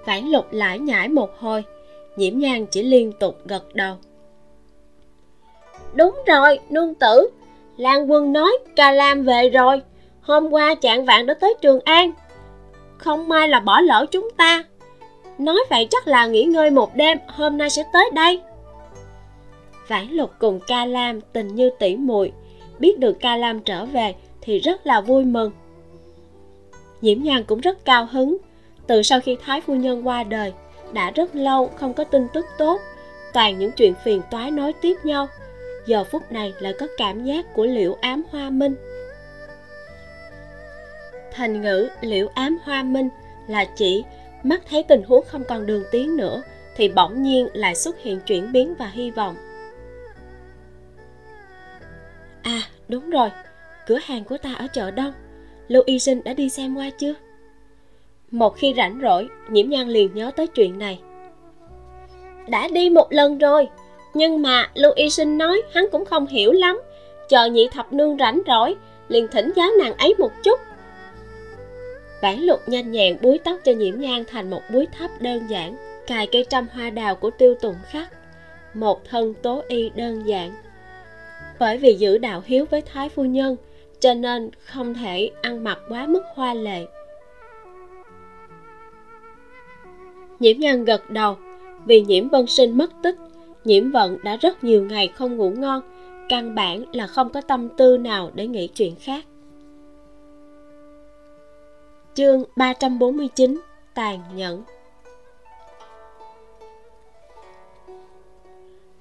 Vãn 0.05 0.31
lục 0.31 0.45
lại 0.51 0.79
nhảy 0.79 1.07
một 1.07 1.29
hồi 1.39 1.63
nhiễm 2.15 2.39
nhan 2.39 2.65
chỉ 2.65 2.83
liên 2.83 3.11
tục 3.19 3.37
gật 3.45 3.73
đầu. 3.73 3.95
Đúng 5.93 6.21
rồi, 6.27 6.59
nương 6.69 6.95
tử, 6.95 7.29
lan 7.77 8.11
quân 8.11 8.33
nói 8.33 8.57
ca 8.75 8.91
lam 8.91 9.23
về 9.23 9.49
rồi. 9.49 9.81
Hôm 10.21 10.49
qua 10.49 10.75
chạng 10.75 11.05
vạn 11.05 11.25
đã 11.25 11.33
tới 11.33 11.53
trường 11.61 11.79
an 11.85 12.11
không 13.03 13.29
may 13.29 13.47
là 13.47 13.59
bỏ 13.59 13.79
lỡ 13.81 14.05
chúng 14.11 14.29
ta. 14.37 14.63
Nói 15.37 15.59
vậy 15.69 15.87
chắc 15.91 16.07
là 16.07 16.25
nghỉ 16.25 16.43
ngơi 16.43 16.71
một 16.71 16.95
đêm, 16.95 17.17
hôm 17.27 17.57
nay 17.57 17.69
sẽ 17.69 17.83
tới 17.93 18.09
đây. 18.13 18.41
Vãn 19.87 20.07
lục 20.11 20.31
cùng 20.39 20.59
ca 20.67 20.85
lam 20.85 21.21
tình 21.21 21.55
như 21.55 21.69
tỉ 21.79 21.95
muội, 21.95 22.31
biết 22.79 22.99
được 22.99 23.17
ca 23.19 23.35
lam 23.35 23.59
trở 23.59 23.85
về 23.85 24.15
thì 24.41 24.59
rất 24.59 24.87
là 24.87 25.01
vui 25.01 25.25
mừng. 25.25 25.51
Nhiễm 27.01 27.23
nhan 27.23 27.43
cũng 27.43 27.59
rất 27.59 27.85
cao 27.85 28.07
hứng. 28.11 28.37
Từ 28.87 29.03
sau 29.03 29.19
khi 29.19 29.37
thái 29.45 29.61
phu 29.61 29.75
nhân 29.75 30.07
qua 30.07 30.23
đời, 30.23 30.53
đã 30.93 31.11
rất 31.11 31.35
lâu 31.35 31.69
không 31.75 31.93
có 31.93 32.03
tin 32.03 32.27
tức 32.33 32.45
tốt, 32.57 32.81
toàn 33.33 33.59
những 33.59 33.71
chuyện 33.71 33.93
phiền 34.03 34.21
toái 34.31 34.51
nói 34.51 34.73
tiếp 34.73 34.95
nhau. 35.03 35.27
Giờ 35.85 36.03
phút 36.03 36.31
này 36.31 36.53
lại 36.59 36.73
có 36.79 36.87
cảm 36.97 37.23
giác 37.23 37.53
của 37.53 37.65
liễu 37.65 37.95
ám 38.01 38.23
hoa 38.31 38.49
minh 38.49 38.75
thành 41.33 41.61
ngữ 41.61 41.89
liễu 42.01 42.27
ám 42.33 42.57
hoa 42.63 42.83
minh 42.83 43.09
là 43.47 43.65
chỉ, 43.65 44.03
mắt 44.43 44.61
thấy 44.69 44.83
tình 44.83 45.03
huống 45.03 45.25
không 45.27 45.43
còn 45.49 45.65
đường 45.65 45.83
tiến 45.91 46.17
nữa, 46.17 46.41
thì 46.75 46.89
bỗng 46.89 47.21
nhiên 47.21 47.47
lại 47.53 47.75
xuất 47.75 47.99
hiện 47.99 48.19
chuyển 48.19 48.51
biến 48.51 48.75
và 48.79 48.87
hy 48.87 49.11
vọng. 49.11 49.35
À 52.41 52.61
đúng 52.87 53.09
rồi, 53.09 53.29
cửa 53.87 53.99
hàng 54.03 54.23
của 54.23 54.37
ta 54.37 54.53
ở 54.53 54.67
chợ 54.67 54.91
đông. 54.91 55.13
Lưu 55.67 55.83
y 55.85 55.99
sinh 55.99 56.23
đã 56.23 56.33
đi 56.33 56.49
xem 56.49 56.75
qua 56.75 56.89
chưa? 56.89 57.13
Một 58.31 58.57
khi 58.57 58.73
rảnh 58.77 58.99
rỗi, 59.01 59.27
nhiễm 59.49 59.69
nhan 59.69 59.89
liền 59.89 60.13
nhớ 60.13 60.31
tới 60.35 60.47
chuyện 60.47 60.79
này. 60.79 60.99
Đã 62.47 62.67
đi 62.67 62.89
một 62.89 63.07
lần 63.11 63.37
rồi, 63.37 63.67
nhưng 64.13 64.41
mà 64.41 64.69
lưu 64.73 64.91
y 64.95 65.09
sinh 65.09 65.37
nói 65.37 65.61
hắn 65.73 65.85
cũng 65.91 66.05
không 66.05 66.27
hiểu 66.27 66.51
lắm. 66.51 66.81
Chờ 67.29 67.45
nhị 67.45 67.67
thập 67.71 67.93
nương 67.93 68.17
rảnh 68.17 68.41
rỗi, 68.47 68.75
liền 69.07 69.27
thỉnh 69.27 69.51
giáo 69.55 69.69
nàng 69.79 69.97
ấy 69.97 70.15
một 70.17 70.31
chút 70.43 70.59
bản 72.23 72.43
lục 72.43 72.59
nhanh 72.67 72.91
nhẹn, 72.91 73.17
búi 73.21 73.39
tóc 73.43 73.59
cho 73.63 73.71
nhiễm 73.71 73.99
nhan 73.99 74.23
thành 74.27 74.49
một 74.49 74.61
búi 74.73 74.87
thấp 74.97 75.11
đơn 75.19 75.47
giản, 75.49 75.75
cài 76.07 76.27
cây 76.27 76.45
trăm 76.49 76.67
hoa 76.73 76.89
đào 76.89 77.15
của 77.15 77.29
tiêu 77.29 77.55
tùng 77.61 77.75
khắc. 77.89 78.13
Một 78.73 79.05
thân 79.09 79.33
tố 79.41 79.63
y 79.67 79.89
đơn 79.95 80.23
giản. 80.25 80.51
Bởi 81.59 81.77
vì 81.77 81.93
giữ 81.93 82.17
đạo 82.17 82.41
hiếu 82.45 82.65
với 82.71 82.81
thái 82.81 83.09
phu 83.09 83.23
nhân, 83.23 83.55
cho 83.99 84.13
nên 84.13 84.49
không 84.65 84.93
thể 84.93 85.31
ăn 85.41 85.63
mặc 85.63 85.79
quá 85.89 86.07
mức 86.07 86.23
hoa 86.35 86.53
lệ. 86.53 86.85
Nhiễm 90.39 90.59
nhan 90.59 90.85
gật 90.85 91.09
đầu. 91.09 91.37
Vì 91.85 92.01
nhiễm 92.01 92.29
vân 92.29 92.47
sinh 92.47 92.77
mất 92.77 92.91
tích, 93.03 93.15
nhiễm 93.63 93.91
vận 93.91 94.17
đã 94.23 94.35
rất 94.35 94.63
nhiều 94.63 94.85
ngày 94.85 95.07
không 95.15 95.37
ngủ 95.37 95.49
ngon, 95.49 95.81
căn 96.29 96.55
bản 96.55 96.85
là 96.93 97.07
không 97.07 97.29
có 97.29 97.41
tâm 97.41 97.69
tư 97.77 97.97
nào 97.97 98.31
để 98.33 98.47
nghĩ 98.47 98.67
chuyện 98.67 98.95
khác 98.95 99.25
chương 102.15 102.43
349 102.55 103.61
tàn 103.93 104.19
nhẫn. 104.35 104.63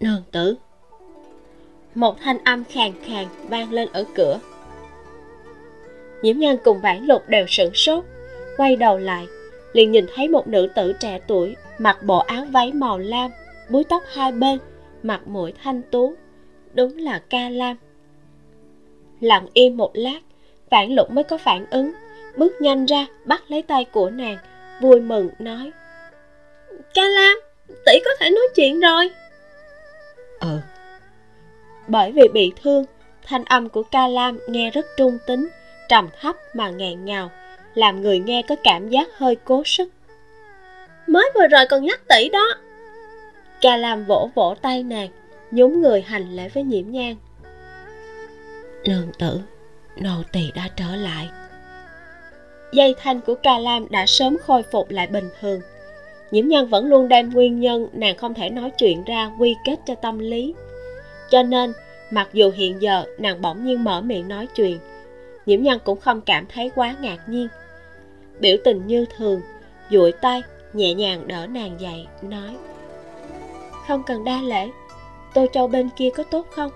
Nương 0.01 0.23
tử. 0.33 0.57
Một 1.95 2.17
thanh 2.21 2.45
âm 2.45 2.65
khàn 2.65 2.93
khàn 3.05 3.27
vang 3.49 3.73
lên 3.73 3.89
ở 3.93 4.05
cửa. 4.15 4.41
Nhiễm 6.23 6.39
nhan 6.39 6.57
cùng 6.65 6.81
vãn 6.81 7.07
lục 7.07 7.23
đều 7.29 7.47
sửng 7.49 7.75
sốt, 7.75 8.05
quay 8.57 8.77
đầu 8.77 8.99
lại, 8.99 9.27
liền 9.73 9.91
nhìn 9.91 10.07
thấy 10.15 10.29
một 10.29 10.47
nữ 10.47 10.69
tử 10.75 10.93
trẻ 11.01 11.21
tuổi, 11.27 11.57
mặc 11.79 11.99
bộ 12.07 12.19
áo 12.19 12.45
váy 12.51 12.73
màu 12.73 12.99
lam, 12.99 13.31
búi 13.71 13.85
tóc 13.85 14.03
hai 14.15 14.33
bên, 14.33 14.59
mặt 15.03 15.21
mũi 15.27 15.53
thanh 15.63 15.83
tú, 15.91 16.15
đúng 16.75 16.99
là 16.99 17.19
ca 17.19 17.49
lam. 17.49 17.77
Lặng 19.21 19.47
im 19.53 19.77
một 19.77 19.91
lát, 19.95 20.21
vãn 20.71 20.95
lục 20.95 21.11
mới 21.11 21.25
có 21.25 21.39
phản 21.39 21.67
ứng 21.71 21.93
bước 22.37 22.53
nhanh 22.61 22.87
ra 22.87 23.07
bắt 23.25 23.43
lấy 23.49 23.63
tay 23.63 23.85
của 23.85 24.11
nàng 24.11 24.39
vui 24.81 25.01
mừng 25.01 25.29
nói 25.39 25.73
ca 26.95 27.03
lam 27.09 27.41
tỷ 27.87 28.01
có 28.05 28.11
thể 28.21 28.31
nói 28.31 28.49
chuyện 28.55 28.81
rồi. 28.81 29.11
Ừ 30.41 30.59
bởi 31.89 32.13
vì 32.13 32.29
bị 32.29 32.53
thương 32.63 32.85
thanh 33.23 33.45
âm 33.45 33.69
của 33.69 33.83
ca 33.83 34.09
lam 34.09 34.39
nghe 34.49 34.71
rất 34.71 34.87
trung 34.97 35.19
tính 35.27 35.49
trầm 35.89 36.09
thấp 36.21 36.37
mà 36.55 36.71
nghẹn 36.71 37.05
ngào 37.05 37.31
làm 37.75 38.03
người 38.03 38.19
nghe 38.19 38.43
có 38.49 38.57
cảm 38.65 38.89
giác 38.89 39.09
hơi 39.17 39.37
cố 39.45 39.63
sức. 39.65 39.89
Mới 41.07 41.31
vừa 41.35 41.47
rồi 41.47 41.67
còn 41.71 41.85
nhắc 41.85 42.01
tỷ 42.09 42.29
đó. 42.29 42.55
Ca 43.61 43.77
lam 43.77 44.05
vỗ 44.05 44.31
vỗ 44.35 44.55
tay 44.63 44.83
nàng 44.83 45.09
nhún 45.51 45.81
người 45.81 46.03
hành 46.03 46.37
lễ 46.37 46.49
với 46.49 46.63
nhiễm 46.63 46.91
nhang 46.91 47.17
nương 48.85 49.09
tử 49.19 49.41
nô 49.97 50.23
tỳ 50.33 50.51
đã 50.55 50.69
trở 50.77 50.97
lại 50.97 51.29
dây 52.73 52.95
thanh 52.99 53.21
của 53.21 53.35
ca 53.35 53.59
lam 53.59 53.87
đã 53.91 54.07
sớm 54.07 54.37
khôi 54.47 54.63
phục 54.63 54.91
lại 54.91 55.07
bình 55.07 55.29
thường. 55.41 55.61
Nhiễm 56.31 56.49
nhân 56.49 56.69
vẫn 56.69 56.87
luôn 56.87 57.09
đem 57.09 57.31
nguyên 57.31 57.61
nhân, 57.61 57.89
nàng 57.93 58.17
không 58.17 58.35
thể 58.35 58.51
nói 58.51 58.71
chuyện 58.71 59.05
ra, 59.05 59.31
quy 59.39 59.57
kết 59.65 59.77
cho 59.87 59.95
tâm 59.95 60.19
lý. 60.19 60.55
Cho 61.31 61.43
nên, 61.43 61.73
mặc 62.11 62.29
dù 62.33 62.51
hiện 62.55 62.83
giờ 62.83 63.05
nàng 63.19 63.43
bỗng 63.43 63.65
nhiên 63.65 63.85
mở 63.85 64.01
miệng 64.01 64.29
nói 64.29 64.47
chuyện, 64.47 64.79
nhiễm 65.47 65.63
nhân 65.63 65.79
cũng 65.85 66.01
không 66.01 66.21
cảm 66.21 66.47
thấy 66.47 66.71
quá 66.75 66.97
ngạc 67.01 67.19
nhiên. 67.29 67.49
Biểu 68.41 68.57
tình 68.65 68.87
như 68.87 69.07
thường, 69.17 69.41
duỗi 69.91 70.13
tay, 70.13 70.43
nhẹ 70.73 70.95
nhàng 70.95 71.29
đỡ 71.29 71.47
nàng 71.47 71.81
dậy, 71.81 72.07
nói, 72.23 72.57
không 73.89 74.03
cần 74.07 74.25
đa 74.25 74.43
lễ, 74.43 74.71
tô 75.35 75.47
châu 75.53 75.69
bên 75.69 75.89
kia 75.97 76.11
có 76.17 76.23
tốt 76.23 76.47
không? 76.51 76.71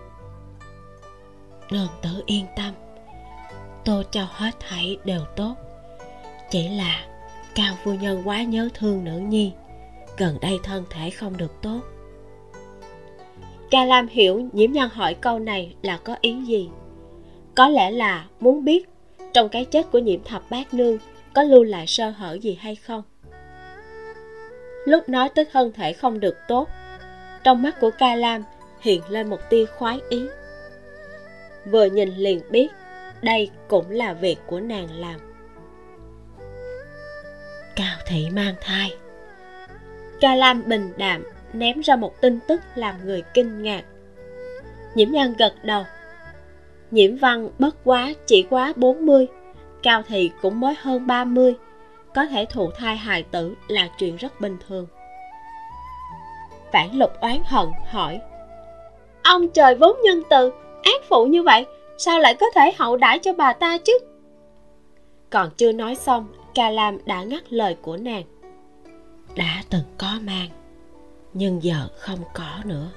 Nương 1.71 1.89
tử 2.03 2.23
yên 2.27 2.47
tâm, 2.57 2.73
tô 3.85 4.03
châu 4.11 4.27
hết 4.31 4.51
thảy 4.61 4.99
đều 5.05 5.21
tốt 5.37 5.55
chỉ 6.51 6.69
là 6.69 7.05
cao 7.55 7.75
phu 7.85 7.95
nhân 7.95 8.23
quá 8.25 8.43
nhớ 8.43 8.69
thương 8.75 9.05
nữ 9.05 9.19
nhi, 9.19 9.53
gần 10.17 10.39
đây 10.41 10.59
thân 10.63 10.85
thể 10.91 11.11
không 11.11 11.37
được 11.37 11.63
tốt. 11.63 11.81
Ca 13.71 13.85
lam 13.85 14.09
hiểu 14.09 14.49
nhiễm 14.53 14.73
nhân 14.73 14.91
hỏi 14.93 15.15
câu 15.15 15.39
này 15.39 15.75
là 15.83 15.97
có 15.97 16.17
ý 16.21 16.45
gì. 16.45 16.69
Có 17.55 17.69
lẽ 17.69 17.91
là 17.91 18.27
muốn 18.41 18.65
biết 18.65 18.89
trong 19.33 19.49
cái 19.49 19.65
chết 19.65 19.93
của 19.93 19.99
nhiễm 19.99 20.23
thập 20.25 20.51
bát 20.51 20.75
nương 20.75 20.99
có 21.35 21.43
lưu 21.43 21.63
lại 21.63 21.87
sơ 21.87 22.11
hở 22.11 22.39
gì 22.43 22.59
hay 22.61 22.75
không. 22.75 23.03
Lúc 24.87 25.09
nói 25.09 25.29
tới 25.29 25.45
thân 25.53 25.73
thể 25.73 25.93
không 25.93 26.21
được 26.21 26.37
tốt, 26.49 26.69
trong 27.45 27.63
mắt 27.63 27.81
của 27.81 27.91
ca 27.99 28.15
lam 28.15 28.43
hiện 28.81 29.03
lên 29.09 29.31
một 29.31 29.39
tia 29.51 29.65
khoái 29.67 30.01
ý. 30.09 30.27
Vừa 31.71 31.85
nhìn 31.85 32.09
liền 32.17 32.41
biết 32.51 32.69
đây 33.23 33.51
cũng 33.69 33.91
là 33.91 34.13
việc 34.13 34.39
của 34.47 34.61
nàng 34.61 34.89
làm 34.91 35.26
cao 37.77 37.97
thị 38.07 38.29
mang 38.33 38.55
thai. 38.61 38.97
Ca 40.21 40.35
lam 40.35 40.63
bình 40.67 40.93
đạm 40.97 41.23
ném 41.53 41.81
ra 41.81 41.97
một 41.97 42.21
tin 42.21 42.39
tức 42.49 42.61
làm 42.75 42.95
người 43.05 43.23
kinh 43.35 43.63
ngạc. 43.63 43.85
Nhiễm 44.95 45.11
nhan 45.11 45.35
gật 45.39 45.55
đầu. 45.63 45.85
Nhiễm 46.91 47.17
văn 47.17 47.51
bất 47.59 47.77
quá 47.85 48.13
chỉ 48.27 48.47
quá 48.51 48.73
40 48.77 49.27
cao 49.83 50.03
thị 50.03 50.31
cũng 50.43 50.61
mới 50.61 50.75
hơn 50.79 51.07
30 51.07 51.55
có 52.15 52.27
thể 52.27 52.47
thụ 52.51 52.71
thai 52.71 52.97
hài 52.97 53.23
tử 53.23 53.55
là 53.69 53.89
chuyện 53.99 54.17
rất 54.17 54.41
bình 54.41 54.57
thường. 54.69 54.87
Vãn 56.73 56.89
lục 56.93 57.11
oán 57.21 57.39
hận 57.45 57.67
hỏi. 57.91 58.21
Ông 59.23 59.49
trời 59.49 59.75
vốn 59.75 59.97
nhân 60.03 60.23
từ, 60.31 60.53
ác 60.83 61.01
phụ 61.09 61.27
như 61.27 61.43
vậy, 61.43 61.67
sao 61.99 62.19
lại 62.19 62.35
có 62.35 62.47
thể 62.55 62.73
hậu 62.79 62.97
đãi 62.97 63.19
cho 63.19 63.33
bà 63.33 63.53
ta 63.53 63.79
chứ? 63.79 63.99
Còn 65.31 65.51
chưa 65.57 65.73
nói 65.73 65.95
xong 65.95 66.27
ca 66.57 66.71
lam 66.71 66.99
đã 67.07 67.23
ngắt 67.23 67.53
lời 67.53 67.77
của 67.83 67.97
nàng. 67.97 68.23
Đã 69.35 69.63
từng 69.71 69.83
có 69.99 70.19
mang, 70.23 70.49
nhưng 71.35 71.63
giờ 71.63 71.89
không 71.99 72.19
có 72.35 72.61
nữa. 72.65 72.91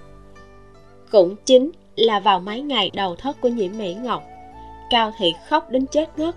Cũng 1.12 1.36
chính 1.46 1.72
là 1.96 2.20
vào 2.20 2.40
mấy 2.40 2.62
ngày 2.62 2.92
đầu 2.94 3.16
thất 3.16 3.42
của 3.42 3.50
nhiễm 3.50 3.78
mỹ 3.78 3.94
ngọc, 3.94 4.24
cao 4.90 5.12
thị 5.18 5.34
khóc 5.50 5.70
đến 5.70 5.86
chết 5.86 6.20
ngất. 6.20 6.36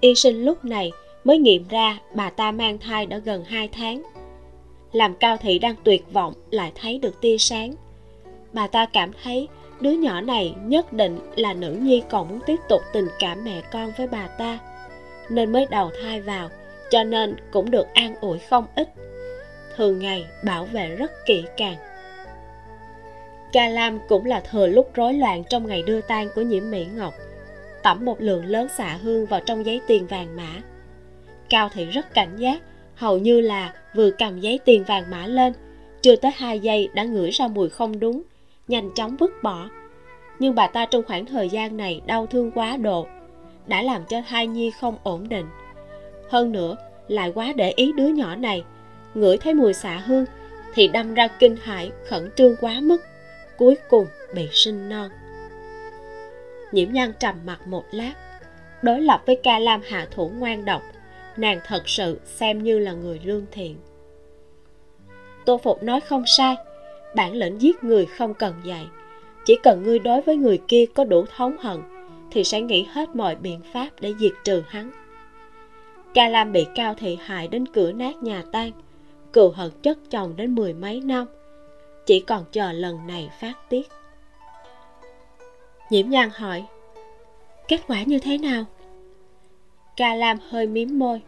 Y 0.00 0.14
sinh 0.14 0.44
lúc 0.44 0.64
này 0.64 0.92
mới 1.24 1.38
nghiệm 1.38 1.68
ra 1.68 1.98
bà 2.14 2.30
ta 2.30 2.50
mang 2.50 2.78
thai 2.78 3.06
đã 3.06 3.18
gần 3.18 3.44
2 3.44 3.68
tháng. 3.68 4.02
Làm 4.92 5.14
cao 5.14 5.36
thị 5.36 5.58
đang 5.58 5.74
tuyệt 5.84 6.12
vọng 6.12 6.34
lại 6.50 6.72
thấy 6.74 6.98
được 6.98 7.20
tia 7.20 7.38
sáng. 7.38 7.74
Bà 8.52 8.66
ta 8.66 8.86
cảm 8.86 9.10
thấy 9.22 9.48
đứa 9.80 9.92
nhỏ 9.92 10.20
này 10.20 10.54
nhất 10.64 10.92
định 10.92 11.18
là 11.36 11.54
nữ 11.54 11.72
nhi 11.72 12.02
còn 12.10 12.28
muốn 12.28 12.40
tiếp 12.46 12.60
tục 12.68 12.80
tình 12.92 13.08
cảm 13.18 13.44
mẹ 13.44 13.60
con 13.72 13.92
với 13.98 14.06
bà 14.06 14.26
ta 14.26 14.58
nên 15.28 15.52
mới 15.52 15.66
đầu 15.70 15.90
thai 16.02 16.20
vào, 16.20 16.50
cho 16.90 17.04
nên 17.04 17.36
cũng 17.50 17.70
được 17.70 17.86
an 17.94 18.14
ủi 18.20 18.38
không 18.38 18.66
ít. 18.74 18.88
Thường 19.76 19.98
ngày 19.98 20.26
bảo 20.44 20.64
vệ 20.64 20.88
rất 20.88 21.12
kỹ 21.26 21.44
càng. 21.56 21.76
Ca 23.52 23.68
lam 23.68 23.98
cũng 24.08 24.24
là 24.24 24.40
thừa 24.40 24.66
lúc 24.66 24.90
rối 24.94 25.14
loạn 25.14 25.44
trong 25.50 25.66
ngày 25.66 25.82
đưa 25.82 26.00
tang 26.00 26.28
của 26.34 26.42
nhiễm 26.42 26.70
mỹ 26.70 26.86
ngọc. 26.94 27.14
Tẩm 27.82 28.04
một 28.04 28.20
lượng 28.20 28.44
lớn 28.44 28.68
xạ 28.76 28.98
hương 29.02 29.26
vào 29.26 29.40
trong 29.40 29.66
giấy 29.66 29.80
tiền 29.86 30.06
vàng 30.06 30.36
mã. 30.36 30.48
Cao 31.48 31.68
thị 31.68 31.84
rất 31.84 32.14
cảnh 32.14 32.36
giác, 32.36 32.62
hầu 32.94 33.18
như 33.18 33.40
là 33.40 33.72
vừa 33.94 34.10
cầm 34.10 34.40
giấy 34.40 34.60
tiền 34.64 34.84
vàng 34.84 35.10
mã 35.10 35.26
lên, 35.26 35.52
chưa 36.02 36.16
tới 36.16 36.30
hai 36.36 36.60
giây 36.60 36.88
đã 36.94 37.04
ngửi 37.04 37.30
ra 37.30 37.48
mùi 37.48 37.68
không 37.68 38.00
đúng, 38.00 38.22
nhanh 38.68 38.90
chóng 38.94 39.16
vứt 39.16 39.42
bỏ. 39.42 39.68
Nhưng 40.38 40.54
bà 40.54 40.66
ta 40.66 40.86
trong 40.86 41.02
khoảng 41.02 41.26
thời 41.26 41.48
gian 41.48 41.76
này 41.76 42.00
đau 42.06 42.26
thương 42.26 42.50
quá 42.50 42.76
độ 42.76 43.06
đã 43.66 43.82
làm 43.82 44.04
cho 44.04 44.22
thai 44.28 44.46
nhi 44.46 44.70
không 44.80 44.96
ổn 45.02 45.28
định. 45.28 45.46
Hơn 46.28 46.52
nữa, 46.52 46.76
lại 47.08 47.32
quá 47.34 47.52
để 47.56 47.72
ý 47.76 47.92
đứa 47.92 48.08
nhỏ 48.08 48.36
này, 48.36 48.64
ngửi 49.14 49.36
thấy 49.36 49.54
mùi 49.54 49.72
xạ 49.72 49.96
hương 49.96 50.24
thì 50.74 50.88
đâm 50.88 51.14
ra 51.14 51.28
kinh 51.28 51.56
hãi, 51.56 51.90
khẩn 52.08 52.30
trương 52.36 52.56
quá 52.60 52.80
mức, 52.82 53.02
cuối 53.56 53.76
cùng 53.88 54.06
bị 54.34 54.48
sinh 54.52 54.88
non. 54.88 55.10
Nhiễm 56.72 56.92
nhan 56.92 57.12
trầm 57.20 57.36
mặt 57.44 57.66
một 57.66 57.84
lát, 57.90 58.12
đối 58.82 59.00
lập 59.00 59.22
với 59.26 59.40
ca 59.42 59.58
lam 59.58 59.80
hạ 59.84 60.06
thủ 60.10 60.30
ngoan 60.38 60.64
độc, 60.64 60.82
nàng 61.36 61.60
thật 61.66 61.88
sự 61.88 62.20
xem 62.24 62.62
như 62.62 62.78
là 62.78 62.92
người 62.92 63.20
lương 63.24 63.46
thiện. 63.50 63.76
Tô 65.44 65.60
phục 65.62 65.82
nói 65.82 66.00
không 66.00 66.24
sai, 66.26 66.56
bản 67.14 67.32
lĩnh 67.32 67.60
giết 67.60 67.84
người 67.84 68.06
không 68.06 68.34
cần 68.34 68.54
dạy, 68.64 68.86
chỉ 69.44 69.56
cần 69.62 69.82
ngươi 69.82 69.98
đối 69.98 70.20
với 70.20 70.36
người 70.36 70.60
kia 70.68 70.84
có 70.94 71.04
đủ 71.04 71.24
thống 71.36 71.56
hận 71.58 71.80
thì 72.30 72.44
sẽ 72.44 72.60
nghĩ 72.60 72.86
hết 72.92 73.16
mọi 73.16 73.36
biện 73.36 73.60
pháp 73.72 73.90
để 74.00 74.14
diệt 74.18 74.32
trừ 74.44 74.62
hắn. 74.68 74.90
Ca 76.14 76.28
lam 76.28 76.52
bị 76.52 76.66
cao 76.74 76.94
thị 76.94 77.18
hại 77.24 77.48
đến 77.48 77.66
cửa 77.66 77.92
nát 77.92 78.22
nhà 78.22 78.42
tan 78.52 78.72
cừu 79.36 79.50
hận 79.50 79.70
chất 79.82 79.98
chồng 80.10 80.36
đến 80.36 80.54
mười 80.54 80.74
mấy 80.74 81.00
năm, 81.00 81.26
chỉ 82.06 82.20
còn 82.20 82.44
chờ 82.52 82.72
lần 82.72 83.06
này 83.06 83.30
phát 83.40 83.54
tiết. 83.68 83.88
Nhiễm 85.90 86.10
nhan 86.10 86.30
hỏi, 86.34 86.64
kết 87.68 87.80
quả 87.88 88.02
như 88.02 88.18
thế 88.18 88.38
nào? 88.38 88.64
Ca 89.96 90.14
lam 90.14 90.38
hơi 90.48 90.66
miếm 90.66 90.98
môi, 90.98 91.20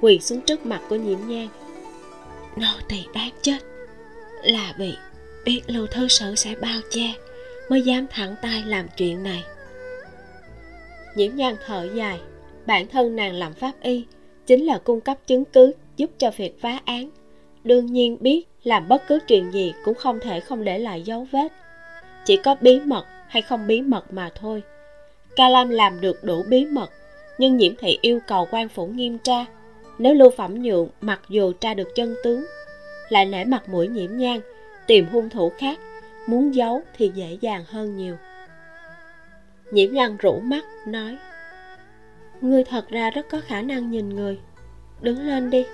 quỳ 0.00 0.18
xuống 0.18 0.40
trước 0.40 0.66
mặt 0.66 0.80
của 0.88 0.96
nhiễm 0.96 1.18
nhan. 1.26 1.48
Nô 2.56 2.68
tỳ 2.88 3.04
đáng 3.14 3.30
chết, 3.42 3.58
là 4.42 4.74
vì 4.78 4.94
biết 5.44 5.62
lưu 5.66 5.86
thư 5.86 6.08
sự 6.08 6.34
sẽ 6.34 6.54
bao 6.54 6.80
che, 6.90 7.14
mới 7.70 7.82
dám 7.82 8.06
thẳng 8.10 8.34
tay 8.42 8.62
làm 8.66 8.86
chuyện 8.96 9.22
này 9.22 9.44
nhiễm 11.20 11.36
nhan 11.36 11.56
thở 11.66 11.88
dài. 11.94 12.20
Bản 12.66 12.86
thân 12.86 13.16
nàng 13.16 13.34
làm 13.34 13.54
pháp 13.54 13.72
y, 13.82 14.04
chính 14.46 14.64
là 14.64 14.78
cung 14.78 15.00
cấp 15.00 15.18
chứng 15.26 15.44
cứ 15.44 15.72
giúp 15.96 16.10
cho 16.18 16.30
việc 16.36 16.60
phá 16.60 16.80
án. 16.84 17.10
Đương 17.64 17.86
nhiên 17.86 18.16
biết 18.20 18.48
làm 18.62 18.88
bất 18.88 19.02
cứ 19.08 19.18
chuyện 19.26 19.50
gì 19.50 19.72
cũng 19.84 19.94
không 19.94 20.20
thể 20.20 20.40
không 20.40 20.64
để 20.64 20.78
lại 20.78 21.02
dấu 21.02 21.26
vết. 21.30 21.52
Chỉ 22.24 22.36
có 22.36 22.56
bí 22.60 22.80
mật 22.80 23.04
hay 23.28 23.42
không 23.42 23.66
bí 23.66 23.82
mật 23.82 24.12
mà 24.12 24.30
thôi. 24.34 24.62
Ca 25.36 25.48
lam 25.48 25.68
làm 25.68 26.00
được 26.00 26.24
đủ 26.24 26.42
bí 26.48 26.66
mật, 26.66 26.90
nhưng 27.38 27.56
nhiễm 27.56 27.72
thị 27.76 27.98
yêu 28.02 28.20
cầu 28.26 28.48
quan 28.50 28.68
phủ 28.68 28.86
nghiêm 28.86 29.18
tra. 29.18 29.44
Nếu 29.98 30.14
lưu 30.14 30.30
phẩm 30.30 30.62
nhượng 30.62 30.88
mặc 31.00 31.20
dù 31.28 31.52
tra 31.52 31.74
được 31.74 31.88
chân 31.94 32.14
tướng, 32.24 32.44
lại 33.08 33.26
nể 33.26 33.44
mặt 33.44 33.68
mũi 33.68 33.88
nhiễm 33.88 34.16
nhang 34.16 34.40
tìm 34.86 35.06
hung 35.12 35.30
thủ 35.30 35.52
khác, 35.58 35.78
muốn 36.26 36.54
giấu 36.54 36.82
thì 36.96 37.10
dễ 37.14 37.38
dàng 37.40 37.64
hơn 37.68 37.96
nhiều 37.96 38.16
nhiễm 39.70 39.92
lăng 39.92 40.16
rũ 40.16 40.40
mắt, 40.40 40.64
nói, 40.86 41.18
ngươi 42.40 42.64
thật 42.64 42.88
ra 42.88 43.10
rất 43.10 43.26
có 43.30 43.40
khả 43.46 43.62
năng 43.62 43.90
nhìn 43.90 44.08
người. 44.08 44.38
Đứng 45.00 45.26
lên 45.26 45.50
đi. 45.50 45.66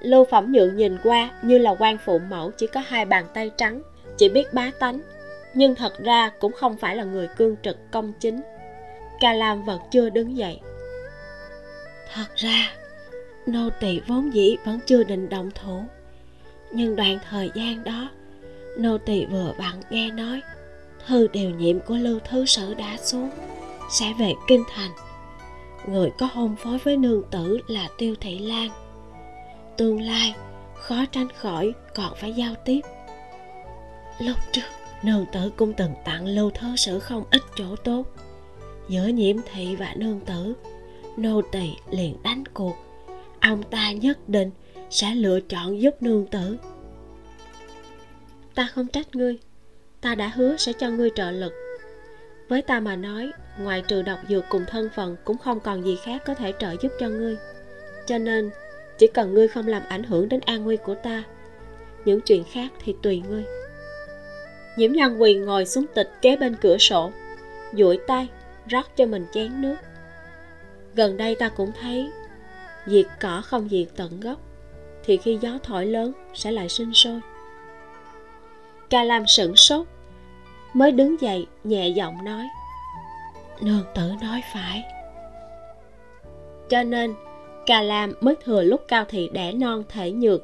Lưu 0.00 0.24
phẩm 0.24 0.52
nhượng 0.52 0.76
nhìn 0.76 0.98
qua, 1.02 1.30
như 1.42 1.58
là 1.58 1.74
quan 1.78 1.98
phụ 2.04 2.18
mẫu 2.18 2.50
chỉ 2.56 2.66
có 2.66 2.80
hai 2.86 3.04
bàn 3.04 3.26
tay 3.34 3.50
trắng, 3.56 3.82
chỉ 4.16 4.28
biết 4.28 4.54
bá 4.54 4.70
tánh, 4.78 5.00
nhưng 5.54 5.74
thật 5.74 5.92
ra 5.98 6.30
cũng 6.40 6.52
không 6.52 6.76
phải 6.76 6.96
là 6.96 7.04
người 7.04 7.28
cương 7.36 7.56
trực 7.62 7.90
công 7.90 8.12
chính. 8.20 8.40
Ca 9.20 9.32
lam 9.32 9.64
vẫn 9.64 9.80
chưa 9.90 10.10
đứng 10.10 10.36
dậy. 10.36 10.60
Thật 12.14 12.36
ra, 12.36 12.72
nô 13.46 13.70
tỳ 13.80 14.00
vốn 14.06 14.34
dĩ 14.34 14.56
vẫn 14.64 14.80
chưa 14.86 15.04
định 15.04 15.28
động 15.28 15.50
thủ, 15.54 15.84
nhưng 16.70 16.96
đoạn 16.96 17.18
thời 17.30 17.50
gian 17.54 17.84
đó, 17.84 18.10
nô 18.76 18.98
tỳ 18.98 19.26
vừa 19.26 19.52
vặn 19.58 19.74
nghe 19.90 20.10
nói 20.10 20.40
hư 21.08 21.26
điều 21.26 21.50
nhiệm 21.50 21.80
của 21.80 21.96
lưu 21.96 22.18
thứ 22.28 22.46
sử 22.46 22.74
đã 22.74 22.96
xuống, 23.02 23.30
sẽ 23.90 24.14
về 24.18 24.32
kinh 24.46 24.64
thành. 24.74 24.90
Người 25.86 26.10
có 26.18 26.28
hôn 26.32 26.56
phối 26.56 26.78
với 26.78 26.96
nương 26.96 27.22
tử 27.30 27.60
là 27.66 27.88
tiêu 27.98 28.14
thị 28.20 28.38
lan. 28.38 28.70
Tương 29.76 30.00
lai, 30.00 30.34
khó 30.74 31.04
tránh 31.12 31.28
khỏi 31.32 31.72
còn 31.94 32.12
phải 32.16 32.32
giao 32.32 32.54
tiếp. 32.64 32.80
Lúc 34.18 34.36
trước, 34.52 34.62
nương 35.02 35.26
tử 35.32 35.50
cũng 35.56 35.72
từng 35.72 35.92
tặng 36.04 36.26
lưu 36.26 36.50
thứ 36.50 36.76
sử 36.76 36.98
không 36.98 37.24
ít 37.30 37.42
chỗ 37.56 37.76
tốt. 37.76 38.06
Giữa 38.88 39.06
nhiễm 39.06 39.36
thị 39.52 39.76
và 39.76 39.94
nương 39.96 40.20
tử, 40.20 40.54
nô 41.16 41.40
tỳ 41.52 41.70
liền 41.90 42.22
đánh 42.22 42.44
cuộc. 42.54 42.76
Ông 43.40 43.62
ta 43.62 43.92
nhất 43.92 44.28
định 44.28 44.50
sẽ 44.90 45.14
lựa 45.14 45.40
chọn 45.40 45.80
giúp 45.80 46.02
nương 46.02 46.26
tử. 46.26 46.58
Ta 48.54 48.68
không 48.74 48.86
trách 48.86 49.16
ngươi 49.16 49.38
ta 50.00 50.14
đã 50.14 50.28
hứa 50.28 50.56
sẽ 50.56 50.72
cho 50.72 50.90
ngươi 50.90 51.10
trợ 51.14 51.30
lực. 51.30 51.52
Với 52.48 52.62
ta 52.62 52.80
mà 52.80 52.96
nói, 52.96 53.30
ngoài 53.58 53.82
trừ 53.88 54.02
độc 54.02 54.18
dược 54.28 54.44
cùng 54.48 54.64
thân 54.66 54.88
phận 54.94 55.16
cũng 55.24 55.38
không 55.38 55.60
còn 55.60 55.84
gì 55.84 55.98
khác 56.04 56.22
có 56.26 56.34
thể 56.34 56.52
trợ 56.58 56.74
giúp 56.82 56.92
cho 57.00 57.08
ngươi. 57.08 57.36
Cho 58.06 58.18
nên, 58.18 58.50
chỉ 58.98 59.06
cần 59.06 59.34
ngươi 59.34 59.48
không 59.48 59.66
làm 59.66 59.82
ảnh 59.88 60.02
hưởng 60.02 60.28
đến 60.28 60.40
an 60.46 60.64
nguy 60.64 60.76
của 60.76 60.94
ta, 60.94 61.22
những 62.04 62.20
chuyện 62.20 62.44
khác 62.52 62.68
thì 62.84 62.94
tùy 63.02 63.22
ngươi. 63.28 63.44
Nhiễm 64.76 64.92
nhan 64.92 65.18
quỳ 65.18 65.34
ngồi 65.34 65.66
xuống 65.66 65.86
tịch 65.94 66.10
kế 66.22 66.36
bên 66.36 66.56
cửa 66.60 66.78
sổ, 66.78 67.10
duỗi 67.72 67.98
tay 68.06 68.28
rót 68.66 68.96
cho 68.96 69.06
mình 69.06 69.26
chén 69.32 69.60
nước. 69.60 69.76
Gần 70.94 71.16
đây 71.16 71.34
ta 71.34 71.48
cũng 71.48 71.72
thấy 71.80 72.10
diệt 72.86 73.06
cỏ 73.20 73.42
không 73.44 73.68
diệt 73.68 73.88
tận 73.96 74.20
gốc, 74.20 74.40
thì 75.04 75.16
khi 75.16 75.38
gió 75.40 75.58
thổi 75.62 75.86
lớn 75.86 76.12
sẽ 76.34 76.52
lại 76.52 76.68
sinh 76.68 76.94
sôi 76.94 77.20
ca 78.90 79.04
lam 79.04 79.26
sửng 79.26 79.56
sốt 79.56 79.86
mới 80.74 80.92
đứng 80.92 81.20
dậy 81.20 81.46
nhẹ 81.64 81.88
giọng 81.88 82.24
nói 82.24 82.48
nương 83.60 83.84
tử 83.94 84.12
nói 84.22 84.42
phải. 84.52 84.84
Cho 86.68 86.82
nên 86.82 87.14
ca 87.66 87.82
lam 87.82 88.12
mới 88.20 88.34
thừa 88.44 88.62
lúc 88.62 88.80
cao 88.88 89.04
thị 89.08 89.28
đẻ 89.32 89.52
non 89.52 89.84
thể 89.88 90.12
nhược 90.12 90.42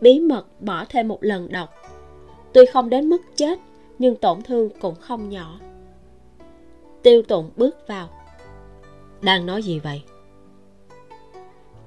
bí 0.00 0.20
mật 0.20 0.46
bỏ 0.60 0.84
thêm 0.88 1.08
một 1.08 1.18
lần 1.20 1.52
độc. 1.52 1.74
Tuy 2.52 2.66
không 2.66 2.90
đến 2.90 3.08
mức 3.08 3.22
chết 3.36 3.58
nhưng 3.98 4.16
tổn 4.16 4.42
thương 4.42 4.70
cũng 4.80 4.94
không 4.94 5.28
nhỏ. 5.28 5.60
Tiêu 7.02 7.22
tụng 7.22 7.50
bước 7.56 7.76
vào. 7.88 8.08
Đang 9.22 9.46
nói 9.46 9.62
gì 9.62 9.78
vậy? 9.78 10.02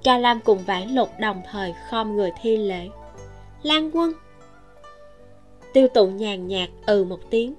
Ca 0.04 0.18
lam 0.18 0.40
cùng 0.40 0.58
vãn 0.58 0.96
lục 0.96 1.10
đồng 1.20 1.42
thời 1.52 1.74
khom 1.90 2.16
người 2.16 2.32
thi 2.42 2.58
lễ. 2.58 2.90
Lan 3.64 3.92
quân 3.94 4.14
tiêu 5.78 5.88
tụng 5.88 6.18
nhàn 6.18 6.48
nhạt 6.48 6.70
ừ 6.86 7.04
một 7.04 7.20
tiếng. 7.30 7.54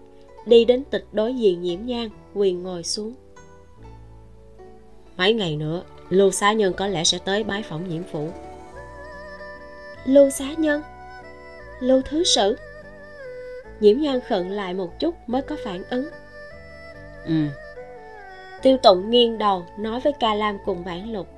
Đi 0.47 0.65
đến 0.65 0.85
tịch 0.85 1.05
đối 1.13 1.35
diện 1.35 1.63
nhiễm 1.63 1.79
nhang 1.85 2.11
quỳ 2.35 2.53
ngồi 2.53 2.85
xuống. 2.85 3.15
Mấy 5.17 5.33
ngày 5.33 5.57
nữa 5.57 5.83
lưu 6.09 6.31
xá 6.31 6.53
nhân 6.53 6.73
có 6.77 6.87
lẽ 6.87 7.05
sẽ 7.05 7.19
tới 7.25 7.45
bái 7.45 7.63
phỏng 7.63 7.89
nhiễm 7.89 8.03
phủ 8.13 8.29
lưu 10.05 10.31
xá 10.31 10.45
nhân? 10.57 10.83
Lưu 11.81 12.03
thứ 12.05 12.25
sử? 12.25 12.57
Nhiễm 13.81 13.99
nhan 13.99 14.21
khận 14.21 14.51
lại 14.51 14.75
một 14.75 14.99
chút 14.99 15.15
mới 15.27 15.43
có 15.43 15.57
phản 15.65 15.83
ứng. 15.91 16.09
Ừ. 17.27 17.35
Tiêu 18.63 18.77
tụng 18.77 19.11
nghiêng 19.11 19.39
đầu 19.39 19.67
nói 19.79 20.01
với 20.01 20.13
ca 20.21 20.35
lam 20.35 20.59
cùng 20.65 20.85
vãn 20.85 21.13
lục. 21.13 21.29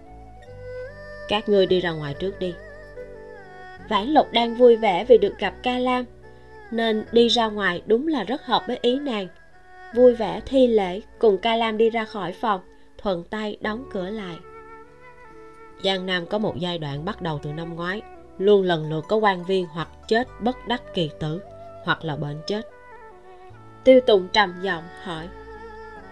Các 1.28 1.49
ngươi 1.49 1.66
đi 1.66 1.81
ra 1.81 1.91
ngoài 1.91 2.14
trước 2.18 2.39
đi. 2.39 2.55
Vãn 3.89 4.07
lục 4.07 4.33
đang 4.33 4.55
vui 4.55 4.76
vẻ 4.76 5.05
vì 5.05 5.18
được 5.18 5.35
gặp 5.39 5.55
ca 5.62 5.78
lam 5.78 6.05
nên 6.71 7.05
đi 7.12 7.29
ra 7.29 7.47
ngoài 7.47 7.83
đúng 7.87 8.09
là 8.09 8.25
rất 8.25 8.47
hợp 8.47 8.62
với 8.66 8.79
ý 8.83 8.99
nàng. 8.99 9.27
Vui 9.95 10.14
vẻ 10.14 10.41
thi 10.47 10.66
lễ 10.66 11.01
cùng 11.18 11.39
ca 11.39 11.57
lam 11.57 11.79
đi 11.79 11.91
ra 11.91 12.05
khỏi 12.05 12.33
phòng 12.33 12.61
thuận 12.99 13.25
tay 13.25 13.57
đóng 13.61 13.85
cửa 13.93 14.11
lại. 14.11 14.37
Giang 15.85 16.07
nam 16.07 16.27
có 16.27 16.39
một 16.39 16.57
giai 16.57 16.79
đoạn 16.79 17.05
bắt 17.05 17.23
đầu 17.23 17.39
từ 17.43 17.53
năm 17.53 17.77
ngoái 17.77 18.03
luôn 18.39 18.62
lần 18.62 18.91
lượt 18.91 19.05
có 19.09 19.16
quan 19.16 19.45
viên 19.45 19.66
hoặc 19.66 19.89
chết 20.09 20.29
bất 20.41 20.68
đắc 20.68 20.83
kỳ 20.95 21.11
tử 21.21 21.41
hoặc 21.85 22.05
là 22.05 22.16
bệnh 22.16 22.41
chết. 22.47 22.66
Tiêu 23.85 24.01
tùng 24.01 24.29
trầm 24.29 24.55
giọng 24.62 24.85
hỏi 25.03 25.29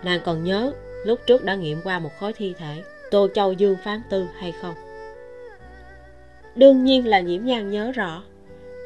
nàng 0.03 0.21
còn 0.25 0.45
nhớ 0.45 0.73
lúc 1.05 1.21
trước 1.27 1.45
đã 1.45 1.55
nghiệm 1.55 1.81
qua 1.85 1.99
một 1.99 2.11
khối 2.21 2.33
thi 2.33 2.55
thể 2.59 2.83
tô 3.11 3.29
châu 3.35 3.53
dương 3.53 3.77
phán 3.85 4.03
tư 4.11 4.27
hay 4.39 4.53
không? 4.53 4.75
Đương 6.55 6.85
nhiên 6.85 7.07
là 7.07 7.21
nhiễm 7.21 7.45
nhan 7.45 7.71
nhớ 7.71 7.93
rõ. 7.93 8.23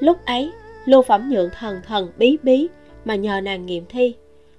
Lúc 0.01 0.25
ấy 0.25 0.53
lưu 0.85 1.03
phẩm 1.03 1.29
nhượng 1.29 1.51
thần 1.59 1.81
thần 1.87 2.13
bí 2.17 2.39
bí 2.43 2.69
mà 3.05 3.15
nhờ 3.15 3.41
nàng 3.41 3.67
nghiệm 3.67 3.85
thi. 3.89 4.15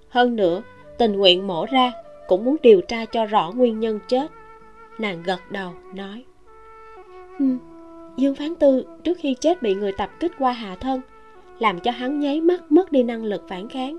Hơn 0.09 0.35
nữa 0.35 0.61
tình 0.97 1.13
nguyện 1.13 1.47
mổ 1.47 1.65
ra 1.65 1.91
cũng 2.27 2.45
muốn 2.45 2.55
điều 2.61 2.81
tra 2.81 3.05
cho 3.05 3.25
rõ 3.25 3.51
nguyên 3.55 3.79
nhân 3.79 3.99
chết. 4.07 4.27
Nàng 4.97 5.23
gật 5.23 5.39
đầu 5.51 5.71
nói 5.93 6.23
Ừ, 7.39 7.45
dương 8.17 8.35
phán 8.35 8.55
tư 8.55 8.85
trước 9.03 9.17
khi 9.17 9.35
chết 9.39 9.61
bị 9.61 9.75
người 9.75 9.91
tập 9.97 10.09
kích 10.19 10.31
qua 10.39 10.51
hạ 10.51 10.75
thân 10.79 11.01
làm 11.59 11.79
cho 11.79 11.91
hắn 11.91 12.19
nháy 12.19 12.41
mắt 12.41 12.71
mất 12.71 12.91
đi 12.91 13.03
năng 13.03 13.23
lực 13.23 13.43
phản 13.49 13.69
kháng. 13.69 13.97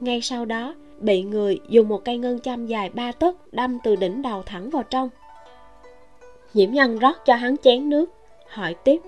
Ngay 0.00 0.20
sau 0.20 0.44
đó 0.44 0.74
bị 1.00 1.22
người 1.22 1.60
dùng 1.68 1.88
một 1.88 2.04
cây 2.04 2.18
ngân 2.18 2.40
châm 2.40 2.66
dài 2.66 2.90
ba 2.90 3.12
tấc 3.12 3.52
đâm 3.52 3.78
từ 3.84 3.96
đỉnh 3.96 4.22
đầu 4.22 4.42
thẳng 4.42 4.70
vào 4.70 4.82
trong. 4.82 5.08
Nhiễm 6.54 6.70
nhân 6.70 6.98
rót 6.98 7.16
cho 7.24 7.34
hắn 7.34 7.56
chén 7.56 7.88
nước 7.88 8.10
hỏi 8.48 8.74
tiếp 8.84 9.00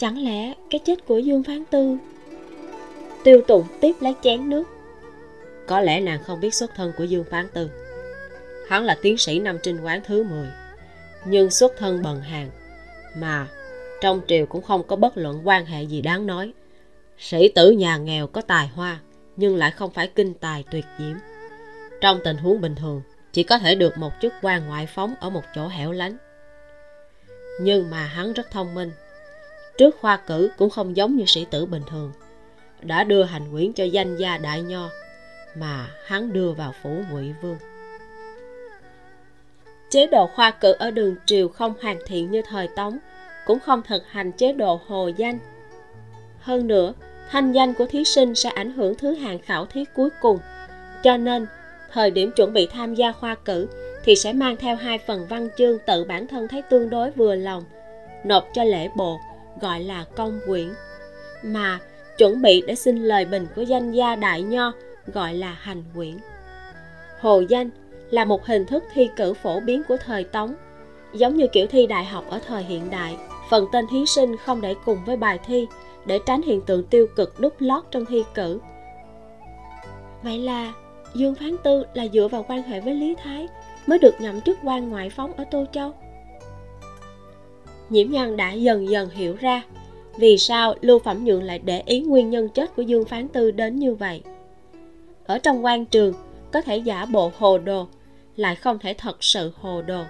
chẳng 0.00 0.24
lẽ 0.24 0.54
cái 0.70 0.80
chết 0.84 1.06
của 1.06 1.18
dương 1.18 1.42
phán 1.42 1.64
tư? 1.64 1.96
Tiêu 3.24 3.42
tụng 3.48 3.66
tiếp 3.80 3.92
lấy 4.00 4.14
chén 4.22 4.48
nước. 4.48 4.64
Có 5.66 5.80
lẽ 5.80 6.00
nàng 6.00 6.22
không 6.22 6.40
biết 6.40 6.54
xuất 6.54 6.74
thân 6.74 6.92
của 6.98 7.04
dương 7.04 7.24
phán 7.30 7.48
tư. 7.48 7.70
Hắn 8.68 8.84
là 8.84 8.96
tiến 9.02 9.18
sĩ 9.18 9.40
năm 9.40 9.58
trinh 9.62 9.80
quán 9.80 10.00
thứ 10.04 10.22
10 10.22 10.48
nhưng 11.24 11.50
xuất 11.50 11.72
thân 11.78 12.02
bần 12.02 12.20
hàng 12.20 12.50
mà 13.16 13.46
trong 14.00 14.20
triều 14.28 14.46
cũng 14.46 14.62
không 14.62 14.86
có 14.86 14.96
bất 14.96 15.16
luận 15.16 15.40
quan 15.44 15.66
hệ 15.66 15.82
gì 15.82 16.00
đáng 16.00 16.26
nói. 16.26 16.52
Sĩ 17.18 17.48
tử 17.48 17.70
nhà 17.70 17.96
nghèo 17.96 18.26
có 18.26 18.40
tài 18.40 18.68
hoa, 18.68 19.00
nhưng 19.36 19.56
lại 19.56 19.70
không 19.70 19.90
phải 19.90 20.08
kinh 20.08 20.34
tài 20.34 20.64
tuyệt 20.70 20.84
diễm. 20.98 21.16
Trong 22.00 22.20
tình 22.24 22.36
huống 22.36 22.60
bình 22.60 22.74
thường, 22.74 23.02
chỉ 23.32 23.42
có 23.42 23.58
thể 23.58 23.74
được 23.74 23.98
một 23.98 24.12
chức 24.22 24.32
quan 24.42 24.66
ngoại 24.66 24.86
phóng 24.86 25.14
ở 25.20 25.30
một 25.30 25.42
chỗ 25.54 25.68
hẻo 25.68 25.92
lánh. 25.92 26.16
Nhưng 27.60 27.90
mà 27.90 28.04
hắn 28.06 28.32
rất 28.32 28.50
thông 28.50 28.74
minh 28.74 28.90
trước 29.80 29.96
khoa 30.00 30.16
cử 30.16 30.50
cũng 30.58 30.70
không 30.70 30.96
giống 30.96 31.16
như 31.16 31.24
sĩ 31.26 31.44
tử 31.50 31.66
bình 31.66 31.82
thường. 31.90 32.12
Đã 32.82 33.04
đưa 33.04 33.22
hành 33.22 33.52
quyển 33.52 33.72
cho 33.72 33.84
danh 33.84 34.16
gia 34.16 34.38
đại 34.38 34.62
nho, 34.62 34.88
mà 35.54 35.86
hắn 36.06 36.32
đưa 36.32 36.52
vào 36.52 36.74
phủ 36.82 37.02
ngụy 37.10 37.32
vương. 37.42 37.56
Chế 39.90 40.06
độ 40.06 40.26
khoa 40.26 40.50
cử 40.50 40.72
ở 40.72 40.90
đường 40.90 41.16
triều 41.26 41.48
không 41.48 41.74
hoàn 41.82 41.98
thiện 42.06 42.30
như 42.30 42.42
thời 42.48 42.68
tống, 42.68 42.98
cũng 43.46 43.58
không 43.60 43.82
thực 43.82 44.02
hành 44.06 44.32
chế 44.32 44.52
độ 44.52 44.80
hồ 44.86 45.08
danh. 45.16 45.38
Hơn 46.40 46.66
nữa, 46.66 46.92
thanh 47.30 47.52
danh 47.52 47.74
của 47.74 47.86
thí 47.86 48.04
sinh 48.04 48.34
sẽ 48.34 48.50
ảnh 48.50 48.72
hưởng 48.72 48.94
thứ 48.94 49.14
hạng 49.14 49.38
khảo 49.38 49.66
thí 49.66 49.84
cuối 49.94 50.08
cùng, 50.20 50.38
cho 51.02 51.16
nên 51.16 51.46
thời 51.92 52.10
điểm 52.10 52.32
chuẩn 52.36 52.52
bị 52.52 52.66
tham 52.72 52.94
gia 52.94 53.12
khoa 53.12 53.34
cử 53.34 53.68
thì 54.04 54.16
sẽ 54.16 54.32
mang 54.32 54.56
theo 54.56 54.76
hai 54.76 54.98
phần 54.98 55.26
văn 55.28 55.48
chương 55.58 55.78
tự 55.86 56.04
bản 56.04 56.26
thân 56.26 56.48
thấy 56.48 56.62
tương 56.62 56.90
đối 56.90 57.10
vừa 57.10 57.34
lòng, 57.34 57.64
nộp 58.24 58.48
cho 58.54 58.64
lễ 58.64 58.88
bộ 58.96 59.18
gọi 59.60 59.80
là 59.80 60.04
công 60.16 60.40
quyển, 60.46 60.68
mà 61.42 61.78
chuẩn 62.18 62.42
bị 62.42 62.62
để 62.66 62.74
xin 62.74 62.96
lời 62.96 63.24
bình 63.24 63.46
của 63.56 63.62
danh 63.62 63.92
gia 63.92 64.16
đại 64.16 64.42
nho 64.42 64.72
gọi 65.06 65.34
là 65.34 65.56
hành 65.60 65.84
quyển. 65.94 66.16
Hồ 67.20 67.40
danh 67.48 67.70
là 68.10 68.24
một 68.24 68.46
hình 68.46 68.66
thức 68.66 68.84
thi 68.94 69.08
cử 69.16 69.34
phổ 69.34 69.60
biến 69.60 69.82
của 69.88 69.96
thời 69.96 70.24
tống, 70.24 70.54
giống 71.14 71.36
như 71.36 71.46
kiểu 71.46 71.66
thi 71.66 71.86
đại 71.86 72.04
học 72.04 72.24
ở 72.30 72.40
thời 72.46 72.62
hiện 72.62 72.90
đại. 72.90 73.16
Phần 73.50 73.66
tên 73.72 73.86
thí 73.90 74.06
sinh 74.06 74.36
không 74.36 74.60
để 74.60 74.74
cùng 74.84 74.98
với 75.06 75.16
bài 75.16 75.38
thi 75.46 75.66
để 76.06 76.18
tránh 76.26 76.42
hiện 76.42 76.60
tượng 76.60 76.86
tiêu 76.86 77.06
cực 77.16 77.40
đúc 77.40 77.54
lót 77.58 77.84
trong 77.90 78.06
thi 78.06 78.24
cử. 78.34 78.60
Vậy 80.22 80.38
là 80.38 80.72
dương 81.14 81.34
phán 81.34 81.56
tư 81.64 81.84
là 81.94 82.06
dựa 82.12 82.28
vào 82.28 82.44
quan 82.48 82.62
hệ 82.62 82.80
với 82.80 82.94
lý 82.94 83.14
thái 83.22 83.48
mới 83.86 83.98
được 83.98 84.20
nhậm 84.20 84.40
chức 84.40 84.58
quan 84.64 84.90
ngoại 84.90 85.10
phóng 85.10 85.32
ở 85.32 85.44
tô 85.50 85.64
châu 85.72 85.92
nhiễm 87.90 88.10
nhân 88.10 88.36
đã 88.36 88.52
dần 88.52 88.88
dần 88.88 89.10
hiểu 89.10 89.36
ra. 89.40 89.62
Vì 90.16 90.38
sao 90.38 90.74
lưu 90.80 90.98
phẩm 90.98 91.24
nhượng 91.24 91.42
lại 91.42 91.58
để 91.58 91.82
ý 91.86 92.00
nguyên 92.00 92.30
nhân 92.30 92.48
chết 92.48 92.76
của 92.76 92.82
dương 92.82 93.04
phán 93.04 93.28
tư 93.28 93.50
đến 93.50 93.76
như 93.76 93.94
vậy? 93.94 94.22
Ở 95.26 95.38
trong 95.38 95.64
quan 95.64 95.86
trường, 95.86 96.14
có 96.52 96.60
thể 96.60 96.76
giả 96.76 97.04
bộ 97.04 97.32
hồ 97.38 97.58
đồ, 97.58 97.88
lại 98.36 98.56
không 98.56 98.78
thể 98.78 98.94
thật 98.94 99.16
sự 99.24 99.52
hồ 99.60 99.82
đồ. 99.82 100.04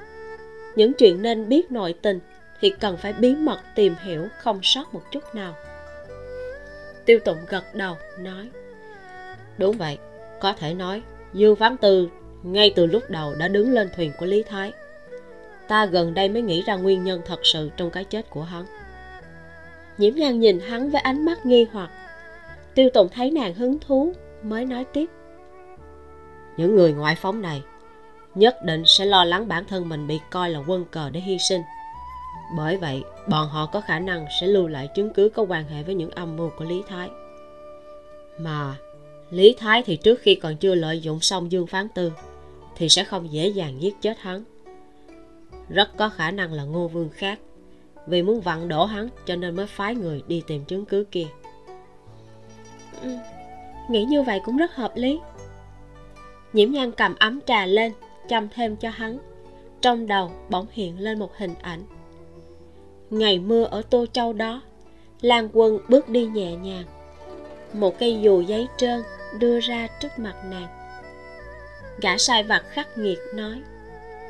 Những 0.77 0.93
chuyện 0.93 1.23
nên 1.23 1.49
biết 1.49 1.71
nội 1.71 1.95
tình 2.03 2.21
thì 2.61 2.71
cần 2.71 2.97
phải 2.97 3.13
bí 3.13 3.35
mật 3.35 3.61
tìm 3.75 3.95
hiểu 4.05 4.27
không 4.39 4.61
sót 4.63 4.95
một 4.95 5.03
chút 5.11 5.35
nào. 5.35 5.55
Tiêu 7.05 7.19
tụng 7.25 7.39
gật 7.49 7.75
đầu, 7.75 7.97
nói, 8.19 8.49
đúng 9.59 9.77
vậy, 9.77 9.99
có 10.41 10.53
thể 10.53 10.75
nói 10.75 11.03
dương 11.33 11.57
phán 11.57 11.77
tư 11.77 12.09
ngay 12.43 12.73
từ 12.77 12.87
lúc 12.87 13.03
đầu 13.09 13.35
đã 13.35 13.49
đứng 13.49 13.73
lên 13.73 13.89
thuyền 13.97 14.13
của 14.19 14.27
lý 14.27 14.43
thái 14.43 14.73
ta 15.71 15.87
gần 15.87 16.15
đây 16.15 16.29
mới 16.29 16.43
nghĩ 16.43 16.63
ra 16.63 16.77
nguyên 16.77 17.05
nhân 17.05 17.21
thật 17.27 17.41
sự 17.43 17.71
trong 17.77 17.91
cái 17.91 18.05
chết 18.05 18.31
của 18.31 18.43
hắn. 18.43 18.65
Nhiễm 19.99 20.15
nhan 20.15 20.41
nhìn 20.41 20.61
hắn 20.61 20.91
với 20.91 21.01
ánh 21.01 21.25
mắt 21.25 21.47
nghi 21.47 21.67
hoặc. 21.73 21.91
Tiêu 22.75 22.91
tùng 22.95 23.09
thấy 23.09 23.31
nàng 23.31 23.55
hứng 23.55 23.79
thú, 23.79 24.13
mới 24.43 24.65
nói 24.65 24.85
tiếp. 24.85 25.07
Những 26.57 26.77
người 26.77 26.93
ngoại 26.93 27.17
phóng 27.17 27.43
này 27.43 27.63
nhất 28.35 28.57
định 28.65 28.83
sẽ 28.87 29.05
lo 29.05 29.25
lắng 29.25 29.49
bản 29.49 29.65
thân 29.65 29.89
mình 29.89 30.07
bị 30.07 30.21
coi 30.31 30.51
là 30.51 30.61
quân 30.67 30.85
cờ 30.91 31.11
để 31.11 31.21
hy 31.21 31.39
sinh. 31.49 31.63
Bởi 32.57 32.77
vậy, 32.77 33.03
bọn 33.29 33.49
họ 33.49 33.67
có 33.67 33.81
khả 33.81 33.99
năng 33.99 34.27
sẽ 34.41 34.47
lưu 34.47 34.69
lại 34.69 34.89
chứng 34.95 35.13
cứ 35.15 35.29
có 35.29 35.43
quan 35.43 35.65
hệ 35.65 35.83
với 35.83 35.95
những 35.95 36.11
âm 36.11 36.37
mưu 36.37 36.51
của 36.59 36.65
lý 36.65 36.83
thái. 36.89 37.11
Mà 38.39 38.77
lý 39.31 39.57
thái 39.59 39.83
thì 39.87 39.97
trước 39.97 40.21
khi 40.21 40.35
còn 40.35 40.57
chưa 40.57 40.75
lợi 40.75 41.01
dụng 41.01 41.21
xong 41.21 41.53
dương 41.53 41.67
phán 41.67 41.89
tư 41.89 42.13
thì 42.77 42.89
sẽ 42.89 43.05
không 43.05 43.33
dễ 43.33 43.49
dàng 43.49 43.83
giết 43.83 43.95
chết 44.01 44.19
hắn 44.19 44.45
rất 45.71 45.97
có 45.97 46.09
khả 46.09 46.31
năng 46.31 46.53
là 46.53 46.65
ngô 46.65 46.89
vương 46.89 47.11
khác. 47.11 47.39
Vì 48.07 48.23
muốn 48.23 48.41
vặn 48.41 48.69
đổ 48.69 48.85
hắn 48.85 49.09
cho 49.27 49.37
nên 49.37 49.57
mới 49.57 49.67
phái 49.67 49.95
người 49.95 50.23
đi 50.27 50.43
tìm 50.47 50.65
chứng 50.65 50.85
cứ 50.85 51.05
kia. 51.11 51.27
Ừ, 53.03 53.17
nghĩ 53.91 54.05
như 54.05 54.23
vậy 54.23 54.41
cũng 54.45 54.57
rất 54.57 54.75
hợp 54.75 54.93
lý. 54.95 55.21
Nhiễm 56.53 56.71
nhan 56.71 56.93
cầm 56.93 57.15
ấm 57.19 57.41
trà 57.47 57.67
lên 57.67 57.93
chăm 58.29 58.49
thêm 58.55 58.77
cho 58.77 58.91
hắn. 58.91 59.19
Trong 59.81 60.07
đầu 60.07 60.33
bỗng 60.49 60.67
hiện 60.73 61.01
lên 61.01 61.19
một 61.19 61.37
hình 61.37 61.55
ảnh. 61.63 61.83
Ngày 63.11 63.39
mưa 63.39 63.65
ở 63.65 63.83
tô 63.91 64.07
châu 64.13 64.33
đó 64.33 64.63
lan 65.21 65.49
quân 65.53 65.79
bước 65.89 66.09
đi 66.09 66.27
nhẹ 66.27 66.57
nhàng. 66.57 66.85
Một 67.73 67.99
cây 67.99 68.21
dù 68.21 68.41
giấy 68.41 68.69
trơn 68.77 69.03
đưa 69.39 69.61
ra 69.61 69.89
trước 70.01 70.19
mặt 70.19 70.35
nàng. 70.51 70.69
Gã 72.01 72.19
sai 72.19 72.43
vặt 72.43 72.63
khắc 72.69 72.99
nghiệt 72.99 73.19
nói 73.35 73.63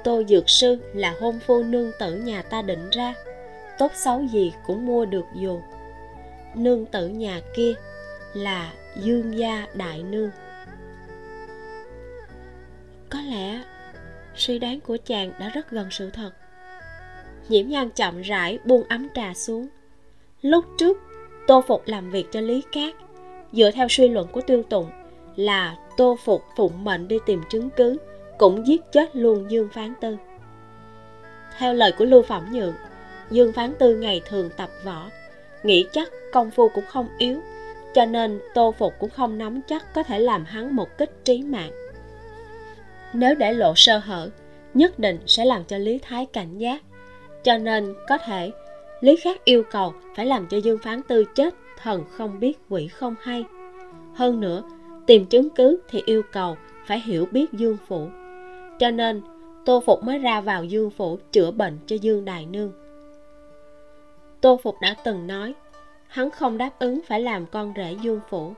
tô 0.04 0.22
dược 0.28 0.50
sư 0.50 0.78
là 0.94 1.14
hôn 1.20 1.38
phu 1.46 1.62
nương 1.62 1.90
tử 1.98 2.14
nhà 2.14 2.42
ta 2.42 2.62
định 2.62 2.90
ra. 2.90 3.14
Tốt 3.78 3.92
xấu 3.94 4.22
gì 4.32 4.52
cũng 4.66 4.86
mua 4.86 5.04
được 5.04 5.24
dù. 5.34 5.60
Nương 6.54 6.86
tử 6.86 7.08
nhà 7.08 7.40
kia 7.54 7.72
là 8.34 8.72
dương 8.96 9.38
gia 9.38 9.66
đại 9.74 10.02
nương. 10.02 10.30
Có 13.08 13.20
lẽ 13.20 13.60
suy 14.34 14.58
đoán 14.58 14.80
của 14.80 14.96
chàng 15.04 15.32
đã 15.40 15.48
rất 15.48 15.70
gần 15.70 15.88
sự 15.90 16.10
thật. 16.10 16.30
Nhiễm 17.48 17.68
nhan 17.68 17.90
chậm 17.90 18.22
rãi 18.22 18.58
buông 18.64 18.82
ấm 18.88 19.08
trà 19.14 19.34
xuống. 19.34 19.68
Lúc 20.42 20.64
trước, 20.78 20.98
tô 21.46 21.64
phục 21.66 21.82
làm 21.86 22.10
việc 22.10 22.26
cho 22.32 22.40
lý 22.40 22.62
cát. 22.72 22.94
Dựa 23.52 23.70
theo 23.70 23.86
suy 23.90 24.08
luận 24.08 24.26
của 24.32 24.40
tiêu 24.40 24.62
tụng 24.62 24.90
là 25.36 25.76
tô 25.96 26.16
phục 26.24 26.44
phụng 26.56 26.84
mệnh 26.84 27.08
đi 27.08 27.18
tìm 27.26 27.42
chứng 27.50 27.70
cứ 27.70 27.96
cũng 28.40 28.66
giết 28.66 28.92
chết 28.92 29.16
luôn 29.16 29.50
dương 29.50 29.68
phán 29.68 29.94
tư. 30.00 30.16
Theo 31.58 31.74
lời 31.74 31.92
của 31.98 32.04
lưu 32.04 32.22
phẩm 32.22 32.46
nhượng, 32.52 32.74
dương 33.30 33.52
phán 33.52 33.74
tư 33.78 33.96
ngày 33.96 34.22
thường 34.28 34.50
tập 34.56 34.70
võ, 34.84 35.10
nghĩ 35.62 35.86
chắc 35.92 36.08
công 36.32 36.50
phu 36.50 36.68
cũng 36.68 36.84
không 36.88 37.08
yếu, 37.18 37.40
cho 37.94 38.04
nên 38.04 38.40
tô 38.54 38.74
phục 38.78 38.92
cũng 38.98 39.10
không 39.10 39.38
nắm 39.38 39.60
chắc 39.66 39.94
có 39.94 40.02
thể 40.02 40.18
làm 40.18 40.44
hắn 40.44 40.76
một 40.76 40.98
kích 40.98 41.24
trí 41.24 41.42
mạng. 41.42 41.70
Nếu 43.12 43.34
để 43.34 43.52
lộ 43.52 43.72
sơ 43.76 43.98
hở, 43.98 44.30
nhất 44.74 44.98
định 44.98 45.18
sẽ 45.26 45.44
làm 45.44 45.64
cho 45.64 45.78
lý 45.78 45.98
thái 45.98 46.26
cảnh 46.26 46.58
giác, 46.58 46.82
cho 47.44 47.58
nên 47.58 47.94
có 48.08 48.18
thể 48.18 48.50
lý 49.00 49.16
khắc 49.16 49.44
yêu 49.44 49.62
cầu 49.70 49.94
phải 50.16 50.26
làm 50.26 50.46
cho 50.46 50.56
dương 50.56 50.78
phán 50.78 51.02
tư 51.02 51.24
chết, 51.34 51.54
thần 51.82 52.04
không 52.10 52.40
biết, 52.40 52.58
quỷ 52.68 52.88
không 52.88 53.14
hay. 53.20 53.44
Hơn 54.14 54.40
nữa, 54.40 54.62
tìm 55.06 55.26
chứng 55.26 55.50
cứ 55.50 55.80
thì 55.90 56.02
yêu 56.06 56.22
cầu 56.32 56.56
phải 56.86 57.00
hiểu 57.00 57.26
biết 57.32 57.52
dương 57.52 57.76
phủ 57.88 58.08
cho 58.80 58.90
nên 58.90 59.22
tô 59.64 59.82
phục 59.86 60.02
mới 60.02 60.18
ra 60.18 60.40
vào 60.40 60.64
dương 60.64 60.90
phủ 60.90 61.18
chữa 61.32 61.50
bệnh 61.50 61.78
cho 61.86 61.96
dương 61.96 62.24
đài 62.24 62.46
nương. 62.46 62.72
Tô 64.40 64.60
phục 64.62 64.74
đã 64.82 64.94
từng 65.04 65.26
nói 65.26 65.54
hắn 66.06 66.30
không 66.30 66.58
đáp 66.58 66.70
ứng 66.78 67.00
phải 67.08 67.20
làm 67.20 67.46
con 67.46 67.72
rể 67.76 67.96
dương 68.02 68.20
phủ. 68.30 68.52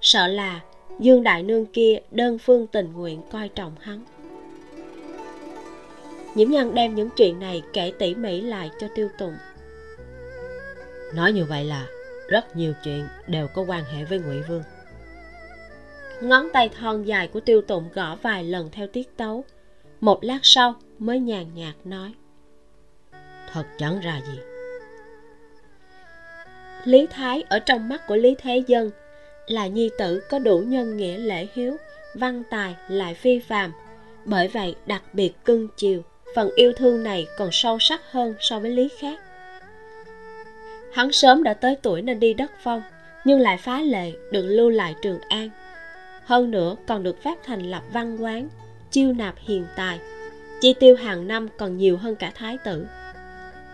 Sợ 0.00 0.26
là 0.26 0.60
dương 0.98 1.22
đại 1.22 1.42
nương 1.42 1.66
kia 1.66 1.98
đơn 2.10 2.38
phương 2.38 2.66
tình 2.66 2.92
nguyện 2.92 3.22
coi 3.32 3.48
trọng 3.48 3.72
hắn. 3.80 4.00
Nhiễm 6.34 6.48
nhân 6.48 6.74
đem 6.74 6.94
những 6.94 7.08
chuyện 7.16 7.40
này 7.40 7.62
kể 7.72 7.92
tỉ 7.98 8.14
mỉ 8.14 8.40
lại 8.40 8.70
cho 8.80 8.88
tiêu 8.94 9.08
tụng 9.18 9.34
nói 11.14 11.32
như 11.32 11.44
vậy 11.44 11.64
là 11.64 11.86
rất 12.28 12.56
nhiều 12.56 12.72
chuyện 12.84 13.08
đều 13.26 13.48
có 13.48 13.62
quan 13.62 13.84
hệ 13.84 14.04
với 14.04 14.18
ngụy 14.18 14.42
vương. 14.48 14.62
Ngón 16.20 16.48
tay 16.52 16.68
thon 16.68 17.02
dài 17.02 17.28
của 17.28 17.40
tiêu 17.40 17.62
tụng 17.62 17.88
gõ 17.94 18.16
vài 18.22 18.44
lần 18.44 18.70
theo 18.70 18.86
tiết 18.86 19.16
tấu 19.16 19.44
một 20.04 20.24
lát 20.24 20.38
sau 20.42 20.74
mới 20.98 21.20
nhàn 21.20 21.46
nhạt 21.54 21.74
nói. 21.84 22.12
Thật 23.52 23.64
chẳng 23.78 24.00
ra 24.00 24.20
gì. 24.26 24.38
Lý 26.84 27.06
thái 27.10 27.44
ở 27.48 27.58
trong 27.58 27.88
mắt 27.88 28.06
của 28.06 28.16
lý 28.16 28.34
thế 28.38 28.62
dân 28.66 28.90
là 29.46 29.66
nhi 29.66 29.90
tử 29.98 30.22
có 30.30 30.38
đủ 30.38 30.58
nhân 30.58 30.96
nghĩa 30.96 31.18
lễ 31.18 31.46
hiếu 31.54 31.76
văn 32.14 32.42
tài 32.50 32.76
lại 32.88 33.14
phi 33.14 33.38
phàm. 33.38 33.72
Bởi 34.24 34.48
vậy 34.48 34.74
đặc 34.86 35.02
biệt 35.12 35.32
cưng 35.44 35.68
chiều 35.76 36.02
phần 36.34 36.50
yêu 36.54 36.72
thương 36.72 37.02
này 37.02 37.26
còn 37.38 37.48
sâu 37.52 37.78
sắc 37.78 38.00
hơn 38.10 38.34
so 38.40 38.60
với 38.60 38.70
lý 38.70 38.88
khác. 38.98 39.20
Hắn 40.92 41.12
sớm 41.12 41.42
đã 41.42 41.54
tới 41.54 41.76
tuổi 41.82 42.02
nên 42.02 42.20
đi 42.20 42.34
đất 42.34 42.50
phong 42.62 42.82
nhưng 43.24 43.40
lại 43.40 43.56
phá 43.56 43.80
lệ 43.80 44.12
được 44.30 44.46
lưu 44.46 44.70
lại 44.70 44.94
trường 45.02 45.20
an. 45.28 45.50
Hơn 46.24 46.50
nữa 46.50 46.76
còn 46.86 47.02
được 47.02 47.22
phép 47.22 47.38
thành 47.44 47.70
lập 47.70 47.82
văn 47.92 48.22
quán 48.22 48.48
chiêu 48.94 49.12
nạp 49.12 49.34
hiền 49.38 49.66
tài, 49.76 50.00
chi 50.60 50.74
tiêu 50.80 50.96
hàng 50.96 51.28
năm 51.28 51.48
còn 51.58 51.76
nhiều 51.76 51.96
hơn 51.96 52.16
cả 52.16 52.32
thái 52.34 52.58
tử. 52.58 52.86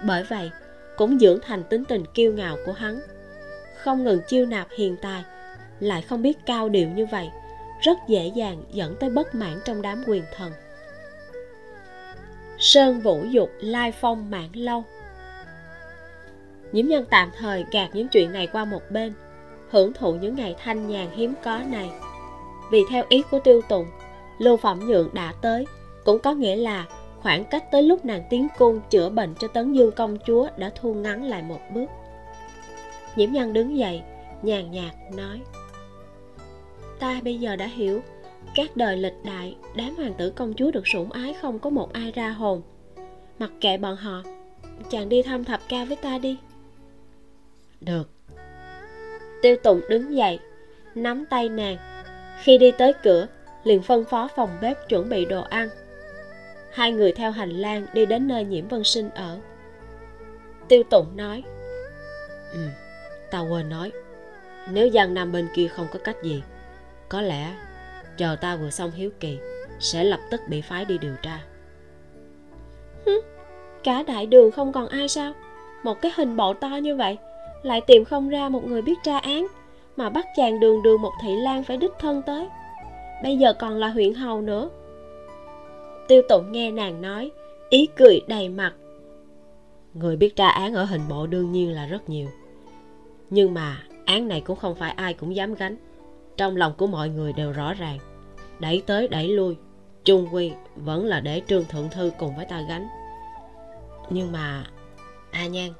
Bởi 0.04 0.24
vậy, 0.24 0.50
cũng 0.96 1.18
dưỡng 1.18 1.38
thành 1.42 1.64
tính 1.64 1.84
tình 1.84 2.04
kiêu 2.14 2.32
ngạo 2.32 2.56
của 2.66 2.72
hắn. 2.72 3.00
Không 3.76 4.04
ngừng 4.04 4.20
chiêu 4.28 4.46
nạp 4.46 4.68
hiền 4.76 4.96
tài, 5.02 5.24
lại 5.80 6.02
không 6.02 6.22
biết 6.22 6.38
cao 6.46 6.68
điệu 6.68 6.88
như 6.88 7.06
vậy, 7.06 7.30
rất 7.80 7.98
dễ 8.08 8.32
dàng 8.34 8.64
dẫn 8.72 8.96
tới 9.00 9.10
bất 9.10 9.34
mãn 9.34 9.60
trong 9.64 9.82
đám 9.82 10.04
quyền 10.06 10.24
thần. 10.36 10.52
Sơn 12.58 13.00
vũ 13.00 13.24
dục 13.30 13.50
lai 13.60 13.92
phong 13.92 14.30
mãn 14.30 14.48
lâu. 14.52 14.84
Nhiễm 16.72 16.86
nhân 16.86 17.04
tạm 17.10 17.30
thời 17.38 17.64
gạt 17.72 17.88
những 17.92 18.08
chuyện 18.08 18.32
này 18.32 18.46
qua 18.46 18.64
một 18.64 18.82
bên, 18.90 19.12
hưởng 19.70 19.92
thụ 19.92 20.12
những 20.12 20.34
ngày 20.34 20.54
thanh 20.58 20.88
nhàn 20.88 21.16
hiếm 21.16 21.34
có 21.44 21.58
này. 21.58 21.90
Vì 22.70 22.82
theo 22.90 23.04
ý 23.08 23.22
của 23.30 23.38
tiêu 23.38 23.60
tùng 23.68 23.86
lưu 24.40 24.56
phẩm 24.56 24.80
nhượng 24.86 25.08
đã 25.12 25.32
tới. 25.42 25.66
Cũng 26.04 26.18
có 26.18 26.34
nghĩa 26.34 26.56
là 26.56 26.86
khoảng 27.22 27.44
cách 27.44 27.64
tới 27.70 27.82
lúc 27.82 28.04
nàng 28.04 28.22
tiến 28.30 28.48
cung 28.58 28.80
chữa 28.90 29.08
bệnh 29.08 29.34
cho 29.38 29.48
tấn 29.48 29.72
dương 29.72 29.92
công 29.92 30.18
chúa 30.26 30.48
đã 30.56 30.70
thu 30.74 30.94
ngắn 30.94 31.24
lại 31.24 31.42
một 31.42 31.60
bước. 31.74 31.86
Nhiễm 33.16 33.32
nhân 33.32 33.52
đứng 33.52 33.76
dậy 33.78 34.02
nhàn 34.42 34.70
nhạt 34.70 34.94
nói 35.16 35.40
ta 37.00 37.20
bây 37.24 37.40
giờ 37.40 37.56
đã 37.56 37.66
hiểu 37.66 38.02
các 38.54 38.76
đời 38.76 38.96
lịch 38.96 39.14
đại 39.24 39.56
đám 39.76 39.96
hoàng 39.96 40.14
tử 40.14 40.30
công 40.30 40.54
chúa 40.54 40.70
được 40.70 40.88
sủng 40.88 41.12
ái 41.12 41.34
không 41.34 41.58
có 41.58 41.70
một 41.70 41.92
ai 41.92 42.12
ra 42.12 42.30
hồn. 42.30 42.62
Mặc 43.38 43.50
kệ 43.60 43.76
bọn 43.76 43.96
họ 43.96 44.22
chàng 44.90 45.08
đi 45.08 45.22
thăm 45.22 45.44
thập 45.44 45.60
ca 45.68 45.84
với 45.84 45.96
ta 45.96 46.18
đi. 46.18 46.38
Được. 47.80 48.10
Tiêu 49.42 49.56
tụng 49.62 49.80
đứng 49.90 50.16
dậy 50.16 50.38
nắm 50.94 51.24
tay 51.30 51.48
nàng. 51.48 51.76
Khi 52.42 52.58
đi 52.58 52.70
tới 52.78 52.92
cửa 53.02 53.26
liền 53.64 53.82
phân 53.82 54.04
phó 54.04 54.28
phòng 54.36 54.50
bếp 54.60 54.88
chuẩn 54.88 55.08
bị 55.08 55.24
đồ 55.24 55.42
ăn. 55.42 55.68
Hai 56.72 56.92
người 56.92 57.12
theo 57.12 57.30
hành 57.30 57.50
lang 57.50 57.86
đi 57.92 58.06
đến 58.06 58.28
nơi 58.28 58.44
nhiễm 58.44 58.68
vân 58.68 58.84
sinh 58.84 59.10
ở. 59.10 59.38
Tiêu 60.68 60.82
tụng 60.90 61.16
nói 61.16 61.42
ừ 62.52 62.60
tao 63.30 63.46
quên 63.46 63.68
nói. 63.68 63.92
Nếu 64.70 64.90
giang 64.90 65.14
nam 65.14 65.32
bên 65.32 65.48
kia 65.54 65.68
không 65.68 65.86
có 65.92 65.98
cách 66.04 66.16
gì 66.22 66.42
có 67.08 67.20
lẽ 67.20 67.54
chờ 68.16 68.36
ta 68.40 68.56
vừa 68.56 68.70
xong 68.70 68.90
hiếu 68.90 69.10
kỳ 69.20 69.38
sẽ 69.78 70.04
lập 70.04 70.20
tức 70.30 70.40
bị 70.48 70.60
phái 70.60 70.84
đi 70.84 70.98
điều 70.98 71.14
tra. 71.22 71.40
Cả 73.84 74.02
đại 74.02 74.26
đường 74.26 74.50
không 74.50 74.72
còn 74.72 74.88
ai 74.88 75.08
sao? 75.08 75.32
Một 75.82 76.00
cái 76.00 76.12
hình 76.16 76.36
bộ 76.36 76.54
to 76.54 76.68
như 76.68 76.96
vậy 76.96 77.18
lại 77.62 77.80
tìm 77.86 78.04
không 78.04 78.28
ra 78.28 78.48
một 78.48 78.66
người 78.66 78.82
biết 78.82 78.98
tra 79.02 79.18
án 79.18 79.46
mà 79.96 80.10
bắt 80.10 80.26
chàng 80.36 80.60
đường 80.60 80.82
đường 80.82 81.02
một 81.02 81.12
thị 81.22 81.36
lan 81.36 81.64
phải 81.64 81.76
đích 81.76 81.92
thân 81.98 82.22
tới 82.22 82.48
bây 83.22 83.36
giờ 83.36 83.52
còn 83.52 83.76
là 83.76 83.88
huyện 83.88 84.14
hầu 84.14 84.40
nữa. 84.40 84.70
Tiêu 86.08 86.22
tụng 86.28 86.52
nghe 86.52 86.70
nàng 86.70 87.02
nói 87.02 87.30
ý 87.68 87.88
cười 87.96 88.20
đầy 88.26 88.48
mặt. 88.48 88.72
Người 89.94 90.16
biết 90.16 90.36
tra 90.36 90.48
án 90.48 90.74
ở 90.74 90.84
hình 90.84 91.02
bộ 91.08 91.26
đương 91.26 91.52
nhiên 91.52 91.72
là 91.72 91.86
rất 91.86 92.08
nhiều. 92.08 92.28
Nhưng 93.30 93.54
mà 93.54 93.82
án 94.04 94.28
này 94.28 94.40
cũng 94.40 94.56
không 94.56 94.74
phải 94.74 94.90
ai 94.90 95.14
cũng 95.14 95.36
dám 95.36 95.54
gánh. 95.54 95.76
Trong 96.36 96.56
lòng 96.56 96.72
của 96.78 96.86
mọi 96.86 97.08
người 97.08 97.32
đều 97.32 97.52
rõ 97.52 97.74
ràng. 97.74 97.98
Đẩy 98.60 98.82
tới 98.86 99.08
đẩy 99.08 99.28
lui 99.28 99.56
chung 100.04 100.28
quy 100.32 100.52
vẫn 100.76 101.04
là 101.04 101.20
để 101.20 101.42
trương 101.46 101.64
thượng 101.64 101.88
thư 101.90 102.12
cùng 102.18 102.36
với 102.36 102.44
ta 102.44 102.64
gánh. 102.68 102.86
Nhưng 104.10 104.32
mà 104.32 104.64
a 105.30 105.46
nhan 105.46 105.70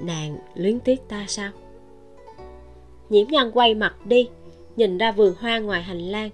nàng 0.00 0.38
luyến 0.54 0.80
tiếc 0.80 1.08
ta 1.08 1.24
sao? 1.28 1.50
Nhiễm 3.08 3.28
nhân 3.28 3.50
quay 3.54 3.74
mặt 3.74 4.06
đi 4.06 4.28
nhìn 4.76 4.98
ra 4.98 5.12
vườn 5.12 5.34
hoa 5.40 5.58
ngoài 5.58 5.82
hành 5.82 6.00
lang 6.00 6.30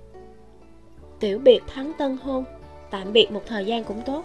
tiểu 1.24 1.38
biệt 1.38 1.60
thắng 1.74 1.92
tân 1.98 2.16
hôn. 2.16 2.44
Tạm 2.90 3.12
biệt 3.12 3.30
một 3.30 3.42
thời 3.46 3.66
gian 3.66 3.84
cũng 3.84 4.02
tốt. 4.06 4.24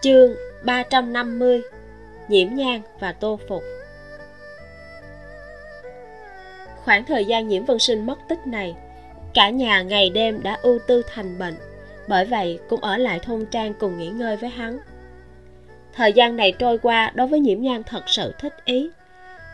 Chương 0.00 0.34
350 0.64 1.62
nhiễm 2.28 2.48
nhang 2.54 2.82
và 3.00 3.12
tô 3.12 3.38
phục. 3.48 3.62
Khoảng 6.84 7.04
thời 7.04 7.24
gian 7.24 7.48
nhiễm 7.48 7.64
vân 7.64 7.78
sinh 7.78 8.06
mất 8.06 8.18
tích 8.28 8.46
này 8.46 8.76
cả 9.34 9.50
nhà 9.50 9.82
ngày 9.82 10.10
đêm 10.10 10.42
đã 10.42 10.58
ưu 10.62 10.78
tư 10.86 11.02
thành 11.14 11.38
bệnh. 11.38 11.54
Bởi 12.08 12.24
vậy 12.24 12.58
cũng 12.68 12.80
ở 12.80 12.96
lại 12.96 13.18
thôn 13.18 13.46
trang 13.46 13.74
cùng 13.74 13.98
nghỉ 13.98 14.08
ngơi 14.08 14.36
với 14.36 14.50
hắn. 14.50 14.78
Thời 15.92 16.12
gian 16.12 16.36
này 16.36 16.52
trôi 16.52 16.78
qua 16.78 17.12
đối 17.14 17.26
với 17.26 17.40
nhiễm 17.40 17.60
nhan 17.60 17.82
thật 17.84 18.02
sự 18.06 18.34
thích 18.38 18.64
ý. 18.64 18.90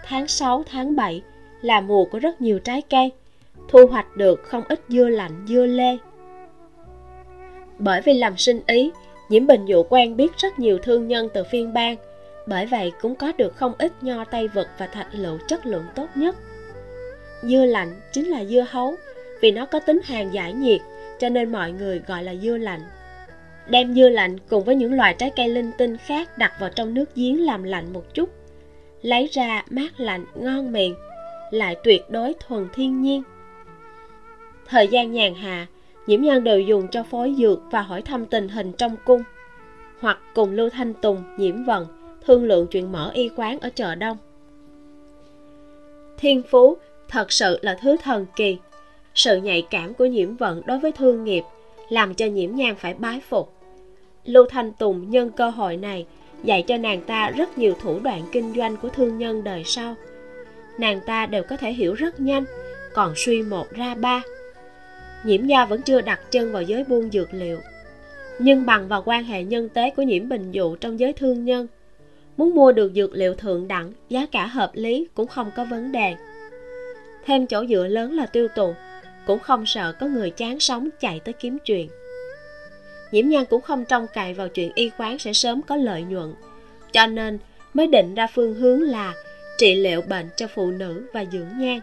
Tháng 0.04 0.28
6, 0.28 0.64
tháng 0.70 0.96
7 0.96 1.22
là 1.62 1.80
mùa 1.80 2.04
của 2.04 2.18
rất 2.18 2.40
nhiều 2.40 2.58
trái 2.58 2.82
cây 2.90 3.12
thu 3.68 3.86
hoạch 3.86 4.16
được 4.16 4.42
không 4.42 4.62
ít 4.68 4.80
dưa 4.88 5.08
lạnh, 5.08 5.44
dưa 5.48 5.66
lê. 5.66 5.96
Bởi 7.78 8.00
vì 8.00 8.14
làm 8.14 8.36
sinh 8.36 8.60
ý 8.66 8.90
nhiễm 9.28 9.46
bình 9.46 9.64
dụ 9.66 9.82
quen 9.82 10.16
biết 10.16 10.36
rất 10.36 10.58
nhiều 10.58 10.78
thương 10.78 11.08
nhân 11.08 11.28
từ 11.34 11.44
phiên 11.44 11.72
bang, 11.72 11.96
bởi 12.46 12.66
vậy 12.66 12.92
cũng 13.00 13.14
có 13.14 13.32
được 13.38 13.56
không 13.56 13.72
ít 13.78 13.92
nho 14.00 14.24
tây 14.24 14.48
vật 14.48 14.68
và 14.78 14.86
thạch 14.86 15.08
lựu 15.12 15.38
chất 15.48 15.66
lượng 15.66 15.84
tốt 15.94 16.06
nhất. 16.14 16.36
Dưa 17.42 17.64
lạnh 17.64 18.00
chính 18.12 18.28
là 18.28 18.44
dưa 18.44 18.66
hấu, 18.68 18.94
vì 19.40 19.50
nó 19.50 19.66
có 19.66 19.78
tính 19.78 20.00
hàng 20.04 20.34
giải 20.34 20.52
nhiệt, 20.52 20.80
cho 21.18 21.28
nên 21.28 21.52
mọi 21.52 21.72
người 21.72 22.02
gọi 22.06 22.24
là 22.24 22.34
dưa 22.34 22.56
lạnh. 22.56 22.80
Đem 23.68 23.94
dưa 23.94 24.08
lạnh 24.08 24.38
cùng 24.48 24.64
với 24.64 24.76
những 24.76 24.94
loại 24.94 25.14
trái 25.18 25.30
cây 25.36 25.48
linh 25.48 25.70
tinh 25.78 25.96
khác 25.96 26.38
đặt 26.38 26.52
vào 26.60 26.70
trong 26.74 26.94
nước 26.94 27.14
giếng 27.14 27.46
làm 27.46 27.62
lạnh 27.62 27.92
một 27.92 28.14
chút, 28.14 28.28
lấy 29.02 29.28
ra 29.32 29.64
mát 29.70 30.00
lạnh 30.00 30.24
ngon 30.34 30.72
miệng, 30.72 30.94
lại 31.50 31.76
tuyệt 31.84 32.10
đối 32.10 32.34
thuần 32.40 32.68
thiên 32.74 33.02
nhiên 33.02 33.22
thời 34.66 34.88
gian 34.88 35.12
nhàn 35.12 35.34
hạ, 35.34 35.66
nhiễm 36.06 36.20
nhân 36.20 36.44
đều 36.44 36.60
dùng 36.60 36.88
cho 36.88 37.02
phối 37.02 37.34
dược 37.38 37.60
và 37.70 37.82
hỏi 37.82 38.02
thăm 38.02 38.26
tình 38.26 38.48
hình 38.48 38.72
trong 38.72 38.96
cung. 39.04 39.22
Hoặc 40.00 40.18
cùng 40.34 40.52
lưu 40.52 40.70
thanh 40.70 40.94
tùng, 40.94 41.22
nhiễm 41.38 41.64
vận 41.64 41.86
thương 42.26 42.44
lượng 42.44 42.66
chuyện 42.66 42.92
mở 42.92 43.10
y 43.14 43.30
quán 43.36 43.58
ở 43.60 43.70
chợ 43.74 43.94
đông. 43.94 44.16
Thiên 46.18 46.42
phú 46.50 46.76
thật 47.08 47.32
sự 47.32 47.58
là 47.62 47.78
thứ 47.82 47.96
thần 48.02 48.26
kỳ. 48.36 48.58
Sự 49.14 49.36
nhạy 49.36 49.66
cảm 49.70 49.94
của 49.94 50.06
nhiễm 50.06 50.36
vận 50.36 50.62
đối 50.66 50.78
với 50.78 50.92
thương 50.92 51.24
nghiệp 51.24 51.42
làm 51.88 52.14
cho 52.14 52.26
nhiễm 52.26 52.54
nhan 52.54 52.74
phải 52.74 52.94
bái 52.94 53.20
phục. 53.28 53.52
Lưu 54.24 54.46
thanh 54.50 54.72
tùng 54.72 55.10
nhân 55.10 55.30
cơ 55.30 55.50
hội 55.50 55.76
này 55.76 56.06
dạy 56.44 56.62
cho 56.62 56.76
nàng 56.76 57.00
ta 57.00 57.30
rất 57.30 57.58
nhiều 57.58 57.74
thủ 57.80 57.98
đoạn 57.98 58.22
kinh 58.32 58.52
doanh 58.56 58.76
của 58.76 58.88
thương 58.88 59.18
nhân 59.18 59.44
đời 59.44 59.62
sau. 59.66 59.94
Nàng 60.78 61.00
ta 61.06 61.26
đều 61.26 61.42
có 61.42 61.56
thể 61.56 61.72
hiểu 61.72 61.94
rất 61.94 62.20
nhanh, 62.20 62.44
còn 62.94 63.12
suy 63.16 63.42
một 63.42 63.70
ra 63.70 63.94
ba 63.94 64.22
nhiễm 65.24 65.46
gia 65.46 65.64
vẫn 65.64 65.82
chưa 65.82 66.00
đặt 66.00 66.20
chân 66.30 66.52
vào 66.52 66.62
giới 66.62 66.84
buôn 66.84 67.10
dược 67.10 67.34
liệu. 67.34 67.60
Nhưng 68.38 68.66
bằng 68.66 68.88
vào 68.88 69.02
quan 69.06 69.24
hệ 69.24 69.44
nhân 69.44 69.68
tế 69.68 69.90
của 69.90 70.02
nhiễm 70.02 70.28
bình 70.28 70.52
dụ 70.52 70.76
trong 70.76 71.00
giới 71.00 71.12
thương 71.12 71.44
nhân, 71.44 71.66
muốn 72.36 72.54
mua 72.54 72.72
được 72.72 72.92
dược 72.94 73.12
liệu 73.14 73.34
thượng 73.34 73.68
đẳng, 73.68 73.92
giá 74.08 74.26
cả 74.32 74.46
hợp 74.46 74.70
lý 74.74 75.08
cũng 75.14 75.26
không 75.26 75.50
có 75.56 75.64
vấn 75.64 75.92
đề. 75.92 76.14
Thêm 77.24 77.46
chỗ 77.46 77.66
dựa 77.66 77.86
lớn 77.86 78.12
là 78.12 78.26
tiêu 78.26 78.48
tụ, 78.48 78.74
cũng 79.26 79.38
không 79.38 79.66
sợ 79.66 79.92
có 79.92 80.06
người 80.06 80.30
chán 80.30 80.60
sống 80.60 80.88
chạy 81.00 81.20
tới 81.24 81.32
kiếm 81.32 81.58
chuyện. 81.64 81.88
Nhiễm 83.12 83.28
nhan 83.28 83.44
cũng 83.44 83.60
không 83.60 83.84
trông 83.84 84.06
cậy 84.14 84.34
vào 84.34 84.48
chuyện 84.48 84.72
y 84.74 84.88
khoán 84.88 85.18
sẽ 85.18 85.32
sớm 85.32 85.62
có 85.62 85.76
lợi 85.76 86.02
nhuận, 86.02 86.34
cho 86.92 87.06
nên 87.06 87.38
mới 87.74 87.86
định 87.86 88.14
ra 88.14 88.26
phương 88.26 88.54
hướng 88.54 88.82
là 88.82 89.14
trị 89.58 89.74
liệu 89.74 90.02
bệnh 90.02 90.28
cho 90.36 90.46
phụ 90.46 90.70
nữ 90.70 91.06
và 91.12 91.24
dưỡng 91.32 91.58
nhan. 91.58 91.80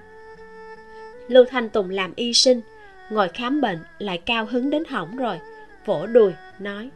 Lưu 1.28 1.46
thanh 1.50 1.70
tùng 1.70 1.90
làm 1.90 2.14
y 2.16 2.34
sinh 2.34 2.62
ngồi 3.10 3.30
khám 3.30 3.62
bệnh 3.62 3.80
lại 4.00 4.18
cao 4.26 4.46
hứng 4.46 4.70
đến 4.70 4.84
hỏng 4.90 5.18
rồi. 5.18 5.40
Vỗ 5.86 6.08
đùi, 6.08 6.34
nói. 6.60 6.90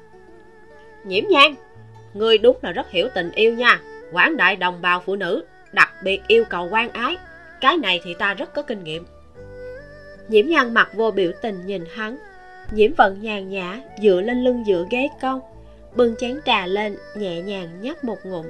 Nhiễm 1.06 1.24
nhan 1.30 1.56
người 2.14 2.38
đúng 2.38 2.58
là 2.62 2.72
rất 2.72 2.90
hiểu 2.90 3.08
tình 3.16 3.32
yêu 3.32 3.54
nha. 3.54 3.82
Quảng 4.12 4.38
đại 4.38 4.56
đồng 4.56 4.82
bào 4.82 5.00
phụ 5.06 5.16
nữ, 5.16 5.44
đặc 5.72 5.90
biệt 6.04 6.22
yêu 6.28 6.44
cầu 6.50 6.70
quan 6.72 6.90
ái. 6.90 7.18
Cái 7.62 7.78
này 7.78 8.02
thì 8.04 8.14
ta 8.14 8.34
rất 8.34 8.54
có 8.54 8.62
kinh 8.62 8.84
nghiệm. 8.84 9.06
Nhiễm 10.28 10.48
nhan 10.48 10.74
mặt 10.74 10.90
vô 10.94 11.12
biểu 11.12 11.32
tình 11.42 11.66
nhìn 11.66 11.86
hắn. 11.94 12.18
Nhiễm 12.72 12.92
vận 12.98 13.22
nhàn 13.22 13.50
nhã, 13.50 13.82
dựa 14.02 14.22
lên 14.22 14.44
lưng 14.44 14.64
dựa 14.68 14.86
ghế 14.90 15.10
cong 15.22 15.42
bưng 15.96 16.16
chén 16.16 16.40
trà 16.46 16.66
lên, 16.66 16.98
nhẹ 17.16 17.42
nhàng 17.42 17.82
nhấp 17.82 18.04
một 18.04 18.18
ngụm. 18.24 18.46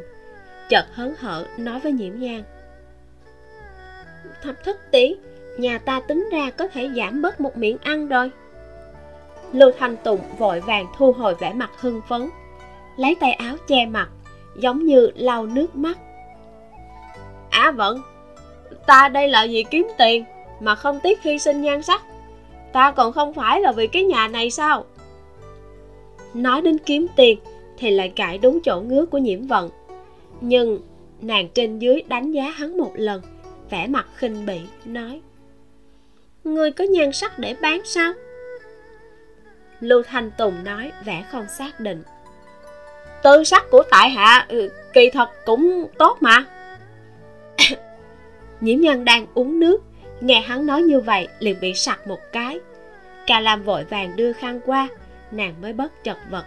Chợt 0.70 0.86
hớn 0.94 1.14
hở, 1.18 1.46
nói 1.58 1.80
với 1.80 1.92
nhiễm 1.92 2.20
nhan. 2.20 2.44
Thập 4.42 4.64
thức 4.64 4.78
tí 4.92 5.16
nhà 5.58 5.78
ta 5.78 6.00
tính 6.00 6.30
ra 6.32 6.50
có 6.50 6.68
thể 6.68 6.90
giảm 6.96 7.22
bớt 7.22 7.42
một 7.42 7.58
miệng 7.58 7.78
ăn 7.84 8.08
rồi. 8.08 8.32
Lưu 9.52 9.72
thanh 9.80 9.98
tùng 9.98 10.20
vội 10.38 10.60
vàng 10.60 10.86
thu 10.98 11.12
hồi 11.12 11.36
vẻ 11.36 11.54
mặt 11.54 11.72
hưng 11.80 12.02
phấn 12.10 12.30
lấy 12.98 13.16
tay 13.16 13.34
áo 13.34 13.56
che 13.68 13.86
mặt 13.86 14.10
giống 14.56 14.86
như 14.86 15.12
lau 15.16 15.46
nước 15.46 15.76
mắt. 15.76 15.98
Á 17.50 17.62
à, 17.62 17.72
vẫn 17.72 18.02
ta 18.88 19.10
đây 19.10 19.28
là 19.28 19.48
vì 19.50 19.64
kiếm 19.64 19.88
tiền 19.98 20.26
mà 20.60 20.76
không 20.76 21.00
tiếc 21.04 21.22
hy 21.22 21.40
sinh 21.40 21.62
nhan 21.62 21.84
sắc. 21.84 22.02
Ta 22.74 22.92
còn 22.92 23.14
không 23.14 23.34
phải 23.34 23.62
là 23.62 23.72
vì 23.72 23.88
cái 23.88 24.04
nhà 24.04 24.28
này 24.28 24.52
sao? 24.52 24.86
Nói 26.34 26.62
đến 26.62 26.78
kiếm 26.78 27.08
tiền 27.16 27.40
thì 27.78 27.92
lại 27.92 28.10
cãi 28.10 28.38
đúng 28.38 28.60
chỗ 28.62 28.82
ngứa 28.82 29.06
của 29.06 29.18
nhiễm 29.18 29.48
vận. 29.48 29.70
Nhưng 30.42 30.80
nàng 31.22 31.48
trên 31.54 31.80
dưới 31.80 32.02
đánh 32.08 32.32
giá 32.32 32.50
hắn 32.50 32.78
một 32.78 32.92
lần 32.96 33.22
vẻ 33.70 33.88
mặt 33.88 34.08
khinh 34.16 34.46
bỉ 34.46 34.60
nói 34.86 35.22
người 36.44 36.72
có 36.72 36.84
nhan 36.84 37.12
sắc 37.12 37.40
để 37.40 37.56
bán 37.62 37.82
sao? 37.86 38.14
Lưu 39.80 40.04
thanh 40.04 40.32
tùng 40.32 40.64
nói 40.64 40.92
vẻ 41.06 41.26
không 41.32 41.46
xác 41.58 41.80
định. 41.80 42.04
Tư 43.24 43.44
sắc 43.44 43.64
của 43.72 43.84
tại 43.92 44.10
hạ 44.10 44.46
ừ, 44.50 44.70
kỳ 44.94 45.10
thật 45.10 45.30
cũng 45.46 45.88
tốt 45.98 46.18
mà. 46.22 46.46
Nhiễm 48.62 48.80
nhân 48.80 49.06
đang 49.06 49.28
uống 49.34 49.60
nước, 49.60 49.84
nghe 50.22 50.42
hắn 50.42 50.66
nói 50.66 50.82
như 50.82 51.00
vậy 51.00 51.28
liền 51.40 51.60
bị 51.60 51.74
sặc 51.74 52.08
một 52.08 52.20
cái. 52.32 52.60
Ca 53.28 53.40
lam 53.40 53.64
vội 53.64 53.84
vàng 53.84 54.16
đưa 54.16 54.34
khăn 54.34 54.60
qua, 54.66 54.88
nàng 55.32 55.56
mới 55.62 55.74
bất 55.74 56.04
chật 56.04 56.18
vật. 56.30 56.46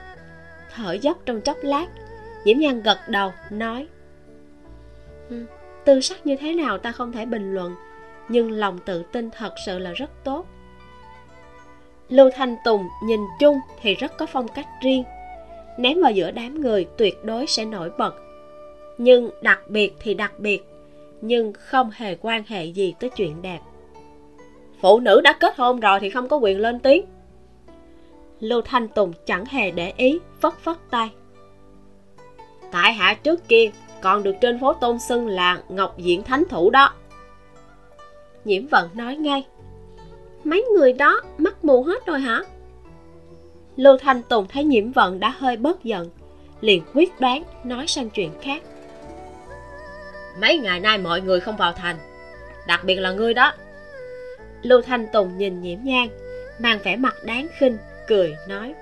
Thở 0.74 0.92
dốc 0.92 1.18
trong 1.26 1.40
chốc 1.40 1.56
lát, 1.62 1.86
nhiễm 2.44 2.58
nhân 2.58 2.82
gật 2.82 2.98
đầu, 3.08 3.32
nói 3.50 3.86
ừ, 5.28 5.44
tư 5.84 6.00
sắc 6.00 6.26
như 6.26 6.36
thế 6.40 6.54
nào 6.54 6.78
ta 6.78 6.92
không 6.92 7.12
thể 7.12 7.26
bình 7.26 7.54
luận 7.54 7.74
nhưng 8.28 8.50
lòng 8.50 8.78
tự 8.78 9.02
tin 9.02 9.30
thật 9.30 9.54
sự 9.66 9.78
là 9.78 9.92
rất 9.92 10.10
tốt. 10.24 10.46
Lưu 12.08 12.30
thanh 12.34 12.56
tùng 12.64 12.88
nhìn 13.04 13.20
chung 13.40 13.58
thì 13.82 13.94
rất 13.94 14.18
có 14.18 14.26
phong 14.26 14.48
cách 14.48 14.68
riêng. 14.82 15.04
Ném 15.78 16.00
vào 16.00 16.12
giữa 16.12 16.30
đám 16.30 16.60
người 16.60 16.86
tuyệt 16.96 17.24
đối 17.24 17.46
sẽ 17.46 17.64
nổi 17.64 17.90
bật. 17.98 18.14
Nhưng 18.98 19.30
đặc 19.42 19.60
biệt 19.68 19.96
thì 20.00 20.14
đặc 20.14 20.32
biệt, 20.38 20.64
nhưng 21.20 21.52
không 21.52 21.90
hề 21.94 22.16
quan 22.20 22.42
hệ 22.46 22.64
gì 22.64 22.94
tới 23.00 23.10
chuyện 23.10 23.42
đẹp. 23.42 23.60
Phụ 24.80 25.00
nữ 25.00 25.20
đã 25.20 25.32
kết 25.32 25.56
hôn 25.56 25.80
rồi 25.80 26.00
thì 26.00 26.10
không 26.10 26.28
có 26.28 26.36
quyền 26.36 26.60
lên 26.60 26.78
tiếng. 26.78 27.04
Lưu 28.40 28.60
thanh 28.62 28.88
tùng 28.88 29.12
chẳng 29.26 29.44
hề 29.44 29.70
để 29.70 29.92
ý, 29.96 30.18
phất 30.40 30.54
phất 30.54 30.76
tay. 30.90 31.10
Tại 32.72 32.92
hạ 32.92 33.14
trước 33.22 33.48
kia 33.48 33.70
còn 34.00 34.22
được 34.22 34.34
trên 34.40 34.60
phố 34.60 34.72
tôn 34.72 34.98
xưng 34.98 35.28
là 35.28 35.62
ngọc 35.68 35.98
diện 35.98 36.22
thánh 36.22 36.44
thủ 36.48 36.70
đó 36.70 36.92
nhiễm 38.46 38.66
vận 38.66 38.90
nói 38.94 39.16
ngay. 39.16 39.46
Mấy 40.44 40.62
người 40.62 40.92
đó 40.92 41.20
mắt 41.38 41.64
mù 41.64 41.82
hết 41.82 42.06
rồi 42.06 42.20
hả? 42.20 42.42
Lưu 43.76 43.96
thanh 43.98 44.22
tùng 44.22 44.46
thấy 44.48 44.64
nhiễm 44.64 44.92
vận 44.92 45.20
đã 45.20 45.34
hơi 45.38 45.56
bớt 45.56 45.84
giận 45.84 46.10
liền 46.60 46.82
quyết 46.94 47.20
đoán 47.20 47.42
nói 47.64 47.86
sang 47.86 48.10
chuyện 48.10 48.30
khác. 48.42 48.62
Mấy 50.40 50.58
ngày 50.58 50.80
nay 50.80 50.98
mọi 50.98 51.20
người 51.20 51.40
không 51.40 51.56
vào 51.56 51.72
thành 51.72 51.96
đặc 52.66 52.84
biệt 52.84 52.94
là 52.94 53.12
ngươi 53.12 53.34
đó. 53.34 53.52
Lưu 54.62 54.82
thanh 54.82 55.06
tùng 55.12 55.38
nhìn 55.38 55.60
nhiễm 55.60 55.78
nhang 55.82 56.08
mang 56.58 56.78
vẻ 56.84 56.96
mặt 56.96 57.14
đáng 57.24 57.46
khinh 57.58 57.78
cười 58.06 58.36
nói. 58.48 58.74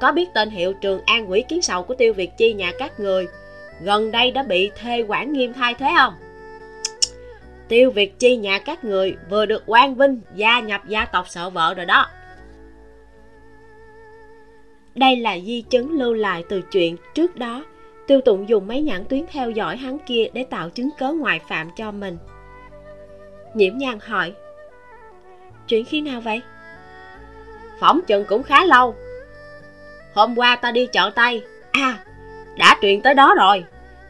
Có 0.00 0.12
biết 0.12 0.28
tên 0.34 0.50
hiệu 0.50 0.72
trường 0.72 1.00
an 1.06 1.30
quỷ 1.30 1.44
kiến 1.48 1.62
sầu 1.62 1.82
của 1.82 1.94
tiêu 1.94 2.12
việt 2.12 2.30
chi 2.38 2.52
nhà 2.52 2.72
các 2.78 3.00
người 3.00 3.26
gần 3.80 4.10
đây 4.10 4.30
đã 4.30 4.42
bị 4.42 4.70
thê 4.82 5.04
quản 5.08 5.32
nghiêm 5.32 5.52
thay 5.52 5.74
thế 5.74 5.92
không 5.98 6.14
tiêu 7.68 7.90
việt 7.90 8.18
chi 8.18 8.36
nhà 8.36 8.58
các 8.58 8.84
người 8.84 9.16
vừa 9.30 9.46
được 9.46 9.62
quan 9.66 9.94
vinh, 9.94 10.20
gia 10.34 10.60
nhập 10.60 10.82
gia 10.88 11.04
tộc 11.04 11.28
sợ 11.28 11.50
vợ 11.50 11.74
rồi 11.74 11.86
đó. 11.86 12.06
Đây 14.94 15.16
là 15.16 15.38
di 15.38 15.62
chứng 15.62 15.90
lưu 15.90 16.14
lại 16.14 16.44
từ 16.48 16.62
chuyện 16.72 16.96
trước 17.14 17.36
đó. 17.36 17.64
Tiêu 18.06 18.20
tụng 18.20 18.48
dùng 18.48 18.66
mấy 18.66 18.82
nhãn 18.82 19.04
tuyến 19.04 19.24
theo 19.30 19.50
dõi 19.50 19.76
hắn 19.76 19.98
kia 20.06 20.26
để 20.32 20.44
tạo 20.44 20.70
chứng 20.70 20.90
cớ 20.98 21.12
ngoại 21.12 21.40
phạm 21.48 21.70
cho 21.76 21.90
mình. 21.90 22.18
Nhiễm 23.54 23.78
nhan 23.78 23.98
hỏi, 24.00 24.32
chuyện 25.68 25.84
khi 25.84 26.00
nào 26.00 26.20
vậy? 26.20 26.42
Phỏng 27.80 28.00
chừng 28.06 28.24
cũng 28.28 28.42
khá 28.42 28.64
lâu. 28.64 28.94
Hôm 30.14 30.38
qua 30.38 30.56
ta 30.56 30.70
đi 30.70 30.86
chợ 30.86 31.10
tây. 31.14 31.42
À 31.72 32.04
đã 32.56 32.76
truyền 32.80 33.02
tới 33.02 33.14
đó 33.14 33.34
rồi. 33.34 33.64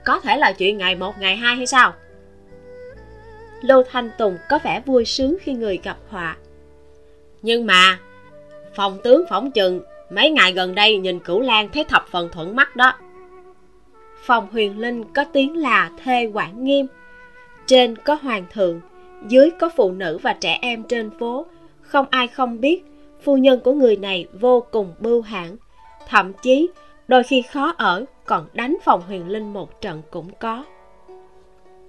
Có 0.05 0.21
thể 0.21 0.37
là 0.37 0.53
chuyện 0.53 0.79
ngày 0.79 0.97
một, 0.97 1.19
ngày 1.19 1.37
hai 1.37 1.57
hay 1.57 1.67
sao? 1.67 1.93
Lưu 3.65 3.83
thanh 3.91 4.11
tùng 4.19 4.39
có 4.49 4.59
vẻ 4.65 4.83
vui 4.87 5.05
sướng 5.05 5.37
khi 5.41 5.53
người 5.53 5.81
gặp 5.83 5.97
họa. 6.09 6.37
Nhưng 7.43 7.67
mà, 7.67 7.99
phòng 8.75 8.99
tướng 9.05 9.25
phỏng 9.29 9.51
chừng 9.51 9.81
mấy 10.11 10.31
ngày 10.31 10.53
gần 10.53 10.75
đây 10.75 10.99
nhìn 10.99 11.21
cửu 11.21 11.41
lan 11.41 11.69
thấy 11.69 11.85
thập 11.85 12.07
phần 12.11 12.29
thuận 12.33 12.57
mắt 12.57 12.77
đó. 12.77 12.93
Phòng 14.25 14.49
huyền 14.53 14.79
linh 14.79 15.05
có 15.13 15.25
tiếng 15.25 15.57
là 15.57 15.91
thê 16.05 16.31
quản 16.35 16.65
nghiêm. 16.65 16.87
Trên 17.67 17.97
có 17.97 18.15
hoàng 18.15 18.45
thượng, 18.53 18.81
dưới 19.29 19.51
có 19.51 19.71
phụ 19.77 19.93
nữ 19.93 20.19
và 20.23 20.33
trẻ 20.33 20.59
em 20.63 20.83
trên 20.83 21.11
phố. 21.19 21.47
Không 21.81 22.07
ai 22.11 22.29
không 22.29 22.61
biết, 22.61 22.85
phu 23.23 23.37
nhân 23.37 23.61
của 23.61 23.73
người 23.73 23.97
này 23.97 24.27
vô 24.41 24.67
cùng 24.71 24.95
bưu 24.99 25.23
hãn. 25.23 25.57
Thậm 26.09 26.33
chí, 26.43 26.69
đôi 27.09 27.23
khi 27.23 27.43
khó 27.43 27.75
ở, 27.79 28.05
còn 28.25 28.47
đánh 28.53 28.77
phòng 28.85 29.03
huyền 29.07 29.29
linh 29.29 29.53
một 29.53 29.81
trận 29.81 30.03
cũng 30.11 30.31
có 30.41 30.65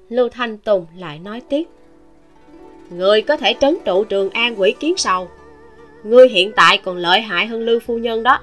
lưu 0.09 0.29
thanh 0.29 0.57
tùng 0.57 0.85
lại 0.97 1.19
nói 1.19 1.41
tiếp. 1.49 1.63
Người 2.89 3.21
có 3.21 3.37
thể 3.37 3.55
trấn 3.61 3.77
trụ 3.85 4.03
trường 4.03 4.29
an 4.29 4.61
quỷ 4.61 4.75
kiến 4.79 4.97
sầu. 4.97 5.29
Ngươi 6.03 6.29
hiện 6.29 6.51
tại 6.55 6.77
còn 6.77 6.97
lợi 6.97 7.21
hại 7.21 7.47
hơn 7.47 7.61
lưu 7.61 7.79
phu 7.79 7.97
nhân 7.97 8.23
đó. 8.23 8.39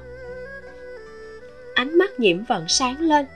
Ánh 1.75 1.99
mắt 1.99 2.21
nhiễm 2.21 2.45
vận 2.45 2.65
sáng 2.69 3.01
lên. 3.01 3.27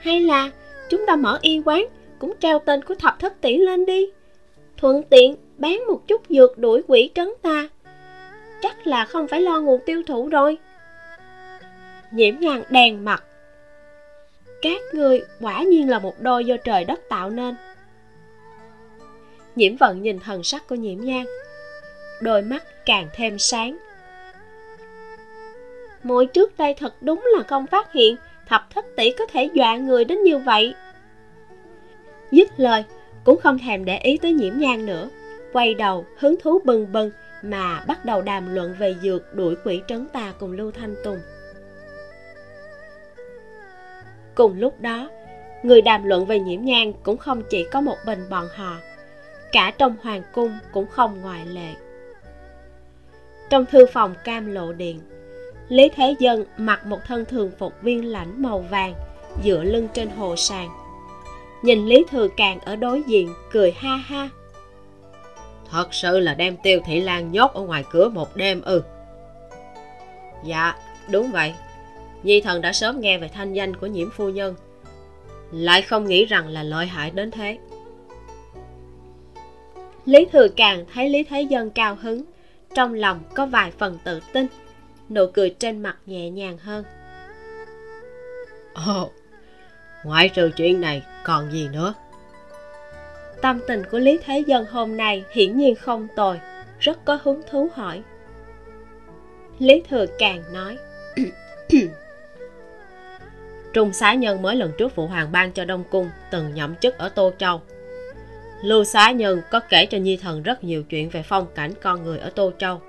Hay 0.00 0.20
là 0.20 0.50
chúng 0.88 1.06
ta 1.06 1.16
mở 1.16 1.38
y 1.42 1.62
quán, 1.64 1.86
cũng 2.18 2.34
treo 2.40 2.58
tên 2.58 2.84
của 2.84 2.94
thập 2.94 3.18
thất 3.18 3.40
tỷ 3.40 3.56
lên 3.56 3.86
đi. 3.86 4.06
Thuận 4.76 5.02
tiện 5.02 5.36
bán 5.58 5.86
một 5.86 6.08
chút 6.08 6.22
dược 6.28 6.58
đuổi 6.58 6.82
quỷ 6.88 7.10
trấn 7.14 7.28
ta. 7.42 7.68
Chắc 8.62 8.86
là 8.86 9.04
không 9.04 9.28
phải 9.28 9.40
lo 9.40 9.60
nguồn 9.60 9.80
tiêu 9.86 10.02
thụ 10.06 10.28
rồi. 10.28 10.58
Nhiễm 12.12 12.40
nhan 12.40 12.62
đèn 12.70 13.04
mặt 13.04 13.24
các 14.62 14.80
ngươi 14.92 15.22
quả 15.40 15.62
nhiên 15.62 15.88
là 15.88 15.98
một 15.98 16.20
đôi 16.20 16.44
do 16.44 16.56
trời 16.56 16.84
đất 16.84 17.00
tạo 17.08 17.30
nên. 17.30 17.54
Nhiễm 19.56 19.76
vận 19.76 20.02
nhìn 20.02 20.18
thần 20.18 20.42
sắc 20.42 20.68
của 20.68 20.74
nhiễm 20.74 21.00
nhan, 21.00 21.24
đôi 22.20 22.42
mắt 22.42 22.64
càng 22.86 23.08
thêm 23.14 23.38
sáng. 23.38 23.78
Mỗi 26.02 26.26
trước 26.26 26.58
đây 26.58 26.74
thật 26.74 26.94
đúng 27.00 27.26
là 27.36 27.42
không 27.42 27.66
phát 27.66 27.92
hiện, 27.92 28.16
thập 28.48 28.66
thất 28.74 28.84
tỷ 28.96 29.10
có 29.10 29.26
thể 29.26 29.50
dọa 29.54 29.76
người 29.76 30.04
đến 30.04 30.22
như 30.22 30.38
vậy. 30.38 30.74
Dứt 32.30 32.48
lời, 32.56 32.84
cũng 33.24 33.40
không 33.40 33.58
thèm 33.58 33.84
để 33.84 33.98
ý 33.98 34.18
tới 34.18 34.32
nhiễm 34.32 34.58
nhan 34.58 34.86
nữa, 34.86 35.08
quay 35.52 35.74
đầu 35.74 36.06
hứng 36.18 36.34
thú 36.42 36.60
bừng 36.64 36.92
bừng 36.92 37.10
mà 37.42 37.84
bắt 37.86 38.04
đầu 38.04 38.22
đàm 38.22 38.54
luận 38.54 38.74
về 38.78 38.94
dược 39.02 39.34
đuổi 39.34 39.54
quỷ 39.64 39.80
trấn 39.88 40.06
tà 40.06 40.32
cùng 40.38 40.52
lưu 40.52 40.70
thanh 40.70 40.94
tùng 41.04 41.18
cùng 44.38 44.58
lúc 44.58 44.80
đó, 44.80 45.10
người 45.62 45.82
đàm 45.82 46.04
luận 46.04 46.26
về 46.26 46.38
nhiễm 46.38 46.64
nhang 46.64 46.92
cũng 47.02 47.16
không 47.16 47.42
chỉ 47.50 47.64
có 47.72 47.80
một 47.80 47.96
mình 48.06 48.28
bọn 48.30 48.46
họ, 48.54 48.76
cả 49.52 49.72
trong 49.78 49.96
hoàng 50.02 50.22
cung 50.32 50.58
cũng 50.72 50.86
không 50.86 51.20
ngoại 51.20 51.46
lệ. 51.46 51.74
Trong 53.50 53.66
thư 53.66 53.86
phòng 53.92 54.14
cam 54.24 54.46
lộ 54.54 54.72
điện, 54.72 55.00
lý 55.68 55.88
thế 55.88 56.14
dân 56.18 56.44
mặc 56.56 56.86
một 56.86 56.98
thân 57.06 57.24
thường 57.24 57.50
phục 57.58 57.72
viên 57.82 58.04
lãnh 58.04 58.42
màu 58.42 58.58
vàng 58.58 58.94
dựa 59.44 59.62
lưng 59.62 59.88
trên 59.94 60.10
hồ 60.10 60.36
sàn. 60.36 60.68
Nhìn 61.62 61.86
lý 61.86 62.04
thừa 62.10 62.28
càng 62.36 62.60
ở 62.60 62.76
đối 62.76 63.02
diện 63.02 63.34
cười 63.52 63.72
ha 63.72 63.96
ha. 63.96 64.28
Thật 65.70 65.94
sự 65.94 66.20
là 66.20 66.34
đem 66.34 66.56
tiêu 66.62 66.80
thị 66.86 67.00
lan 67.00 67.32
nhốt 67.32 67.54
ở 67.54 67.60
ngoài 67.60 67.84
cửa 67.90 68.08
một 68.08 68.36
đêm 68.36 68.62
ư? 68.62 68.82
Dạ 70.44 70.74
đúng 71.10 71.30
vậy 71.32 71.54
nhi 72.22 72.40
thần 72.40 72.60
đã 72.60 72.72
sớm 72.72 73.00
nghe 73.00 73.18
về 73.18 73.28
thanh 73.28 73.52
danh 73.52 73.76
của 73.76 73.86
nhiễm 73.86 74.10
phu 74.10 74.28
nhân. 74.28 74.54
Lại 75.52 75.82
không 75.82 76.06
nghĩ 76.06 76.24
rằng 76.24 76.48
là 76.48 76.62
lợi 76.62 76.86
hại 76.86 77.10
đến 77.10 77.30
thế. 77.30 77.58
Lý 80.04 80.26
thừa 80.32 80.48
càng 80.48 80.84
thấy 80.94 81.08
lý 81.08 81.22
thế 81.22 81.42
dân 81.42 81.70
cao 81.70 81.98
hứng 82.00 82.24
trong 82.74 82.94
lòng 82.94 83.20
có 83.34 83.46
vài 83.46 83.70
phần 83.70 83.98
tự 84.04 84.20
tin 84.32 84.46
nụ 85.10 85.26
cười 85.34 85.50
trên 85.50 85.82
mặt 85.82 85.96
nhẹ 86.06 86.30
nhàng 86.30 86.58
hơn. 86.58 86.84
Ồ 88.74 89.10
ngoại 90.04 90.28
trừ 90.28 90.50
chuyện 90.56 90.80
này 90.80 91.02
còn 91.24 91.52
gì 91.52 91.68
nữa? 91.72 91.94
Tâm 93.42 93.60
tình 93.68 93.82
của 93.90 93.98
lý 93.98 94.18
thế 94.24 94.44
dân 94.46 94.66
hôm 94.70 94.96
nay 94.96 95.24
hiển 95.32 95.56
nhiên 95.56 95.74
không 95.74 96.08
tồi 96.16 96.40
rất 96.78 97.04
có 97.04 97.18
hứng 97.22 97.42
thú 97.50 97.68
hỏi. 97.74 98.02
Lý 99.58 99.82
thừa 99.90 100.06
càng 100.18 100.42
nói 100.52 100.78
trung 103.72 103.92
xá 103.92 104.14
nhân 104.14 104.42
mới 104.42 104.56
lần 104.56 104.72
trước 104.78 104.92
phụ 104.94 105.06
hoàng 105.06 105.32
ban 105.32 105.52
cho 105.52 105.64
đông 105.64 105.84
cung 105.90 106.10
từng 106.30 106.54
nhậm 106.54 106.74
chức 106.76 106.98
ở 106.98 107.08
tô 107.08 107.32
châu. 107.38 107.60
Lưu 108.62 108.84
xá 108.84 109.10
nhân 109.10 109.40
có 109.50 109.60
kể 109.60 109.86
cho 109.86 109.98
nhi 109.98 110.16
thần 110.16 110.42
rất 110.42 110.64
nhiều 110.64 110.82
chuyện 110.82 111.08
về 111.08 111.22
phong 111.22 111.46
cảnh 111.54 111.72
con 111.82 112.04
người 112.04 112.18
ở 112.18 112.30
tô 112.30 112.52
châu. 112.58 112.80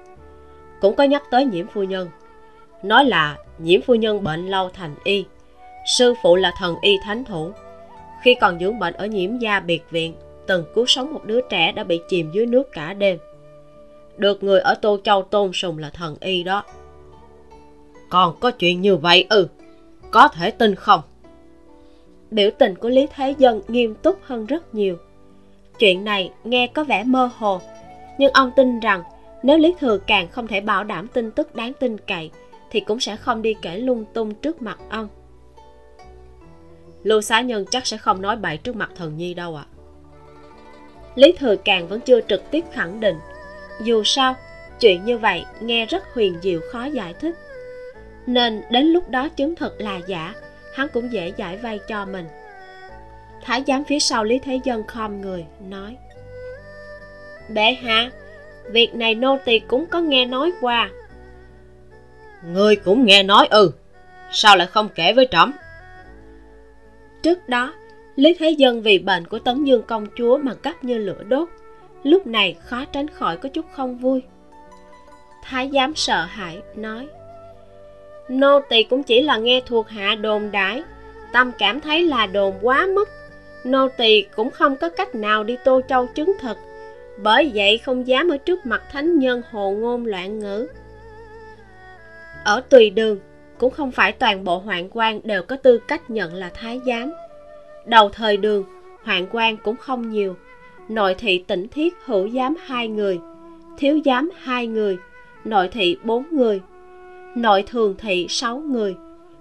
Cũng 0.82 0.96
có 0.96 1.04
nhắc 1.04 1.24
tới 1.32 1.46
nhiễm 1.46 1.68
phu 1.68 1.84
nhân. 1.84 2.10
Nói 2.84 3.06
là 3.06 3.38
nhiễm 3.58 3.82
phu 3.82 3.96
nhân 3.96 4.24
bệnh 4.24 4.48
lâu 4.48 4.70
thành 4.70 4.96
y 5.04 5.26
sư 5.86 6.14
phụ 6.24 6.36
là 6.36 6.54
thần 6.58 6.76
y 6.82 6.98
thánh 7.04 7.26
thủ. 7.26 7.52
Khi 8.24 8.36
còn 8.42 8.60
dưỡng 8.60 8.80
bệnh 8.80 8.94
ở 8.94 9.06
nhiễm 9.06 9.38
gia 9.38 9.60
biệt 9.60 9.84
viện 9.90 10.14
từng 10.48 10.64
cứu 10.76 10.86
sống 10.86 11.14
một 11.14 11.26
đứa 11.26 11.42
trẻ 11.50 11.72
đã 11.72 11.84
bị 11.84 12.02
chìm 12.10 12.32
dưới 12.32 12.46
nước 12.46 12.72
cả 12.72 12.94
đêm. 12.94 13.18
Được 14.18 14.44
người 14.44 14.60
ở 14.60 14.76
tô 14.76 14.98
châu 15.04 15.24
tôn 15.24 15.52
sùng 15.54 15.78
là 15.78 15.90
thần 15.90 16.16
y 16.20 16.44
đó. 16.44 16.64
Còn 18.10 18.36
có 18.40 18.52
chuyện 18.52 18.82
như 18.82 18.96
vậy 18.96 19.26
ư? 19.30 19.42
ừ, 19.42 19.48
có 20.12 20.28
thể 20.28 20.52
tin 20.52 20.76
không? 20.76 21.02
Biểu 22.32 22.50
tình 22.58 22.76
của 22.76 22.90
lý 22.90 23.08
thế 23.16 23.36
dân 23.38 23.62
nghiêm 23.68 23.96
túc 23.96 24.20
hơn 24.24 24.46
rất 24.46 24.76
nhiều. 24.76 24.98
Chuyện 25.80 26.04
này 26.04 26.32
nghe 26.44 26.68
có 26.68 26.84
vẻ 26.84 27.04
mơ 27.04 27.30
hồ, 27.38 27.62
nhưng 28.18 28.32
ông 28.34 28.52
tin 28.56 28.80
rằng 28.80 29.04
nếu 29.44 29.58
lý 29.58 29.74
thừa 29.80 29.98
càng 29.98 30.28
không 30.28 30.48
thể 30.48 30.62
bảo 30.62 30.84
đảm 30.84 31.08
tin 31.08 31.32
tức 31.32 31.56
đáng 31.56 31.74
tin 31.80 31.98
cậy, 31.98 32.32
thì 32.72 32.80
cũng 32.80 33.00
sẽ 33.00 33.16
không 33.16 33.42
đi 33.42 33.56
kể 33.62 33.78
lung 33.78 34.06
tung 34.14 34.34
trước 34.34 34.62
mặt 34.62 34.80
ông. 34.90 35.08
Lưu 37.04 37.22
xá 37.22 37.42
nhân 37.42 37.66
chắc 37.72 37.88
sẽ 37.88 37.98
không 37.98 38.22
nói 38.22 38.36
bậy 38.36 38.58
trước 38.58 38.76
mặt 38.76 38.92
thần 38.96 39.18
nhi 39.18 39.34
đâu 39.34 39.56
ạ. 39.56 39.66
À. 39.66 39.74
lý 41.16 41.32
thừa 41.32 41.56
càng 41.56 41.88
vẫn 41.88 42.00
chưa 42.02 42.22
trực 42.22 42.52
tiếp 42.52 42.66
khẳng 42.72 43.00
định. 43.00 43.16
Dù 43.82 44.04
sao, 44.04 44.36
chuyện 44.80 45.06
như 45.06 45.18
vậy 45.18 45.46
nghe 45.60 45.86
rất 45.86 46.14
huyền 46.14 46.38
diệu 46.42 46.60
khó 46.72 46.86
giải 46.86 47.14
thích 47.14 47.36
nên 48.34 48.62
đến 48.70 48.86
lúc 48.86 49.10
đó 49.10 49.30
chứng 49.30 49.56
thực 49.56 49.82
là 49.82 50.00
giả 50.08 50.34
hắn 50.76 50.88
cũng 50.94 51.12
dễ 51.14 51.34
giải 51.38 51.58
vay 51.58 51.80
cho 51.88 52.06
mình. 52.06 52.26
Thái 53.44 53.64
giám 53.68 53.84
phía 53.84 54.00
sau 54.00 54.24
lý 54.24 54.40
thế 54.40 54.60
dân 54.64 54.88
khom 54.88 55.22
người 55.22 55.46
nói 55.70 55.98
bệ 57.50 57.78
hạ 57.84 58.12
việc 58.72 58.96
này 58.96 59.16
nô 59.16 59.38
tỳ 59.46 59.60
cũng 59.60 59.86
có 59.86 60.00
nghe 60.00 60.26
nói 60.26 60.52
qua. 60.62 60.90
Người 62.54 62.76
cũng 62.76 63.06
nghe 63.06 63.24
nói 63.24 63.48
ừ 63.52 63.72
sao 64.32 64.58
lại 64.58 64.68
không 64.68 64.90
kể 64.96 65.14
với 65.14 65.28
trẫm? 65.32 65.54
Trước 67.22 67.50
đó 67.50 67.74
lý 68.16 68.34
thế 68.40 68.50
dân 68.50 68.82
vì 68.82 69.00
bệnh 69.00 69.28
của 69.28 69.40
tấn 69.40 69.64
dương 69.64 69.84
công 69.88 70.08
chúa 70.18 70.38
mà 70.38 70.54
gấp 70.64 70.84
như 70.84 70.98
lửa 70.98 71.24
đốt. 71.28 71.50
Lúc 72.04 72.28
này 72.28 72.56
khó 72.66 72.86
tránh 72.86 73.08
khỏi 73.08 73.38
có 73.38 73.50
chút 73.50 73.66
không 73.72 73.98
vui. 73.98 74.24
Thái 75.44 75.70
giám 75.74 75.96
sợ 75.96 76.26
hãi 76.26 76.62
nói 76.76 77.08
nô 78.30 78.60
tỳ 78.70 78.84
cũng 78.84 79.04
chỉ 79.04 79.22
là 79.22 79.38
nghe 79.38 79.62
thuộc 79.66 79.90
hạ 79.90 80.16
đồn 80.16 80.52
đãi 80.52 80.84
tâm 81.32 81.52
cảm 81.58 81.82
thấy 81.82 82.04
là 82.04 82.26
đồn 82.26 82.56
quá 82.62 82.88
mức. 82.96 83.10
Nô 83.64 83.88
tỳ 83.88 84.22
cũng 84.22 84.52
không 84.52 84.76
có 84.76 84.90
cách 84.90 85.16
nào 85.16 85.44
đi 85.44 85.58
tô 85.66 85.82
châu 85.88 86.08
chứng 86.08 86.34
thực, 86.40 86.58
bởi 87.18 87.52
vậy 87.54 87.78
không 87.78 88.08
dám 88.08 88.30
ở 88.30 88.38
trước 88.38 88.66
mặt 88.66 88.84
thánh 88.92 89.20
nhân 89.20 89.42
hồ 89.52 89.72
ngôn 89.72 90.06
loạn 90.06 90.40
ngữ. 90.40 90.68
Ở 92.44 92.62
tùy 92.70 92.90
đường, 92.90 93.20
cũng 93.58 93.74
không 93.74 93.92
phải 93.92 94.12
toàn 94.12 94.44
bộ 94.44 94.58
hoạn 94.58 94.90
quan 94.92 95.20
đều 95.24 95.44
có 95.44 95.56
tư 95.56 95.80
cách 95.88 96.10
nhận 96.10 96.34
là 96.34 96.50
thái 96.54 96.82
giám. 96.86 97.12
Đầu 97.86 98.10
thời 98.10 98.38
đường 98.38 98.64
hoạn 99.04 99.28
quan 99.32 99.58
cũng 99.58 99.76
không 99.76 100.10
nhiều, 100.12 100.36
nội 100.90 101.16
thị 101.16 101.44
tỉnh 101.48 101.68
thiết 101.68 101.94
hữu 102.06 102.30
giám 102.30 102.56
hai 102.66 102.88
người, 102.88 103.20
thiếu 103.78 104.00
giám 104.06 104.32
hai 104.38 104.68
người, 104.68 104.98
nội 105.46 105.68
thị 105.68 105.98
bốn 106.04 106.24
người 106.32 106.62
nội 107.42 107.64
thường 107.68 107.96
thị 107.98 108.26
sáu 108.30 108.58
người. 108.58 108.96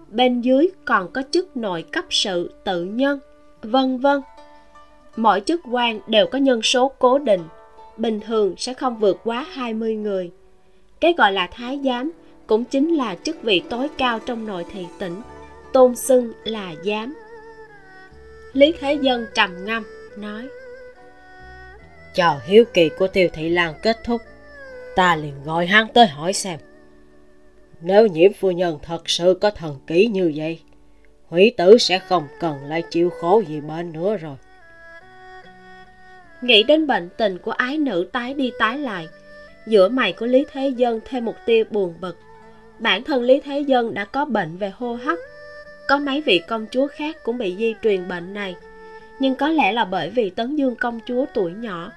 Bên 0.08 0.40
dưới 0.40 0.68
còn 0.84 1.12
có 1.12 1.22
chức 1.30 1.56
nội 1.56 1.82
cấp 1.82 2.04
sự 2.10 2.50
tự 2.64 2.84
nhân, 2.84 3.20
vân 3.62 3.98
vân. 3.98 4.20
Mỗi 5.16 5.40
chức 5.40 5.60
quan 5.70 6.00
đều 6.06 6.26
có 6.26 6.38
nhân 6.38 6.62
số 6.62 6.92
cố 6.98 7.18
định, 7.18 7.42
bình 7.96 8.20
thường 8.20 8.54
sẽ 8.58 8.74
không 8.74 8.98
vượt 8.98 9.20
quá 9.24 9.46
20 9.52 9.94
người. 9.94 10.30
Cái 11.00 11.14
gọi 11.18 11.32
là 11.32 11.48
thái 11.52 11.80
giám 11.84 12.12
cũng 12.46 12.64
chính 12.64 12.94
là 12.94 13.14
chức 13.14 13.42
vị 13.42 13.62
tối 13.70 13.88
cao 13.98 14.18
trong 14.26 14.46
nội 14.46 14.64
thị 14.72 14.86
tỉnh, 14.98 15.20
tôn 15.72 15.96
xưng 15.96 16.32
là 16.44 16.74
giám. 16.84 17.14
Lý 18.52 18.74
thế 18.80 18.94
dân 18.94 19.26
trầm 19.34 19.64
ngâm, 19.64 19.82
nói, 20.16 20.48
chờ 22.14 22.34
hiếu 22.46 22.64
kỳ 22.74 22.90
của 22.98 23.08
tiêu 23.08 23.28
thị 23.32 23.48
lan 23.48 23.74
kết 23.82 24.04
thúc, 24.04 24.22
ta 24.96 25.16
liền 25.16 25.34
gọi 25.44 25.66
hắn 25.66 25.86
tới 25.94 26.06
hỏi 26.06 26.32
xem 26.32 26.58
nếu 27.80 28.06
nhiễm 28.06 28.32
phu 28.32 28.50
nhân 28.50 28.78
thật 28.82 29.08
sự 29.08 29.38
có 29.40 29.50
thần 29.50 29.76
ký 29.86 30.06
như 30.06 30.32
vậy, 30.34 30.60
hủy 31.28 31.54
tử 31.56 31.78
sẽ 31.78 31.98
không 31.98 32.26
cần 32.40 32.64
lại 32.64 32.82
chịu 32.90 33.10
khổ 33.10 33.42
gì 33.48 33.60
bên 33.60 33.92
nữa 33.92 34.16
rồi. 34.16 34.36
Nghĩ 36.42 36.62
đến 36.62 36.86
bệnh 36.86 37.08
tình 37.16 37.38
của 37.38 37.50
ái 37.50 37.78
nữ 37.78 38.08
tái 38.12 38.34
đi 38.34 38.52
tái 38.58 38.78
lại, 38.78 39.08
giữa 39.66 39.88
mày 39.88 40.12
của 40.12 40.26
lý 40.26 40.44
thế 40.52 40.68
dân 40.68 41.00
thêm 41.04 41.24
một 41.24 41.34
tia 41.46 41.64
buồn 41.64 41.94
bực. 42.00 42.18
Bản 42.78 43.04
thân 43.04 43.22
lý 43.22 43.40
thế 43.40 43.60
dân 43.60 43.94
đã 43.94 44.04
có 44.04 44.24
bệnh 44.24 44.56
về 44.56 44.72
hô 44.76 44.94
hấp. 44.94 45.18
Có 45.88 45.98
mấy 45.98 46.20
vị 46.20 46.40
công 46.48 46.66
chúa 46.70 46.86
khác 46.86 47.16
cũng 47.22 47.38
bị 47.38 47.56
di 47.56 47.74
truyền 47.82 48.08
bệnh 48.08 48.34
này. 48.34 48.56
Nhưng 49.18 49.34
có 49.34 49.48
lẽ 49.48 49.72
là 49.72 49.84
bởi 49.84 50.10
vì 50.10 50.30
tấn 50.30 50.56
dương 50.56 50.76
công 50.76 51.00
chúa 51.06 51.24
tuổi 51.34 51.52
nhỏ, 51.52 51.92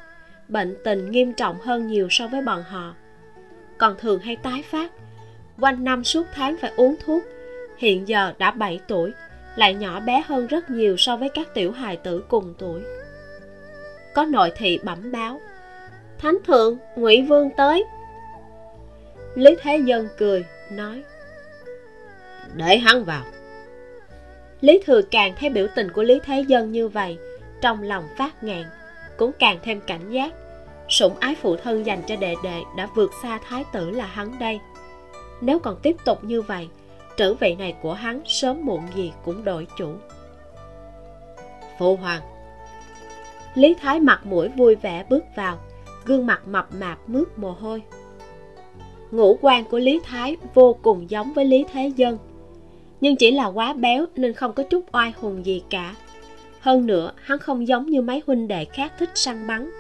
bệnh 0.48 0.76
tình 0.84 1.12
nghiêm 1.12 1.34
trọng 1.34 1.58
hơn 1.60 1.88
nhiều 1.88 2.08
so 2.10 2.28
với 2.28 2.42
bọn 2.42 2.64
họ. 2.64 2.96
Còn 3.78 3.96
thường 4.00 4.20
hay 4.20 4.36
tái 4.36 4.64
phát 4.72 4.92
quanh 5.62 5.84
năm 5.84 6.04
suốt 6.04 6.28
tháng 6.34 6.58
phải 6.62 6.72
uống 6.76 6.96
thuốc. 7.06 7.24
Hiện 7.78 8.08
giờ 8.08 8.34
đã 8.38 8.52
7 8.52 8.80
tuổi, 8.88 9.12
lại 9.56 9.74
nhỏ 9.74 10.00
bé 10.00 10.24
hơn 10.28 10.48
rất 10.48 10.70
nhiều 10.70 10.98
so 10.98 11.18
với 11.18 11.30
các 11.30 11.54
tiểu 11.54 11.72
hài 11.72 11.98
tử 11.98 12.24
cùng 12.28 12.54
tuổi. 12.58 12.82
Có 14.16 14.26
nội 14.26 14.52
thị 14.58 14.80
bẩm 14.84 15.12
báo, 15.12 15.42
thánh 16.18 16.38
thượng, 16.48 16.78
ngụy 16.96 17.22
vương 17.22 17.50
tới. 17.58 17.84
Lý 19.36 19.56
thế 19.62 19.78
dân 19.78 20.08
cười, 20.18 20.46
nói, 20.72 21.04
để 22.56 22.78
hắn 22.78 23.04
vào. 23.04 23.24
Lý 24.62 24.82
thừa 24.86 25.02
càng 25.02 25.34
thấy 25.40 25.50
biểu 25.50 25.68
tình 25.76 25.92
của 25.92 26.04
lý 26.04 26.20
thế 26.26 26.46
dân 26.48 26.72
như 26.72 26.88
vậy, 26.88 27.18
trong 27.62 27.84
lòng 27.84 28.04
phát 28.18 28.44
ngạn 28.44 28.64
cũng 29.18 29.32
càng 29.40 29.60
thêm 29.64 29.82
cảnh 29.82 30.12
giác. 30.12 30.34
Sủng 30.90 31.16
ái 31.20 31.36
phụ 31.42 31.56
thân 31.56 31.86
dành 31.86 32.02
cho 32.08 32.16
đệ 32.16 32.36
đệ 32.44 32.60
đã 32.78 32.88
vượt 32.96 33.12
xa 33.24 33.40
thái 33.48 33.64
tử 33.74 33.90
là 33.90 34.06
hắn 34.06 34.40
đây 34.40 34.60
nếu 35.42 35.60
còn 35.60 35.76
tiếp 35.82 35.96
tục 36.06 36.24
như 36.24 36.42
vậy 36.42 36.70
trữ 37.18 37.34
vị 37.34 37.56
này 37.56 37.76
của 37.82 37.94
hắn 37.94 38.22
sớm 38.26 38.66
muộn 38.66 38.82
gì 38.96 39.12
cũng 39.26 39.44
đổi 39.44 39.68
chủ. 39.78 39.94
Phụ 41.80 41.96
hoàng. 41.96 42.22
Lý 43.56 43.74
thái 43.74 44.00
mặt 44.00 44.26
mũi 44.26 44.50
vui 44.50 44.76
vẻ 44.76 45.06
bước 45.10 45.24
vào, 45.36 45.58
gương 46.06 46.26
mặt 46.26 46.48
mập 46.48 46.76
mạp 46.80 47.10
mướt 47.10 47.38
mồ 47.38 47.52
hôi. 47.52 47.82
Ngũ 49.12 49.38
quan 49.42 49.66
của 49.66 49.80
lý 49.80 50.00
thái 50.06 50.38
vô 50.54 50.74
cùng 50.82 51.10
giống 51.10 51.34
với 51.34 51.46
lý 51.46 51.66
thế 51.74 51.92
dân. 51.96 52.18
Nhưng 53.02 53.16
chỉ 53.16 53.32
là 53.32 53.46
quá 53.46 53.74
béo 53.74 54.06
nên 54.16 54.34
không 54.34 54.54
có 54.54 54.64
chút 54.64 54.86
oai 54.92 55.14
hùng 55.18 55.46
gì 55.46 55.64
cả. 55.70 55.96
Hơn 56.60 56.86
nữa, 56.86 57.12
hắn 57.22 57.40
không 57.40 57.68
giống 57.68 57.86
như 57.86 58.02
mấy 58.02 58.22
huynh 58.28 58.48
đệ 58.48 58.66
khác 58.66 58.94
thích 59.00 59.10
săn 59.16 59.48
bắn, 59.48 59.72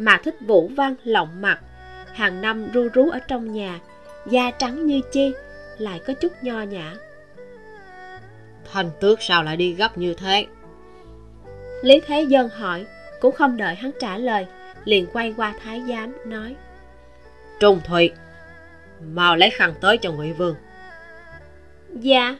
mà 0.00 0.20
thích 0.24 0.36
vũ 0.46 0.70
văn 0.76 0.94
lộng 1.04 1.28
mặt, 1.40 1.60
hàng 2.12 2.40
năm 2.40 2.68
ru 2.72 2.88
rú 2.94 3.10
ở 3.10 3.18
trong 3.18 3.52
nhà 3.52 3.80
da 4.26 4.50
trắng 4.50 4.86
như 4.86 5.00
chi 5.12 5.32
lại 5.78 6.00
có 6.06 6.12
chút 6.12 6.32
nho 6.42 6.62
nhã 6.62 6.94
Thanh 8.72 8.90
tước 9.00 9.22
sao 9.22 9.42
lại 9.42 9.56
đi 9.56 9.72
gấp 9.72 9.98
như 9.98 10.14
thế? 10.14 10.46
Lý 11.82 12.00
Thế 12.06 12.22
Dân 12.22 12.48
hỏi, 12.48 12.86
cũng 13.20 13.34
không 13.34 13.56
đợi 13.56 13.74
hắn 13.74 13.90
trả 14.00 14.16
lời, 14.16 14.46
liền 14.84 15.06
quay 15.12 15.34
qua 15.36 15.54
Thái 15.62 15.82
Giám, 15.88 16.16
nói 16.24 16.56
Trung 17.60 17.80
Thụy, 17.84 18.10
mau 19.12 19.36
lấy 19.36 19.50
khăn 19.50 19.74
tới 19.80 19.98
cho 19.98 20.12
Ngụy 20.12 20.32
Vương. 20.32 20.54
Dạ. 21.94 22.36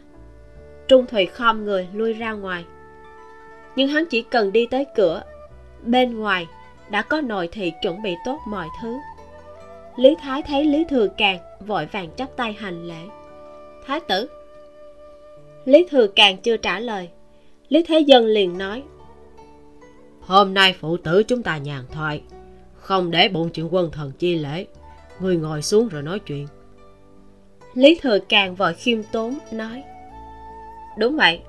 Trung 0.89 1.07
Thụy 1.07 1.27
khom 1.27 1.65
người 1.65 1.89
lui 1.95 2.13
ra 2.13 2.33
ngoài. 2.33 2.65
Nhưng 3.77 3.89
hắn 3.89 4.07
chỉ 4.07 4.23
cần 4.23 4.53
đi 4.53 4.67
tới 4.71 4.87
cửa, 4.97 5.23
bên 5.83 6.19
ngoài 6.19 6.47
đã 6.91 7.03
có 7.03 7.21
nội 7.21 7.49
thị 7.53 7.73
chuẩn 7.83 8.03
bị 8.03 8.15
tốt 8.25 8.39
mọi 8.47 8.67
thứ. 8.83 8.97
Lý 9.97 10.17
Thái 10.23 10.43
thấy 10.43 10.65
Lý 10.65 10.85
Thừa 10.85 11.07
Càng 11.17 11.39
vội 11.67 11.87
vàng 11.87 12.09
chắp 12.17 12.37
tay 12.37 12.53
hành 12.53 12.85
lễ. 12.89 13.09
Thái 13.87 14.01
tử. 14.01 14.29
Lý 15.65 15.87
Thừa 15.91 16.07
Càng 16.07 16.37
chưa 16.37 16.57
trả 16.57 16.81
lời. 16.81 17.09
Lý 17.69 17.85
Thế 17.89 18.01
Dân 18.01 18.27
liền 18.27 18.59
nói. 18.59 18.83
Hôm 20.21 20.55
nay 20.55 20.75
phụ 20.81 20.97
tử 20.97 21.23
chúng 21.23 21.43
ta 21.43 21.59
nhàn 21.59 21.85
thoại, 21.93 22.23
không 22.75 23.11
để 23.11 23.29
bụng 23.29 23.51
chuyện 23.51 23.69
quân 23.71 23.91
thần 23.91 24.13
chi 24.19 24.35
lễ. 24.35 24.67
Người 25.21 25.37
ngồi 25.37 25.63
xuống 25.63 25.89
rồi 25.89 26.03
nói 26.03 26.19
chuyện. 26.19 26.47
Lý 27.75 27.99
Thừa 28.03 28.19
Càng 28.29 28.55
vội 28.55 28.75
khiêm 28.75 29.03
tốn 29.03 29.39
nói. 29.53 29.83
Đúng 30.99 31.17
vậy, 31.17 31.41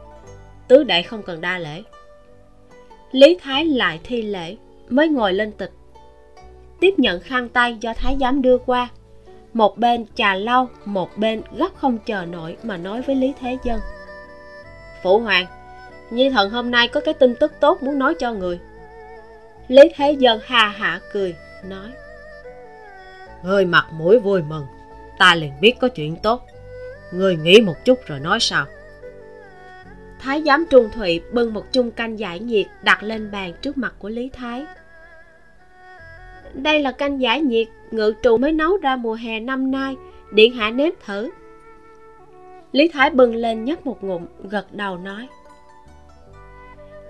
tứ 0.67 0.83
đệ 0.83 1.01
không 1.01 1.23
cần 1.23 1.41
đa 1.41 1.57
lễ. 1.57 1.83
Lý 3.11 3.37
Thái 3.41 3.65
lại 3.65 3.99
thi 4.03 4.21
lễ, 4.21 4.55
mới 4.89 5.07
ngồi 5.07 5.33
lên 5.33 5.51
tịch. 5.51 5.71
Tiếp 6.79 6.93
nhận 6.97 7.19
khăn 7.19 7.49
tay 7.49 7.77
do 7.81 7.93
Thái 7.93 8.17
giám 8.19 8.41
đưa 8.41 8.57
qua. 8.57 8.89
Một 9.53 9.77
bên 9.77 10.05
trà 10.15 10.35
lau, 10.35 10.69
một 10.85 11.17
bên 11.17 11.41
gấp 11.57 11.69
không 11.75 11.97
chờ 11.97 12.25
nổi 12.25 12.57
mà 12.63 12.77
nói 12.77 13.01
với 13.01 13.15
Lý 13.15 13.33
Thế 13.39 13.57
Dân. 13.63 13.79
Phụ 15.03 15.19
hoàng, 15.19 15.45
Nhi 16.09 16.29
thần 16.29 16.49
hôm 16.49 16.71
nay 16.71 16.87
có 16.87 17.01
cái 17.01 17.13
tin 17.13 17.35
tức 17.35 17.53
tốt 17.59 17.83
muốn 17.83 17.99
nói 17.99 18.13
cho 18.19 18.33
người. 18.33 18.59
Lý 19.67 19.81
Thế 19.95 20.11
Dân 20.11 20.39
hà 20.43 20.67
hạ 20.67 20.99
cười, 21.13 21.35
nói. 21.63 21.91
Người 23.43 23.65
mặt 23.65 23.87
mũi 23.91 24.19
vui 24.19 24.41
mừng, 24.41 24.65
ta 25.17 25.35
liền 25.35 25.51
biết 25.61 25.73
có 25.79 25.87
chuyện 25.87 26.15
tốt. 26.15 26.45
Người 27.11 27.35
nghĩ 27.35 27.61
một 27.61 27.75
chút 27.85 27.99
rồi 28.05 28.19
nói 28.19 28.39
sao. 28.39 28.65
Thái 30.19 30.43
giám 30.45 30.65
Trung 30.69 30.89
Thụy 30.89 31.21
bưng 31.31 31.53
một 31.53 31.65
chung 31.71 31.91
canh 31.91 32.19
giải 32.19 32.39
nhiệt 32.39 32.65
đặt 32.81 33.03
lên 33.03 33.31
bàn 33.31 33.53
trước 33.61 33.77
mặt 33.77 33.93
của 33.99 34.09
Lý 34.09 34.29
Thái. 34.33 34.65
Đây 36.53 36.79
là 36.79 36.91
canh 36.91 37.21
giải 37.21 37.41
nhiệt 37.41 37.67
ngự 37.91 38.13
trù 38.23 38.37
mới 38.37 38.51
nấu 38.51 38.77
ra 38.77 38.95
mùa 38.95 39.13
hè 39.13 39.39
năm 39.39 39.71
nay, 39.71 39.95
điện 40.31 40.53
hạ 40.53 40.71
nếm 40.71 40.91
thử. 41.05 41.29
Lý 42.71 42.87
Thái 42.87 43.09
bưng 43.09 43.35
lên 43.35 43.63
nhấp 43.63 43.85
một 43.85 44.03
ngụm, 44.03 44.25
gật 44.43 44.73
đầu 44.73 44.97
nói. 44.97 45.27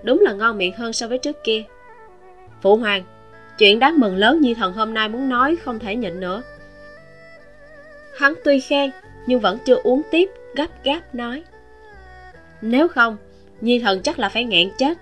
Đúng 0.02 0.20
là 0.20 0.32
ngon 0.32 0.58
miệng 0.58 0.74
hơn 0.76 0.92
so 0.92 1.08
với 1.08 1.18
trước 1.18 1.44
kia. 1.44 1.62
Phụ 2.62 2.76
hoàng, 2.76 3.04
chuyện 3.58 3.78
đáng 3.78 4.00
mừng 4.00 4.16
lớn 4.16 4.40
như 4.40 4.54
thần 4.54 4.72
hôm 4.72 4.94
nay 4.94 5.08
muốn 5.08 5.28
nói 5.28 5.56
không 5.56 5.78
thể 5.78 5.96
nhịn 5.96 6.20
nữa. 6.20 6.42
Hắn 8.18 8.34
tuy 8.44 8.60
khen, 8.60 8.90
nhưng 9.26 9.40
vẫn 9.40 9.58
chưa 9.64 9.76
uống 9.82 10.02
tiếp, 10.10 10.30
gấp 10.54 10.84
gáp 10.84 11.14
nói. 11.14 11.42
Nếu 12.60 12.88
không, 12.88 13.16
Nhi 13.60 13.78
thần 13.78 14.02
chắc 14.02 14.18
là 14.18 14.28
phải 14.28 14.44
nghẹn 14.44 14.70
chết. 14.78 14.98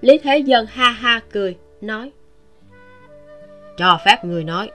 Lý 0.00 0.18
Thế 0.18 0.38
Dân 0.38 0.66
ha 0.66 0.90
ha 0.90 1.20
cười, 1.32 1.56
nói. 1.80 2.12
Cho 3.76 3.98
phép 4.04 4.24
người 4.24 4.44
nói. 4.44 4.70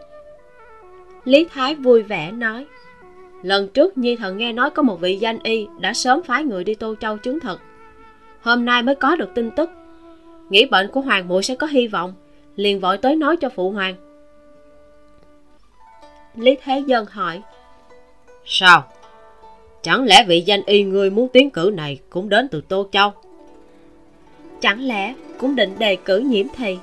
Lý 1.24 1.48
Thái 1.54 1.76
vui 1.76 2.04
vẻ 2.04 2.32
nói. 2.32 2.66
Lần 3.44 3.70
trước 3.70 3.98
Nhi 3.98 4.16
thần 4.16 4.38
nghe 4.38 4.54
nói 4.54 4.70
có 4.70 4.84
một 4.84 5.00
vị 5.00 5.18
danh 5.18 5.40
y 5.44 5.68
đã 5.80 5.94
sớm 5.94 6.24
phái 6.24 6.44
người 6.44 6.64
đi 6.64 6.76
Tô 6.76 6.96
Châu 7.00 7.18
chứng 7.18 7.40
thực. 7.40 7.60
Hôm 8.42 8.66
nay 8.66 8.84
mới 8.84 8.96
có 8.96 9.16
được 9.16 9.30
tin 9.36 9.52
tức. 9.52 9.70
Nghĩ 10.50 10.66
bệnh 10.66 10.92
của 10.92 11.02
Hoàng 11.02 11.28
muội 11.28 11.44
sẽ 11.44 11.56
có 11.56 11.68
hy 11.68 11.88
vọng, 11.88 12.14
liền 12.56 12.80
vội 12.80 12.98
tới 12.98 13.16
nói 13.16 13.38
cho 13.38 13.50
phụ 13.50 13.72
hoàng. 13.72 13.96
Lý 16.36 16.58
Thế 16.64 16.84
Dân 16.88 17.06
hỏi. 17.06 17.42
Sao? 18.46 18.84
Chẳng 19.82 20.06
lẽ 20.06 20.24
vị 20.28 20.42
danh 20.42 20.62
y 20.66 20.84
người 20.84 21.10
muốn 21.10 21.28
tiến 21.30 21.50
cử 21.50 21.72
này 21.74 22.00
cũng 22.10 22.30
đến 22.30 22.48
từ 22.48 22.62
Tô 22.62 22.88
Châu? 22.92 23.12
Chẳng 24.62 24.88
lẽ 24.88 25.14
cũng 25.38 25.56
định 25.56 25.76
đề 25.80 25.96
cử 25.96 26.18
nhiễm 26.18 26.46
thì? 26.56 26.78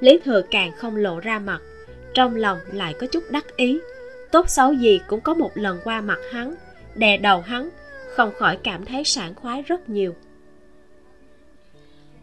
Lý 0.00 0.18
Thừa 0.24 0.42
càng 0.50 0.72
không 0.72 0.96
lộ 0.96 1.20
ra 1.20 1.38
mặt, 1.38 1.60
trong 2.14 2.36
lòng 2.36 2.58
lại 2.72 2.94
có 3.00 3.06
chút 3.06 3.24
đắc 3.30 3.56
ý. 3.56 3.80
Tốt 4.32 4.48
xấu 4.48 4.72
gì 4.72 5.00
cũng 5.08 5.20
có 5.20 5.34
một 5.34 5.50
lần 5.54 5.78
qua 5.84 6.00
mặt 6.00 6.18
hắn, 6.32 6.54
đè 6.94 7.16
đầu 7.16 7.40
hắn, 7.40 7.70
không 8.14 8.32
khỏi 8.38 8.58
cảm 8.62 8.84
thấy 8.84 9.04
sảng 9.04 9.34
khoái 9.34 9.62
rất 9.62 9.88
nhiều. 9.88 10.14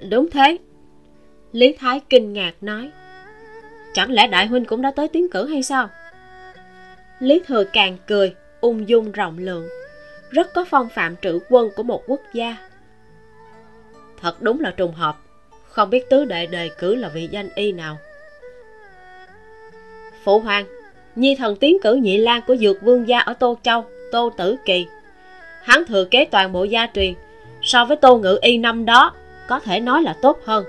Đúng 0.10 0.30
thế. 0.30 0.58
Lý 1.52 1.76
Thái 1.80 2.02
kinh 2.10 2.34
ngạc 2.34 2.54
nói. 2.62 2.92
Chẳng 3.94 4.12
lẽ 4.12 4.28
đại 4.28 4.48
huynh 4.48 4.66
cũng 4.66 4.82
đã 4.82 4.92
tới 4.96 5.08
tiến 5.08 5.30
cử 5.30 5.48
hay 5.48 5.64
sao? 5.64 5.90
Lý 7.20 7.42
Thừa 7.48 7.64
càng 7.74 7.98
cười, 8.08 8.36
ung 8.62 8.90
dung 8.90 9.12
rộng 9.12 9.38
lượng, 9.38 9.68
rất 10.30 10.54
có 10.54 10.66
phong 10.70 10.90
phạm 10.90 11.16
trữ 11.22 11.40
quân 11.50 11.70
của 11.76 11.84
một 11.84 12.04
quốc 12.08 12.22
gia. 12.34 12.58
Thật 14.22 14.42
đúng 14.42 14.60
là 14.60 14.72
trùng 14.72 14.94
hợp, 14.94 15.18
không 15.74 15.90
biết 15.90 16.10
tứ 16.10 16.26
đệ 16.26 16.46
đề 16.46 16.70
cử 16.70 16.96
là 16.96 17.10
vị 17.10 17.28
danh 17.32 17.50
y 17.56 17.72
nào. 17.72 17.98
Phụ 20.24 20.40
hoàng, 20.40 20.66
Nhi 21.16 21.36
thần 21.36 21.56
tiến 21.56 21.78
cử 21.82 21.94
nhị 21.94 22.18
lan 22.18 22.42
của 22.48 22.56
dược 22.56 22.82
vương 22.82 23.08
gia 23.08 23.20
ở 23.20 23.34
Tô 23.34 23.58
Châu, 23.64 23.86
Tô 24.12 24.30
Tử 24.38 24.56
Kỳ. 24.66 24.86
Hắn 25.64 25.86
thừa 25.86 26.06
kế 26.06 26.26
toàn 26.26 26.52
bộ 26.52 26.64
gia 26.64 26.88
truyền, 26.94 27.14
so 27.62 27.86
với 27.86 27.98
Tô 27.98 28.18
Ngự 28.18 28.40
Y 28.42 28.58
năm 28.58 28.86
đó, 28.86 29.14
có 29.48 29.60
thể 29.60 29.80
nói 29.80 30.02
là 30.02 30.16
tốt 30.22 30.40
hơn. 30.46 30.66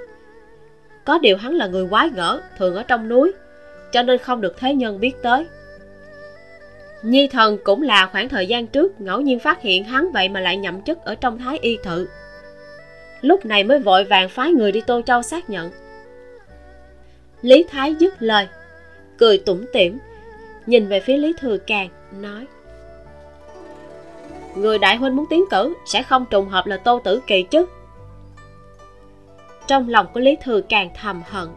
Có 1.04 1.18
điều 1.18 1.36
hắn 1.36 1.54
là 1.54 1.66
người 1.66 1.86
quái 1.90 2.08
gở, 2.08 2.40
thường 2.58 2.74
ở 2.74 2.82
trong 2.82 3.08
núi, 3.08 3.32
cho 3.92 4.02
nên 4.02 4.18
không 4.18 4.40
được 4.40 4.58
thế 4.58 4.74
nhân 4.74 5.00
biết 5.00 5.12
tới. 5.22 5.46
Nhi 7.02 7.28
thần 7.28 7.58
cũng 7.64 7.82
là 7.82 8.08
khoảng 8.12 8.28
thời 8.28 8.46
gian 8.46 8.66
trước 8.66 9.00
ngẫu 9.00 9.20
nhiên 9.20 9.38
phát 9.38 9.62
hiện 9.62 9.84
hắn 9.84 10.12
vậy 10.12 10.28
mà 10.28 10.40
lại 10.40 10.56
nhậm 10.56 10.82
chức 10.82 10.98
ở 11.04 11.14
trong 11.14 11.38
thái 11.38 11.58
y 11.58 11.78
thự. 11.82 12.06
Lúc 13.24 13.46
này 13.46 13.64
mới 13.64 13.78
vội 13.78 14.04
vàng 14.04 14.28
phái 14.28 14.50
người 14.50 14.72
đi 14.72 14.80
Tô 14.80 15.00
Châu 15.06 15.22
xác 15.22 15.50
nhận. 15.50 15.70
Lý 17.42 17.64
Thái 17.70 17.94
dứt 17.94 18.22
lời, 18.22 18.48
cười 19.18 19.38
tủm 19.38 19.64
tỉm, 19.72 19.98
nhìn 20.66 20.88
về 20.88 21.00
phía 21.00 21.16
Lý 21.16 21.32
Thừa 21.40 21.56
Càng, 21.56 21.88
nói 22.20 22.46
Người 24.56 24.78
đại 24.78 24.96
huynh 24.96 25.16
muốn 25.16 25.26
tiến 25.30 25.44
cử 25.50 25.74
sẽ 25.86 26.02
không 26.02 26.26
trùng 26.30 26.48
hợp 26.48 26.66
là 26.66 26.76
Tô 26.76 27.00
Tử 27.04 27.20
Kỳ 27.26 27.42
chứ. 27.42 27.66
Trong 29.66 29.88
lòng 29.88 30.06
của 30.14 30.20
Lý 30.20 30.36
Thừa 30.42 30.60
Càng 30.60 30.90
thầm 31.00 31.22
hận, 31.26 31.48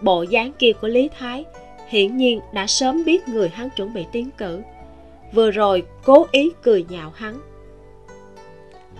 bộ 0.00 0.22
dáng 0.22 0.52
kia 0.58 0.72
của 0.80 0.88
Lý 0.88 1.08
Thái 1.18 1.44
hiển 1.88 2.16
nhiên 2.16 2.40
đã 2.52 2.66
sớm 2.66 3.04
biết 3.04 3.28
người 3.28 3.48
hắn 3.48 3.70
chuẩn 3.70 3.94
bị 3.94 4.06
tiến 4.12 4.30
cử 4.38 4.62
vừa 5.32 5.50
rồi 5.50 5.86
cố 6.04 6.26
ý 6.32 6.50
cười 6.62 6.86
nhạo 6.88 7.12
hắn 7.14 7.51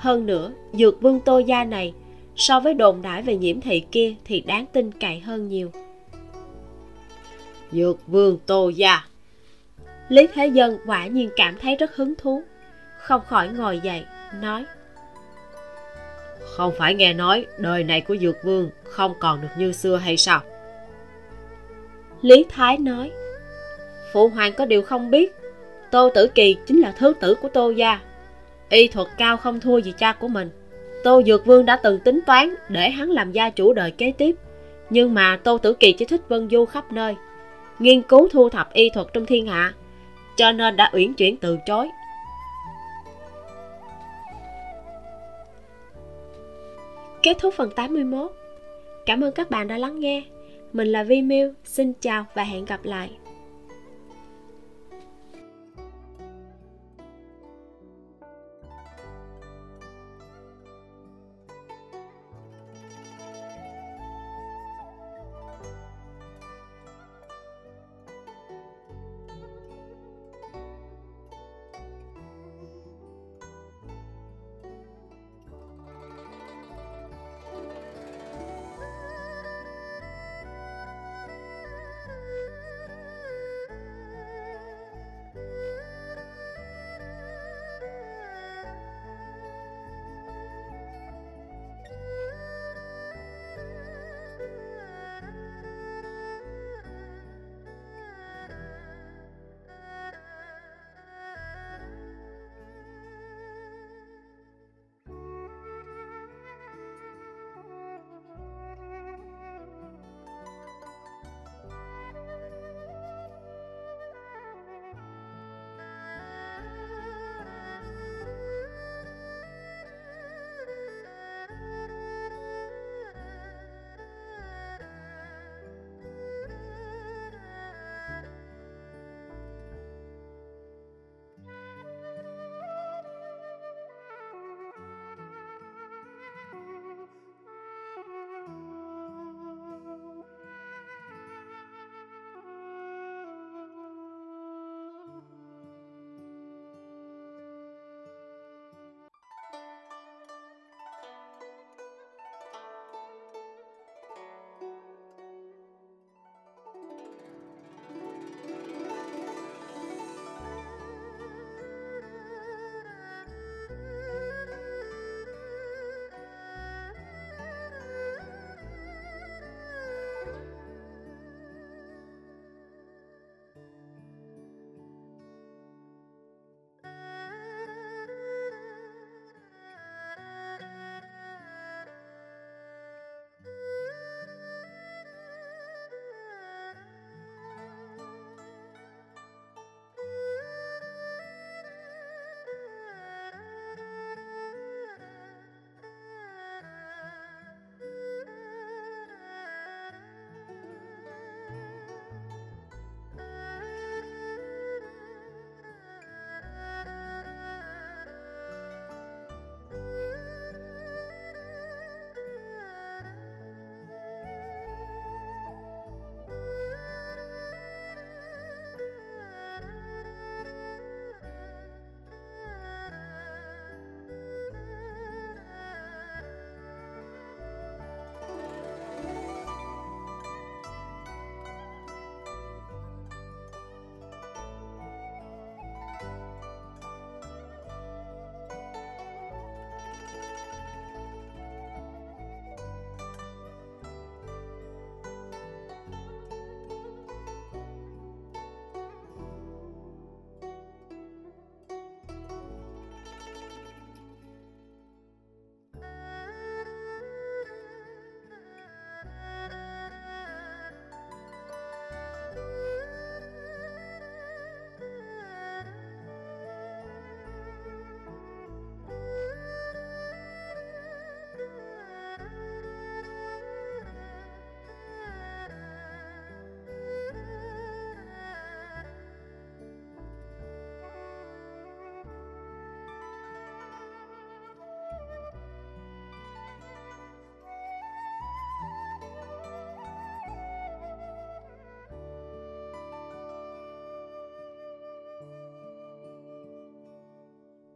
hơn 0.03 0.27
nữa 0.27 0.53
dược 0.73 1.03
vương 1.03 1.21
tô 1.21 1.39
gia 1.39 1.65
này 1.65 1.95
so 2.37 2.61
với 2.61 2.75
đồn 2.75 3.03
đãi 3.03 3.23
về 3.23 3.37
nhiễm 3.37 3.61
thị 3.61 3.85
kia 3.93 4.15
thì 4.25 4.41
đáng 4.41 4.67
tin 4.73 4.93
cậy 4.93 5.21
hơn 5.21 5.49
nhiều. 5.49 5.71
Dược 7.73 8.07
vương 8.07 8.39
tô 8.47 8.69
gia. 8.69 9.05
Lý 10.09 10.27
thế 10.35 10.47
dân 10.47 10.79
quả 10.87 11.07
nhiên 11.07 11.31
cảm 11.37 11.57
thấy 11.59 11.77
rất 11.77 11.97
hứng 11.97 12.15
thú 12.15 12.43
không 12.99 13.21
khỏi 13.29 13.49
ngồi 13.49 13.81
dậy 13.85 14.05
nói. 14.41 14.65
Không 16.41 16.73
phải 16.79 16.95
nghe 16.95 17.13
nói 17.13 17.47
đời 17.59 17.85
này 17.85 18.01
của 18.01 18.17
dược 18.17 18.37
vương 18.45 18.71
không 18.85 19.15
còn 19.19 19.41
được 19.43 19.49
như 19.59 19.73
xưa 19.73 19.97
hay 19.97 20.17
sao? 20.17 20.41
Lý 22.23 22.45
thái 22.49 22.79
nói. 22.79 23.11
Phụ 24.13 24.29
hoàng 24.29 24.53
có 24.53 24.65
điều 24.65 24.83
không 24.83 25.11
biết 25.11 25.35
Tô 25.91 26.11
Tử 26.15 26.29
Kỳ 26.35 26.57
chính 26.67 26.81
là 26.81 26.93
thứ 26.93 27.15
tử 27.21 27.35
của 27.35 27.49
Tô 27.49 27.71
Gia 27.71 28.01
Y 28.73 28.89
thuật 28.89 29.09
cao 29.19 29.37
không 29.37 29.61
thua 29.61 29.79
gì 29.79 29.93
cha 29.99 30.13
của 30.13 30.29
mình. 30.29 30.51
Tô 31.05 31.23
Dược 31.27 31.47
Vương 31.47 31.67
đã 31.67 31.77
từng 31.83 31.99
tính 32.01 32.21
toán 32.27 32.55
để 32.69 32.91
hắn 32.91 33.11
làm 33.11 33.33
gia 33.33 33.51
chủ 33.51 33.73
đời 33.73 33.91
kế 33.91 34.13
tiếp 34.19 34.37
Nhưng 34.91 35.15
mà 35.15 35.39
Tô 35.45 35.59
Tử 35.59 35.75
Kỳ 35.75 35.93
chỉ 35.93 36.05
thích 36.05 36.21
vân 36.29 36.49
du 36.51 36.65
khắp 36.65 36.93
nơi 36.93 37.15
Nghiên 37.79 38.03
cứu 38.03 38.29
thu 38.33 38.49
thập 38.49 38.73
y 38.73 38.91
thuật 38.91 39.07
trong 39.13 39.27
thiên 39.27 39.47
hạ 39.47 39.73
Cho 40.37 40.53
nên 40.53 40.77
đã 40.77 40.91
uyển 40.93 41.15
chuyển 41.15 41.37
từ 41.37 41.59
chối. 41.67 41.89
Kết 47.23 47.37
thúc 47.41 47.55
phần 47.57 47.71
81 47.71 48.33
Cảm 49.07 49.25
ơn 49.25 49.33
các 49.33 49.51
bạn 49.51 49.69
đã 49.69 49.79
lắng 49.79 50.01
nghe. 50.01 50.23
Mình 50.73 50.89
là 50.89 51.03
Vi 51.03 51.23
Miu, 51.23 51.53
xin 51.65 51.93
chào 52.01 52.27
và 52.35 52.45
hẹn 52.45 52.65
gặp 52.65 52.85
lại. 52.85 53.11